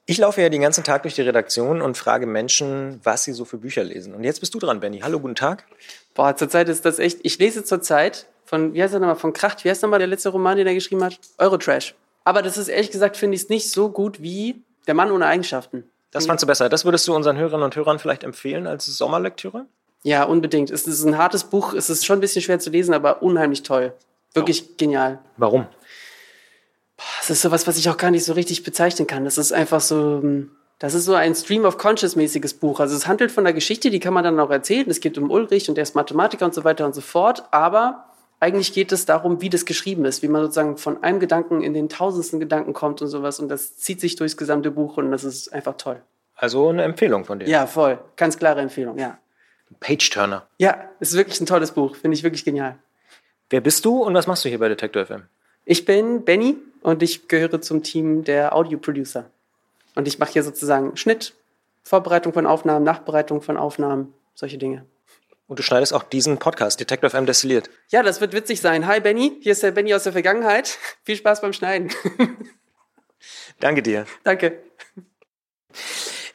Ich 0.05 0.19
laufe 0.19 0.43
ja 0.43 0.51
den 0.51 0.61
ganzen 0.61 0.85
Tag 0.85 1.05
durch 1.05 1.15
die 1.15 1.23
Redaktion 1.23 1.81
und 1.81 1.97
frage 1.97 2.27
Menschen, 2.27 3.01
was 3.03 3.25
sie 3.25 3.33
so 3.33 3.47
für 3.47 3.57
Bücher 3.57 3.83
lesen. 3.83 4.15
Und 4.15 4.25
jetzt 4.25 4.41
bist 4.41 4.53
du 4.53 4.59
dran, 4.59 4.81
Benny. 4.81 5.01
Hallo, 5.01 5.21
guten 5.21 5.37
Tag. 5.37 5.65
Boah, 6.13 6.37
zurzeit 6.37 6.69
ist 6.69 6.85
das 6.85 6.99
echt. 6.99 7.21
Ich 7.23 7.39
lese 7.39 7.65
zurzeit 7.65 8.27
von, 8.45 8.75
wie 8.75 8.83
heißt 8.83 8.93
er 8.93 9.01
nochmal, 9.01 9.17
von 9.17 9.33
Kracht, 9.33 9.65
wie 9.65 9.71
heißt 9.71 9.83
nochmal 9.83 10.01
der 10.01 10.09
letzte 10.09 10.29
Roman, 10.29 10.59
den 10.59 10.67
er 10.67 10.75
geschrieben 10.75 11.03
hat? 11.03 11.19
Eurotrash. 11.39 11.95
Aber 12.25 12.43
das 12.43 12.59
ist 12.59 12.69
ehrlich 12.69 12.91
gesagt, 12.91 13.17
finde 13.17 13.37
ich 13.37 13.45
es 13.45 13.49
nicht 13.49 13.71
so 13.71 13.89
gut 13.89 14.21
wie 14.21 14.63
Der 14.87 14.93
Mann 14.93 15.11
ohne 15.11 15.25
Eigenschaften. 15.25 15.89
Das 16.11 16.27
fandst 16.27 16.43
du 16.43 16.47
besser. 16.47 16.69
Das 16.69 16.85
würdest 16.85 17.09
du 17.09 17.17
unseren 17.17 17.39
Hörerinnen 17.39 17.65
und 17.65 17.75
Hörern 17.75 17.99
vielleicht 17.99 18.23
empfehlen 18.23 18.67
als 18.67 18.85
Sommerlektüre? 18.85 19.65
Ja, 20.03 20.25
unbedingt. 20.25 20.71
Es 20.71 20.87
ist 20.87 21.05
ein 21.05 21.17
hartes 21.17 21.45
Buch, 21.45 21.73
es 21.73 21.89
ist 21.89 22.05
schon 22.05 22.19
ein 22.19 22.21
bisschen 22.21 22.43
schwer 22.43 22.59
zu 22.59 22.69
lesen, 22.69 22.93
aber 22.93 23.23
unheimlich 23.23 23.63
toll. 23.63 23.95
Wirklich 24.35 24.65
oh. 24.69 24.75
genial. 24.77 25.19
Warum? 25.37 25.67
Das 27.19 27.31
ist 27.31 27.43
sowas, 27.43 27.67
was 27.67 27.79
ich 27.79 27.89
auch 27.89 27.97
gar 27.97 28.11
nicht 28.11 28.25
so 28.25 28.35
richtig 28.35 28.63
bezeichnen 28.63 29.07
kann. 29.07 29.25
Das 29.25 29.39
ist 29.39 29.53
einfach 29.53 29.81
so, 29.81 30.21
hm, 30.21 30.51
das 30.79 30.95
ist 30.95 31.05
so 31.05 31.15
ein 31.15 31.35
Stream 31.35 31.65
of 31.65 31.79
Conscious-mäßiges 31.79 32.55
Buch. 32.55 32.81
Also 32.81 32.97
es 32.97 33.07
handelt 33.07 33.33
von 33.33 33.45
der 33.45 33.53
Geschichte, 33.53 33.91
die 33.91 34.01
kann 34.01 34.13
man 34.13 34.25
dann 34.25 34.39
auch 34.41 34.51
erzählen. 34.51 34.89
Es 34.91 35.01
geht 35.01 35.17
um 35.17 35.31
Ulrich 35.31 35.69
und 35.69 35.77
der 35.77 35.83
ist 35.83 35.95
Mathematiker 35.95 36.45
und 36.45 36.55
so 36.55 36.65
weiter 36.65 36.85
und 36.85 36.95
so 36.95 37.01
fort. 37.01 37.45
Aber 37.53 38.05
eigentlich 38.41 38.73
geht 38.73 38.93
es 38.93 39.07
darum, 39.07 39.41
wie 39.41 39.49
das 39.49 39.65
geschrieben 39.65 40.05
ist, 40.05 40.23
wie 40.23 40.29
man 40.29 40.43
sozusagen 40.43 40.77
von 40.77 41.03
einem 41.03 41.21
Gedanken 41.21 41.63
in 41.63 41.73
den 41.73 41.89
tausendsten 41.89 42.41
Gedanken 42.41 42.73
kommt 42.73 43.01
und 43.01 43.09
sowas. 43.09 43.41
Und 43.41 43.49
das 43.49 43.77
zieht 43.77 44.01
sich 44.01 44.17
durchs 44.17 44.37
gesamte 44.37 44.71
Buch 44.71 44.97
und 44.97 45.11
das 45.11 45.25
ist 45.25 45.53
einfach 45.53 45.77
toll. 45.77 46.03
Also 46.37 46.69
eine 46.69 46.83
Empfehlung 46.83 47.25
von 47.25 47.39
dir. 47.39 47.49
Ja, 47.49 47.67
voll. 47.67 47.99
Ganz 48.17 48.37
klare 48.39 48.61
Empfehlung, 48.61 48.99
ja. 48.99 49.19
Page-Turner. 49.81 50.47
Ja, 50.59 50.85
ist 51.01 51.15
wirklich 51.15 51.41
ein 51.41 51.47
tolles 51.47 51.73
Buch. 51.73 51.97
Finde 51.97 52.17
ich 52.17 52.23
wirklich 52.23 52.45
genial. 52.45 52.77
Wer 53.51 53.61
bist 53.61 53.85
du 53.85 54.03
und 54.03 54.15
was 54.15 54.27
machst 54.27 54.45
du 54.45 54.49
hier 54.49 54.59
bei 54.59 54.69
Detector 54.69 55.05
FM? 55.05 55.23
Ich 55.67 55.85
bin 55.85 56.25
Benny 56.25 56.57
und 56.81 57.03
ich 57.03 57.29
gehöre 57.29 57.61
zum 57.61 57.83
Team 57.83 58.25
der 58.25 58.55
Audio-Producer. 58.55 59.31
Und 59.95 60.09
ich 60.09 60.19
mache 60.19 60.33
hier 60.33 60.43
sozusagen 60.43 60.97
Schnitt, 60.97 61.35
Vorbereitung 61.83 62.33
von 62.33 62.47
Aufnahmen, 62.47 62.85
Nachbereitung 62.85 63.43
von 63.43 63.57
Aufnahmen, 63.57 64.15
solche 64.35 64.57
Dinge. 64.59 64.87
Und 65.47 65.59
du 65.59 65.63
schneidest 65.63 65.93
auch 65.93 66.03
diesen 66.03 66.39
Podcast, 66.39 66.81
Detective 66.81 67.11
FM 67.11 67.27
destilliert. 67.27 67.69
Ja, 67.91 68.03
das 68.03 68.23
wird 68.23 68.33
witzig 68.33 68.63
sein. 68.63 68.87
Hi 68.87 69.01
Benny, 69.01 69.39
hier 69.43 69.53
ist 69.53 69.63
der 69.63 69.73
Benny 69.73 69.95
aus 69.95 70.05
der 70.05 70.13
Vergangenheit. 70.13 70.79
Viel 71.05 71.17
Spaß 71.17 71.43
beim 71.43 71.53
Schneiden. 71.53 71.91
Danke 73.61 73.83
dir. 73.83 74.07
Danke. 74.23 74.59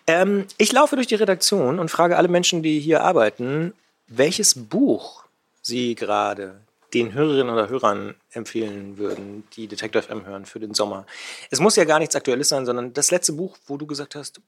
Ähm, 0.06 0.45
ich 0.58 0.72
laufe 0.72 0.95
durch 0.95 1.08
die 1.08 1.15
Redaktion 1.15 1.80
und 1.80 1.89
frage 1.89 2.17
alle 2.17 2.28
Menschen, 2.28 2.62
die 2.62 2.80
hier 2.80 3.04
arbeiten, 3.04 3.74
welches 4.08 4.54
Buch 4.56 5.24
sie 5.62 5.95
gerade 5.95 6.62
den 6.93 7.13
Hörerinnen 7.13 7.54
oder 7.54 7.69
Hörern 7.69 8.15
empfehlen 8.32 8.97
würden, 8.97 9.43
die 9.54 9.67
Detective 9.67 10.04
FM 10.04 10.25
hören 10.25 10.45
für 10.45 10.60
den 10.60 10.73
Sommer. 10.73 11.06
Es 11.52 11.60
muss 11.60 11.75
ja 11.75 11.86
gar 11.86 11.99
nichts 11.99 12.15
Aktuelles 12.15 12.49
sein, 12.49 12.65
sondern 12.65 12.93
das 12.93 13.12
letzte 13.12 13.34
Buch, 13.34 13.58
wo 13.67 13.78
du 13.78 13.86
gesagt 13.86 14.15
hast, 14.15 14.41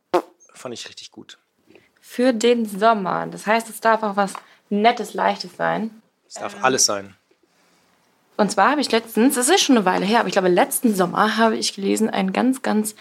fand 0.54 0.73
ich 0.73 0.88
richtig 0.88 1.12
gut. 1.12 1.38
Für 1.99 2.34
den 2.34 2.65
Sommer. 2.65 3.27
Das 3.27 3.45
heißt, 3.47 3.69
es 3.69 3.80
darf 3.80 4.04
auch 4.04 4.15
was 4.15 4.34
Nettes, 4.69 5.13
Leichtes 5.13 5.56
sein. 5.56 6.01
Es 6.27 6.36
darf 6.36 6.56
ähm, 6.56 6.63
alles 6.63 6.86
sein. 6.86 7.15
Und 8.38 8.51
zwar 8.51 8.71
habe 8.71 8.82
ich 8.82 8.91
letztens, 8.91 9.36
das 9.36 9.49
ist 9.49 9.62
schon 9.62 9.77
eine 9.77 9.86
Weile 9.86 10.06
her, 10.06 10.19
aber 10.19 10.27
ich 10.27 10.34
glaube, 10.34 10.47
letzten 10.47 10.95
Sommer 10.95 11.38
habe 11.38 11.58
ich 11.58 11.75
gelesen 11.75 12.10
einen 12.10 12.34
ganz, 12.34 12.62
ganz 12.62 12.95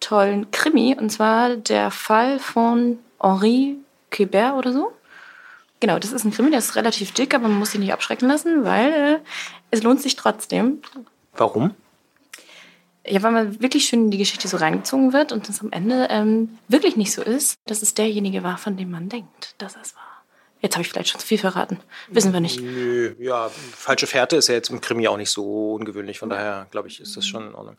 tollen 0.00 0.50
Krimi. 0.50 0.96
Und 0.98 1.10
zwar 1.10 1.56
der 1.56 1.90
Fall 1.90 2.38
von 2.38 2.98
Henri 3.20 3.76
Quebert 4.10 4.54
oder 4.54 4.72
so. 4.72 4.92
Genau, 5.80 5.98
das 5.98 6.12
ist 6.12 6.24
ein 6.24 6.32
Krimi, 6.32 6.50
der 6.50 6.58
ist 6.58 6.76
relativ 6.76 7.12
dick, 7.12 7.34
aber 7.34 7.48
man 7.48 7.58
muss 7.58 7.70
sich 7.70 7.80
nicht 7.80 7.92
abschrecken 7.92 8.28
lassen, 8.28 8.64
weil 8.64 8.92
äh, 8.92 9.18
es 9.70 9.82
lohnt 9.82 10.00
sich 10.00 10.16
trotzdem. 10.16 10.82
Warum? 11.36 11.74
Ja, 13.06 13.22
weil 13.22 13.32
man 13.32 13.60
wirklich 13.60 13.86
schön 13.86 14.06
in 14.06 14.10
die 14.10 14.18
Geschichte 14.18 14.48
so 14.48 14.56
reingezogen 14.56 15.12
wird 15.12 15.32
und 15.32 15.48
es 15.48 15.60
am 15.60 15.70
Ende 15.70 16.08
ähm, 16.10 16.58
wirklich 16.68 16.96
nicht 16.96 17.12
so 17.12 17.22
ist, 17.22 17.56
dass 17.66 17.82
es 17.82 17.94
derjenige 17.94 18.42
war, 18.42 18.58
von 18.58 18.76
dem 18.76 18.90
man 18.90 19.08
denkt, 19.08 19.54
dass 19.58 19.76
es 19.76 19.94
war. 19.94 20.17
Jetzt 20.60 20.74
habe 20.74 20.82
ich 20.82 20.88
vielleicht 20.88 21.10
schon 21.10 21.20
zu 21.20 21.26
viel 21.26 21.38
verraten. 21.38 21.78
Wissen 22.08 22.32
wir 22.32 22.40
nicht. 22.40 22.60
Nö, 22.60 23.14
ja, 23.20 23.48
falsche 23.48 24.08
Fährte 24.08 24.36
ist 24.36 24.48
ja 24.48 24.54
jetzt 24.54 24.70
im 24.70 24.80
Krimi 24.80 25.06
auch 25.06 25.16
nicht 25.16 25.30
so 25.30 25.74
ungewöhnlich. 25.74 26.18
Von 26.18 26.30
daher, 26.30 26.66
glaube 26.72 26.88
ich, 26.88 27.00
ist 27.00 27.16
das 27.16 27.26
schon 27.26 27.48
in 27.48 27.54
Ordnung. 27.54 27.76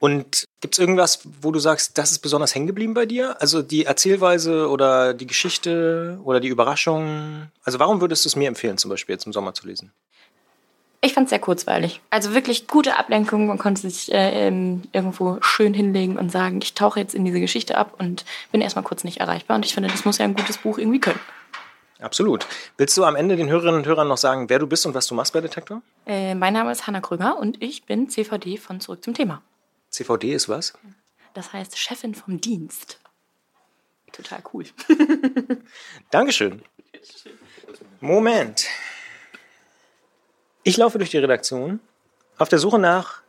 Und 0.00 0.44
gibt 0.60 0.74
es 0.74 0.78
irgendwas, 0.80 1.20
wo 1.40 1.52
du 1.52 1.60
sagst, 1.60 1.96
das 1.98 2.10
ist 2.10 2.18
besonders 2.18 2.54
hängen 2.54 2.66
geblieben 2.66 2.94
bei 2.94 3.06
dir? 3.06 3.40
Also 3.40 3.62
die 3.62 3.84
Erzählweise 3.84 4.68
oder 4.68 5.14
die 5.14 5.28
Geschichte 5.28 6.18
oder 6.24 6.40
die 6.40 6.48
Überraschung? 6.48 7.48
Also 7.62 7.78
warum 7.78 8.00
würdest 8.00 8.24
du 8.24 8.28
es 8.28 8.34
mir 8.34 8.48
empfehlen, 8.48 8.76
zum 8.76 8.90
Beispiel 8.90 9.14
jetzt 9.14 9.26
im 9.26 9.32
Sommer 9.32 9.54
zu 9.54 9.66
lesen? 9.66 9.92
Ich 11.02 11.14
fand 11.14 11.26
es 11.26 11.30
sehr 11.30 11.38
kurzweilig. 11.38 12.00
Also 12.10 12.34
wirklich 12.34 12.66
gute 12.66 12.98
Ablenkung. 12.98 13.46
Man 13.46 13.58
konnte 13.58 13.82
sich 13.82 14.12
äh, 14.12 14.48
irgendwo 14.48 15.38
schön 15.42 15.72
hinlegen 15.72 16.18
und 16.18 16.32
sagen, 16.32 16.58
ich 16.60 16.74
tauche 16.74 16.98
jetzt 16.98 17.14
in 17.14 17.24
diese 17.24 17.38
Geschichte 17.38 17.78
ab 17.78 17.94
und 17.98 18.24
bin 18.50 18.60
erstmal 18.60 18.82
kurz 18.82 19.04
nicht 19.04 19.18
erreichbar. 19.18 19.56
Und 19.56 19.64
ich 19.64 19.74
finde, 19.74 19.88
das 19.88 20.04
muss 20.04 20.18
ja 20.18 20.24
ein 20.24 20.34
gutes 20.34 20.58
Buch 20.58 20.78
irgendwie 20.78 20.98
können. 20.98 21.20
Absolut. 21.98 22.46
Willst 22.76 22.96
du 22.96 23.04
am 23.04 23.16
Ende 23.16 23.36
den 23.36 23.48
Hörerinnen 23.48 23.76
und 23.76 23.86
Hörern 23.86 24.08
noch 24.08 24.18
sagen, 24.18 24.48
wer 24.50 24.58
du 24.58 24.66
bist 24.66 24.84
und 24.84 24.94
was 24.94 25.06
du 25.06 25.14
machst 25.14 25.32
bei 25.32 25.40
Detektor? 25.40 25.82
Äh, 26.06 26.34
mein 26.34 26.52
Name 26.52 26.70
ist 26.72 26.86
Hanna 26.86 27.00
Krüger 27.00 27.38
und 27.38 27.62
ich 27.62 27.84
bin 27.84 28.10
CVD 28.10 28.58
von 28.58 28.80
Zurück 28.80 29.02
zum 29.02 29.14
Thema. 29.14 29.42
CVD 29.90 30.34
ist 30.34 30.48
was? 30.48 30.74
Das 31.32 31.52
heißt 31.52 31.78
Chefin 31.78 32.14
vom 32.14 32.40
Dienst. 32.40 33.00
Total 34.12 34.42
cool. 34.52 34.64
Dankeschön. 36.10 36.62
Moment. 38.00 38.66
Ich 40.62 40.76
laufe 40.76 40.98
durch 40.98 41.10
die 41.10 41.18
Redaktion 41.18 41.80
auf 42.38 42.48
der 42.48 42.58
Suche 42.58 42.78
nach 42.78 43.22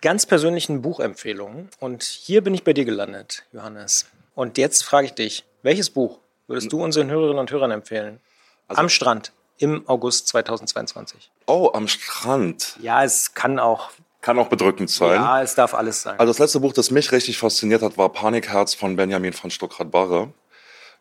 ganz 0.00 0.26
persönlichen 0.26 0.82
Buchempfehlungen 0.82 1.68
und 1.80 2.02
hier 2.02 2.42
bin 2.42 2.54
ich 2.54 2.64
bei 2.64 2.72
dir 2.72 2.84
gelandet, 2.84 3.44
Johannes. 3.52 4.06
Und 4.34 4.58
jetzt 4.58 4.84
frage 4.84 5.06
ich 5.06 5.14
dich, 5.14 5.44
welches 5.62 5.90
Buch 5.90 6.18
würdest 6.46 6.72
du 6.72 6.82
unseren 6.82 7.10
Hörerinnen 7.10 7.38
und 7.38 7.50
Hörern 7.50 7.70
empfehlen? 7.70 8.20
Also, 8.68 8.80
am 8.80 8.88
Strand 8.88 9.32
im 9.58 9.88
August 9.88 10.28
2022. 10.28 11.30
Oh, 11.46 11.70
am 11.72 11.88
Strand. 11.88 12.76
Ja, 12.80 13.04
es 13.04 13.34
kann 13.34 13.58
auch. 13.58 13.90
Kann 14.20 14.38
auch 14.38 14.48
bedrückend 14.48 14.90
sein. 14.90 15.16
Ja, 15.16 15.42
es 15.42 15.54
darf 15.54 15.74
alles 15.74 16.02
sein. 16.02 16.18
Also 16.18 16.30
das 16.30 16.38
letzte 16.38 16.60
Buch, 16.60 16.72
das 16.72 16.90
mich 16.90 17.12
richtig 17.12 17.36
fasziniert 17.36 17.82
hat, 17.82 17.98
war 17.98 18.08
Panikherz 18.08 18.72
von 18.72 18.96
Benjamin 18.96 19.34
von 19.34 19.50
Stuckrad-Barre, 19.50 20.32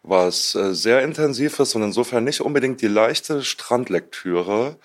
was 0.04 0.56
äh, 0.56 0.74
sehr 0.76 1.02
intensiv 1.04 1.58
ist 1.60 1.74
und 1.76 1.84
insofern 1.84 2.26
nicht 2.26 2.42
unbedingt 2.42 2.82
die 2.82 2.88
leichte 2.88 3.42
Strandlektüre, 3.44 4.76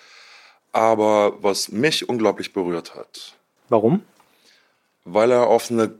aber 0.71 1.43
was 1.43 1.69
mich 1.69 2.07
unglaublich 2.07 2.53
berührt 2.53 2.95
hat. 2.95 3.33
Warum? 3.67 4.03
Weil 5.03 5.31
er 5.31 5.47
auf 5.47 5.69
eine 5.69 5.91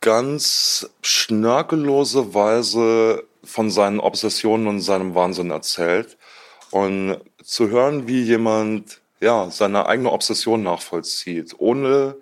ganz 0.00 0.88
schnörkellose 1.02 2.32
Weise 2.32 3.24
von 3.44 3.70
seinen 3.70 4.00
Obsessionen 4.00 4.66
und 4.66 4.80
seinem 4.80 5.14
Wahnsinn 5.14 5.50
erzählt. 5.50 6.16
Und 6.70 7.18
zu 7.42 7.68
hören, 7.68 8.08
wie 8.08 8.22
jemand 8.22 9.00
ja, 9.20 9.50
seine 9.50 9.86
eigene 9.86 10.12
Obsession 10.12 10.62
nachvollzieht, 10.62 11.54
ohne 11.58 12.16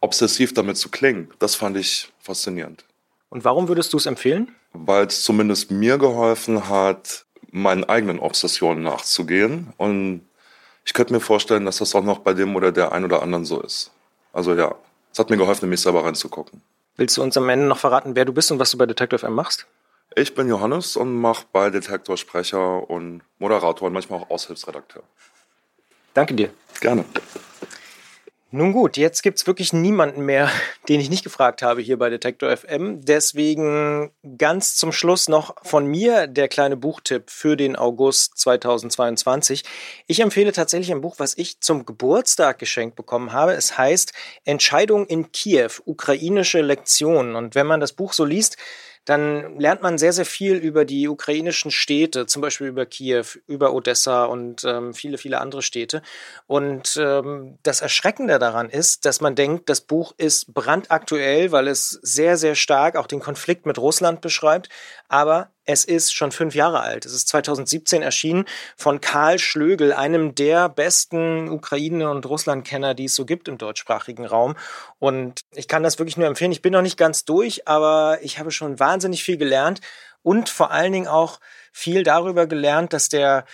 obsessiv 0.00 0.52
damit 0.52 0.76
zu 0.76 0.90
klingen, 0.90 1.30
das 1.38 1.54
fand 1.54 1.76
ich 1.76 2.12
faszinierend. 2.18 2.84
Und 3.30 3.44
warum 3.44 3.68
würdest 3.68 3.92
du 3.92 3.96
es 3.96 4.06
empfehlen? 4.06 4.54
Weil 4.72 5.06
es 5.06 5.22
zumindest 5.22 5.70
mir 5.70 5.98
geholfen 5.98 6.68
hat, 6.68 7.24
meinen 7.50 7.84
eigenen 7.84 8.18
Obsessionen 8.18 8.82
nachzugehen. 8.82 9.72
Und 9.76 10.22
ich 10.84 10.92
könnte 10.92 11.12
mir 11.12 11.20
vorstellen, 11.20 11.64
dass 11.64 11.78
das 11.78 11.94
auch 11.94 12.02
noch 12.02 12.18
bei 12.18 12.34
dem 12.34 12.56
oder 12.56 12.72
der 12.72 12.92
ein 12.92 13.04
oder 13.04 13.22
anderen 13.22 13.44
so 13.44 13.60
ist. 13.60 13.90
Also 14.32 14.54
ja, 14.54 14.74
es 15.12 15.18
hat 15.18 15.30
mir 15.30 15.36
geholfen, 15.36 15.66
in 15.66 15.70
mich 15.70 15.80
selber 15.80 16.04
reinzugucken. 16.04 16.62
Willst 16.96 17.16
du 17.16 17.22
uns 17.22 17.36
am 17.36 17.48
Ende 17.48 17.66
noch 17.66 17.78
verraten, 17.78 18.16
wer 18.16 18.24
du 18.24 18.32
bist 18.32 18.50
und 18.50 18.58
was 18.58 18.70
du 18.70 18.78
bei 18.78 18.86
Detective 18.86 19.24
M 19.24 19.34
machst? 19.34 19.66
Ich 20.16 20.34
bin 20.34 20.48
Johannes 20.48 20.96
und 20.96 21.14
mache 21.14 21.46
bei 21.52 21.70
Detektor 21.70 22.16
Sprecher 22.16 22.88
und 22.90 23.22
Moderator 23.38 23.86
und 23.86 23.92
manchmal 23.92 24.20
auch 24.20 24.30
Aushilfsredakteur. 24.30 25.02
Danke 26.14 26.34
dir. 26.34 26.50
Gerne. 26.80 27.04
Nun 28.54 28.72
gut, 28.74 28.98
jetzt 28.98 29.22
gibt 29.22 29.38
es 29.38 29.46
wirklich 29.46 29.72
niemanden 29.72 30.26
mehr, 30.26 30.50
den 30.88 31.00
ich 31.00 31.08
nicht 31.08 31.24
gefragt 31.24 31.62
habe 31.62 31.80
hier 31.80 31.98
bei 31.98 32.10
Detektor 32.10 32.54
FM. 32.54 33.00
Deswegen 33.02 34.10
ganz 34.36 34.76
zum 34.76 34.92
Schluss 34.92 35.26
noch 35.28 35.54
von 35.62 35.86
mir 35.86 36.26
der 36.26 36.48
kleine 36.48 36.76
Buchtipp 36.76 37.30
für 37.30 37.56
den 37.56 37.76
August 37.76 38.36
2022. 38.36 39.64
Ich 40.06 40.20
empfehle 40.20 40.52
tatsächlich 40.52 40.92
ein 40.92 41.00
Buch, 41.00 41.14
was 41.16 41.38
ich 41.38 41.60
zum 41.60 41.86
Geburtstag 41.86 42.58
geschenkt 42.58 42.94
bekommen 42.94 43.32
habe. 43.32 43.54
Es 43.54 43.78
heißt 43.78 44.12
Entscheidung 44.44 45.06
in 45.06 45.32
Kiew, 45.32 45.70
ukrainische 45.86 46.60
Lektionen. 46.60 47.36
Und 47.36 47.54
wenn 47.54 47.66
man 47.66 47.80
das 47.80 47.94
Buch 47.94 48.12
so 48.12 48.26
liest, 48.26 48.58
dann 49.04 49.58
lernt 49.58 49.82
man 49.82 49.98
sehr, 49.98 50.12
sehr 50.12 50.24
viel 50.24 50.56
über 50.56 50.84
die 50.84 51.08
ukrainischen 51.08 51.70
Städte, 51.70 52.26
zum 52.26 52.40
Beispiel 52.40 52.68
über 52.68 52.86
Kiew, 52.86 53.24
über 53.46 53.72
Odessa 53.72 54.24
und 54.24 54.64
ähm, 54.64 54.94
viele, 54.94 55.18
viele 55.18 55.40
andere 55.40 55.62
Städte. 55.62 56.02
Und 56.46 56.96
ähm, 57.00 57.58
das 57.62 57.80
Erschreckende 57.80 58.38
daran 58.38 58.70
ist, 58.70 59.04
dass 59.04 59.20
man 59.20 59.34
denkt, 59.34 59.68
das 59.68 59.80
Buch 59.80 60.12
ist 60.18 60.54
brandaktuell, 60.54 61.50
weil 61.50 61.66
es 61.66 61.98
sehr, 62.02 62.36
sehr 62.36 62.54
stark 62.54 62.96
auch 62.96 63.08
den 63.08 63.20
Konflikt 63.20 63.66
mit 63.66 63.78
Russland 63.78 64.20
beschreibt. 64.20 64.68
Aber 65.08 65.50
es 65.64 65.84
ist 65.84 66.12
schon 66.12 66.32
fünf 66.32 66.54
Jahre 66.54 66.80
alt. 66.80 67.06
Es 67.06 67.12
ist 67.12 67.28
2017 67.28 68.02
erschienen 68.02 68.44
von 68.76 69.00
Karl 69.00 69.38
Schlögel, 69.38 69.92
einem 69.92 70.34
der 70.34 70.68
besten 70.68 71.48
Ukraine- 71.48 72.10
und 72.10 72.26
Russlandkenner, 72.26 72.94
die 72.94 73.04
es 73.04 73.14
so 73.14 73.24
gibt 73.24 73.48
im 73.48 73.58
deutschsprachigen 73.58 74.26
Raum. 74.26 74.56
Und 74.98 75.42
ich 75.54 75.68
kann 75.68 75.82
das 75.82 75.98
wirklich 75.98 76.16
nur 76.16 76.26
empfehlen. 76.26 76.52
Ich 76.52 76.62
bin 76.62 76.72
noch 76.72 76.82
nicht 76.82 76.96
ganz 76.96 77.24
durch, 77.24 77.68
aber 77.68 78.18
ich 78.22 78.38
habe 78.38 78.50
schon 78.50 78.80
wahnsinnig 78.80 79.22
viel 79.22 79.36
gelernt 79.36 79.80
und 80.22 80.48
vor 80.48 80.70
allen 80.70 80.92
Dingen 80.92 81.08
auch 81.08 81.40
viel 81.72 82.02
darüber 82.02 82.46
gelernt, 82.46 82.92
dass 82.92 83.08
der 83.08 83.44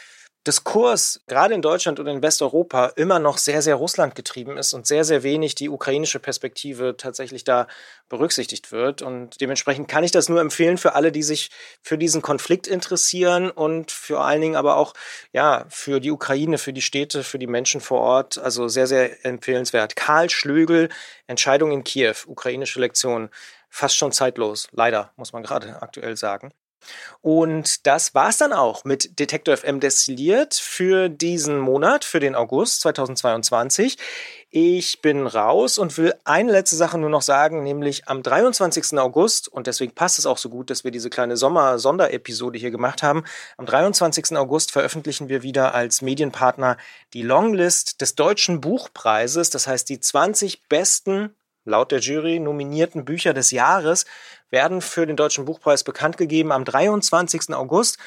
Diskurs 0.48 1.20
gerade 1.26 1.52
in 1.52 1.60
Deutschland 1.60 2.00
und 2.00 2.06
in 2.06 2.22
Westeuropa 2.22 2.86
immer 2.96 3.18
noch 3.18 3.36
sehr, 3.36 3.60
sehr 3.60 3.74
Russland 3.74 4.14
getrieben 4.14 4.56
ist 4.56 4.72
und 4.72 4.86
sehr, 4.86 5.04
sehr 5.04 5.22
wenig 5.22 5.54
die 5.54 5.68
ukrainische 5.68 6.20
Perspektive 6.20 6.96
tatsächlich 6.96 7.44
da 7.44 7.66
berücksichtigt 8.08 8.72
wird. 8.72 9.02
Und 9.02 9.42
dementsprechend 9.42 9.88
kann 9.88 10.04
ich 10.04 10.10
das 10.10 10.30
nur 10.30 10.40
empfehlen 10.40 10.78
für 10.78 10.94
alle, 10.94 11.12
die 11.12 11.22
sich 11.22 11.50
für 11.82 11.98
diesen 11.98 12.22
Konflikt 12.22 12.66
interessieren 12.66 13.50
und 13.50 13.90
vor 13.90 14.24
allen 14.24 14.40
Dingen 14.40 14.56
aber 14.56 14.76
auch 14.76 14.94
ja, 15.32 15.66
für 15.68 16.00
die 16.00 16.10
Ukraine, 16.10 16.56
für 16.56 16.72
die 16.72 16.80
Städte, 16.80 17.24
für 17.24 17.38
die 17.38 17.46
Menschen 17.46 17.82
vor 17.82 18.00
Ort. 18.00 18.38
Also 18.38 18.68
sehr, 18.68 18.86
sehr 18.86 19.26
empfehlenswert. 19.26 19.96
Karl 19.96 20.30
Schlögel, 20.30 20.88
Entscheidung 21.26 21.72
in 21.72 21.84
Kiew, 21.84 22.14
ukrainische 22.26 22.80
Lektion. 22.80 23.28
Fast 23.68 23.96
schon 23.96 24.12
zeitlos, 24.12 24.68
leider, 24.72 25.12
muss 25.16 25.34
man 25.34 25.42
gerade 25.42 25.82
aktuell 25.82 26.16
sagen. 26.16 26.54
Und 27.20 27.86
das 27.86 28.14
war 28.14 28.28
es 28.28 28.38
dann 28.38 28.52
auch 28.52 28.84
mit 28.84 29.18
Detektor 29.18 29.56
FM 29.56 29.80
destilliert 29.80 30.54
für 30.54 31.08
diesen 31.08 31.58
Monat, 31.58 32.04
für 32.04 32.20
den 32.20 32.34
August 32.34 32.80
2022. 32.82 33.98
Ich 34.50 35.02
bin 35.02 35.26
raus 35.26 35.76
und 35.76 35.98
will 35.98 36.14
eine 36.24 36.50
letzte 36.50 36.76
Sache 36.76 36.96
nur 36.96 37.10
noch 37.10 37.20
sagen, 37.20 37.62
nämlich 37.62 38.08
am 38.08 38.22
23. 38.22 38.98
August, 38.98 39.46
und 39.48 39.66
deswegen 39.66 39.94
passt 39.94 40.18
es 40.18 40.24
auch 40.24 40.38
so 40.38 40.48
gut, 40.48 40.70
dass 40.70 40.84
wir 40.84 40.90
diese 40.90 41.10
kleine 41.10 41.36
Sommer-Sonderepisode 41.36 42.58
hier 42.58 42.70
gemacht 42.70 43.02
haben. 43.02 43.24
Am 43.58 43.66
23. 43.66 44.38
August 44.38 44.72
veröffentlichen 44.72 45.28
wir 45.28 45.42
wieder 45.42 45.74
als 45.74 46.00
Medienpartner 46.00 46.78
die 47.12 47.22
Longlist 47.22 48.00
des 48.00 48.14
Deutschen 48.14 48.62
Buchpreises, 48.62 49.50
das 49.50 49.66
heißt 49.66 49.86
die 49.90 50.00
20 50.00 50.66
besten 50.68 51.34
laut 51.68 51.92
der 51.92 52.00
Jury 52.00 52.40
nominierten 52.40 53.04
Bücher 53.04 53.34
des 53.34 53.50
Jahres 53.50 54.06
werden 54.50 54.80
für 54.80 55.06
den 55.06 55.16
Deutschen 55.16 55.44
Buchpreis 55.44 55.84
bekannt 55.84 56.16
gegeben 56.16 56.52
am 56.52 56.64
23. 56.64 57.54
August. 57.54 57.98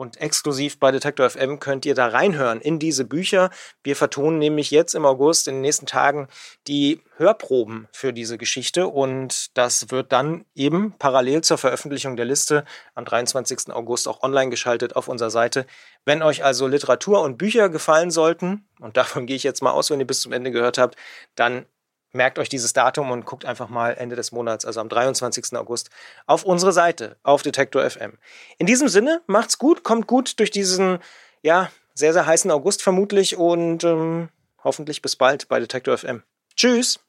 Und 0.00 0.18
exklusiv 0.18 0.78
bei 0.78 0.92
Detektor 0.92 1.28
FM 1.28 1.60
könnt 1.60 1.84
ihr 1.84 1.94
da 1.94 2.06
reinhören 2.06 2.62
in 2.62 2.78
diese 2.78 3.04
Bücher. 3.04 3.50
Wir 3.84 3.94
vertonen 3.96 4.38
nämlich 4.38 4.70
jetzt 4.70 4.94
im 4.94 5.04
August, 5.04 5.46
in 5.46 5.56
den 5.56 5.60
nächsten 5.60 5.84
Tagen, 5.84 6.28
die 6.66 7.02
Hörproben 7.18 7.86
für 7.92 8.14
diese 8.14 8.38
Geschichte. 8.38 8.86
Und 8.86 9.54
das 9.58 9.90
wird 9.90 10.10
dann 10.10 10.46
eben 10.54 10.94
parallel 10.98 11.42
zur 11.42 11.58
Veröffentlichung 11.58 12.16
der 12.16 12.24
Liste 12.24 12.64
am 12.94 13.04
23. 13.04 13.74
August 13.74 14.08
auch 14.08 14.22
online 14.22 14.48
geschaltet 14.48 14.96
auf 14.96 15.06
unserer 15.06 15.28
Seite. 15.28 15.66
Wenn 16.06 16.22
euch 16.22 16.42
also 16.44 16.66
Literatur 16.66 17.20
und 17.20 17.36
Bücher 17.36 17.68
gefallen 17.68 18.10
sollten, 18.10 18.66
und 18.80 18.96
davon 18.96 19.26
gehe 19.26 19.36
ich 19.36 19.42
jetzt 19.42 19.60
mal 19.60 19.72
aus, 19.72 19.90
wenn 19.90 20.00
ihr 20.00 20.06
bis 20.06 20.22
zum 20.22 20.32
Ende 20.32 20.50
gehört 20.50 20.78
habt, 20.78 20.96
dann 21.34 21.66
merkt 22.12 22.38
euch 22.38 22.48
dieses 22.48 22.72
Datum 22.72 23.10
und 23.10 23.24
guckt 23.24 23.44
einfach 23.44 23.68
mal 23.68 23.94
Ende 23.94 24.16
des 24.16 24.32
Monats, 24.32 24.64
also 24.64 24.80
am 24.80 24.88
23. 24.88 25.56
August, 25.56 25.90
auf 26.26 26.44
unsere 26.44 26.72
Seite, 26.72 27.16
auf 27.22 27.42
Detektor 27.42 27.88
FM. 27.88 28.18
In 28.58 28.66
diesem 28.66 28.88
Sinne, 28.88 29.22
macht's 29.26 29.58
gut, 29.58 29.84
kommt 29.84 30.06
gut 30.06 30.38
durch 30.38 30.50
diesen, 30.50 30.98
ja, 31.42 31.70
sehr, 31.94 32.12
sehr 32.12 32.26
heißen 32.26 32.50
August 32.50 32.82
vermutlich 32.82 33.36
und 33.36 33.84
ähm, 33.84 34.28
hoffentlich 34.64 35.02
bis 35.02 35.16
bald 35.16 35.48
bei 35.48 35.60
Detektor 35.60 35.96
FM. 35.96 36.22
Tschüss! 36.56 37.00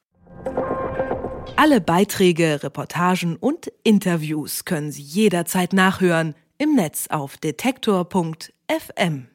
Alle 1.58 1.82
Beiträge, 1.82 2.64
Reportagen 2.64 3.36
und 3.36 3.72
Interviews 3.84 4.66
können 4.66 4.92
Sie 4.92 5.04
jederzeit 5.04 5.74
nachhören 5.74 6.36
im 6.58 6.76
Netz 6.76 7.08
auf 7.10 7.38
detektor.fm. 7.38 9.32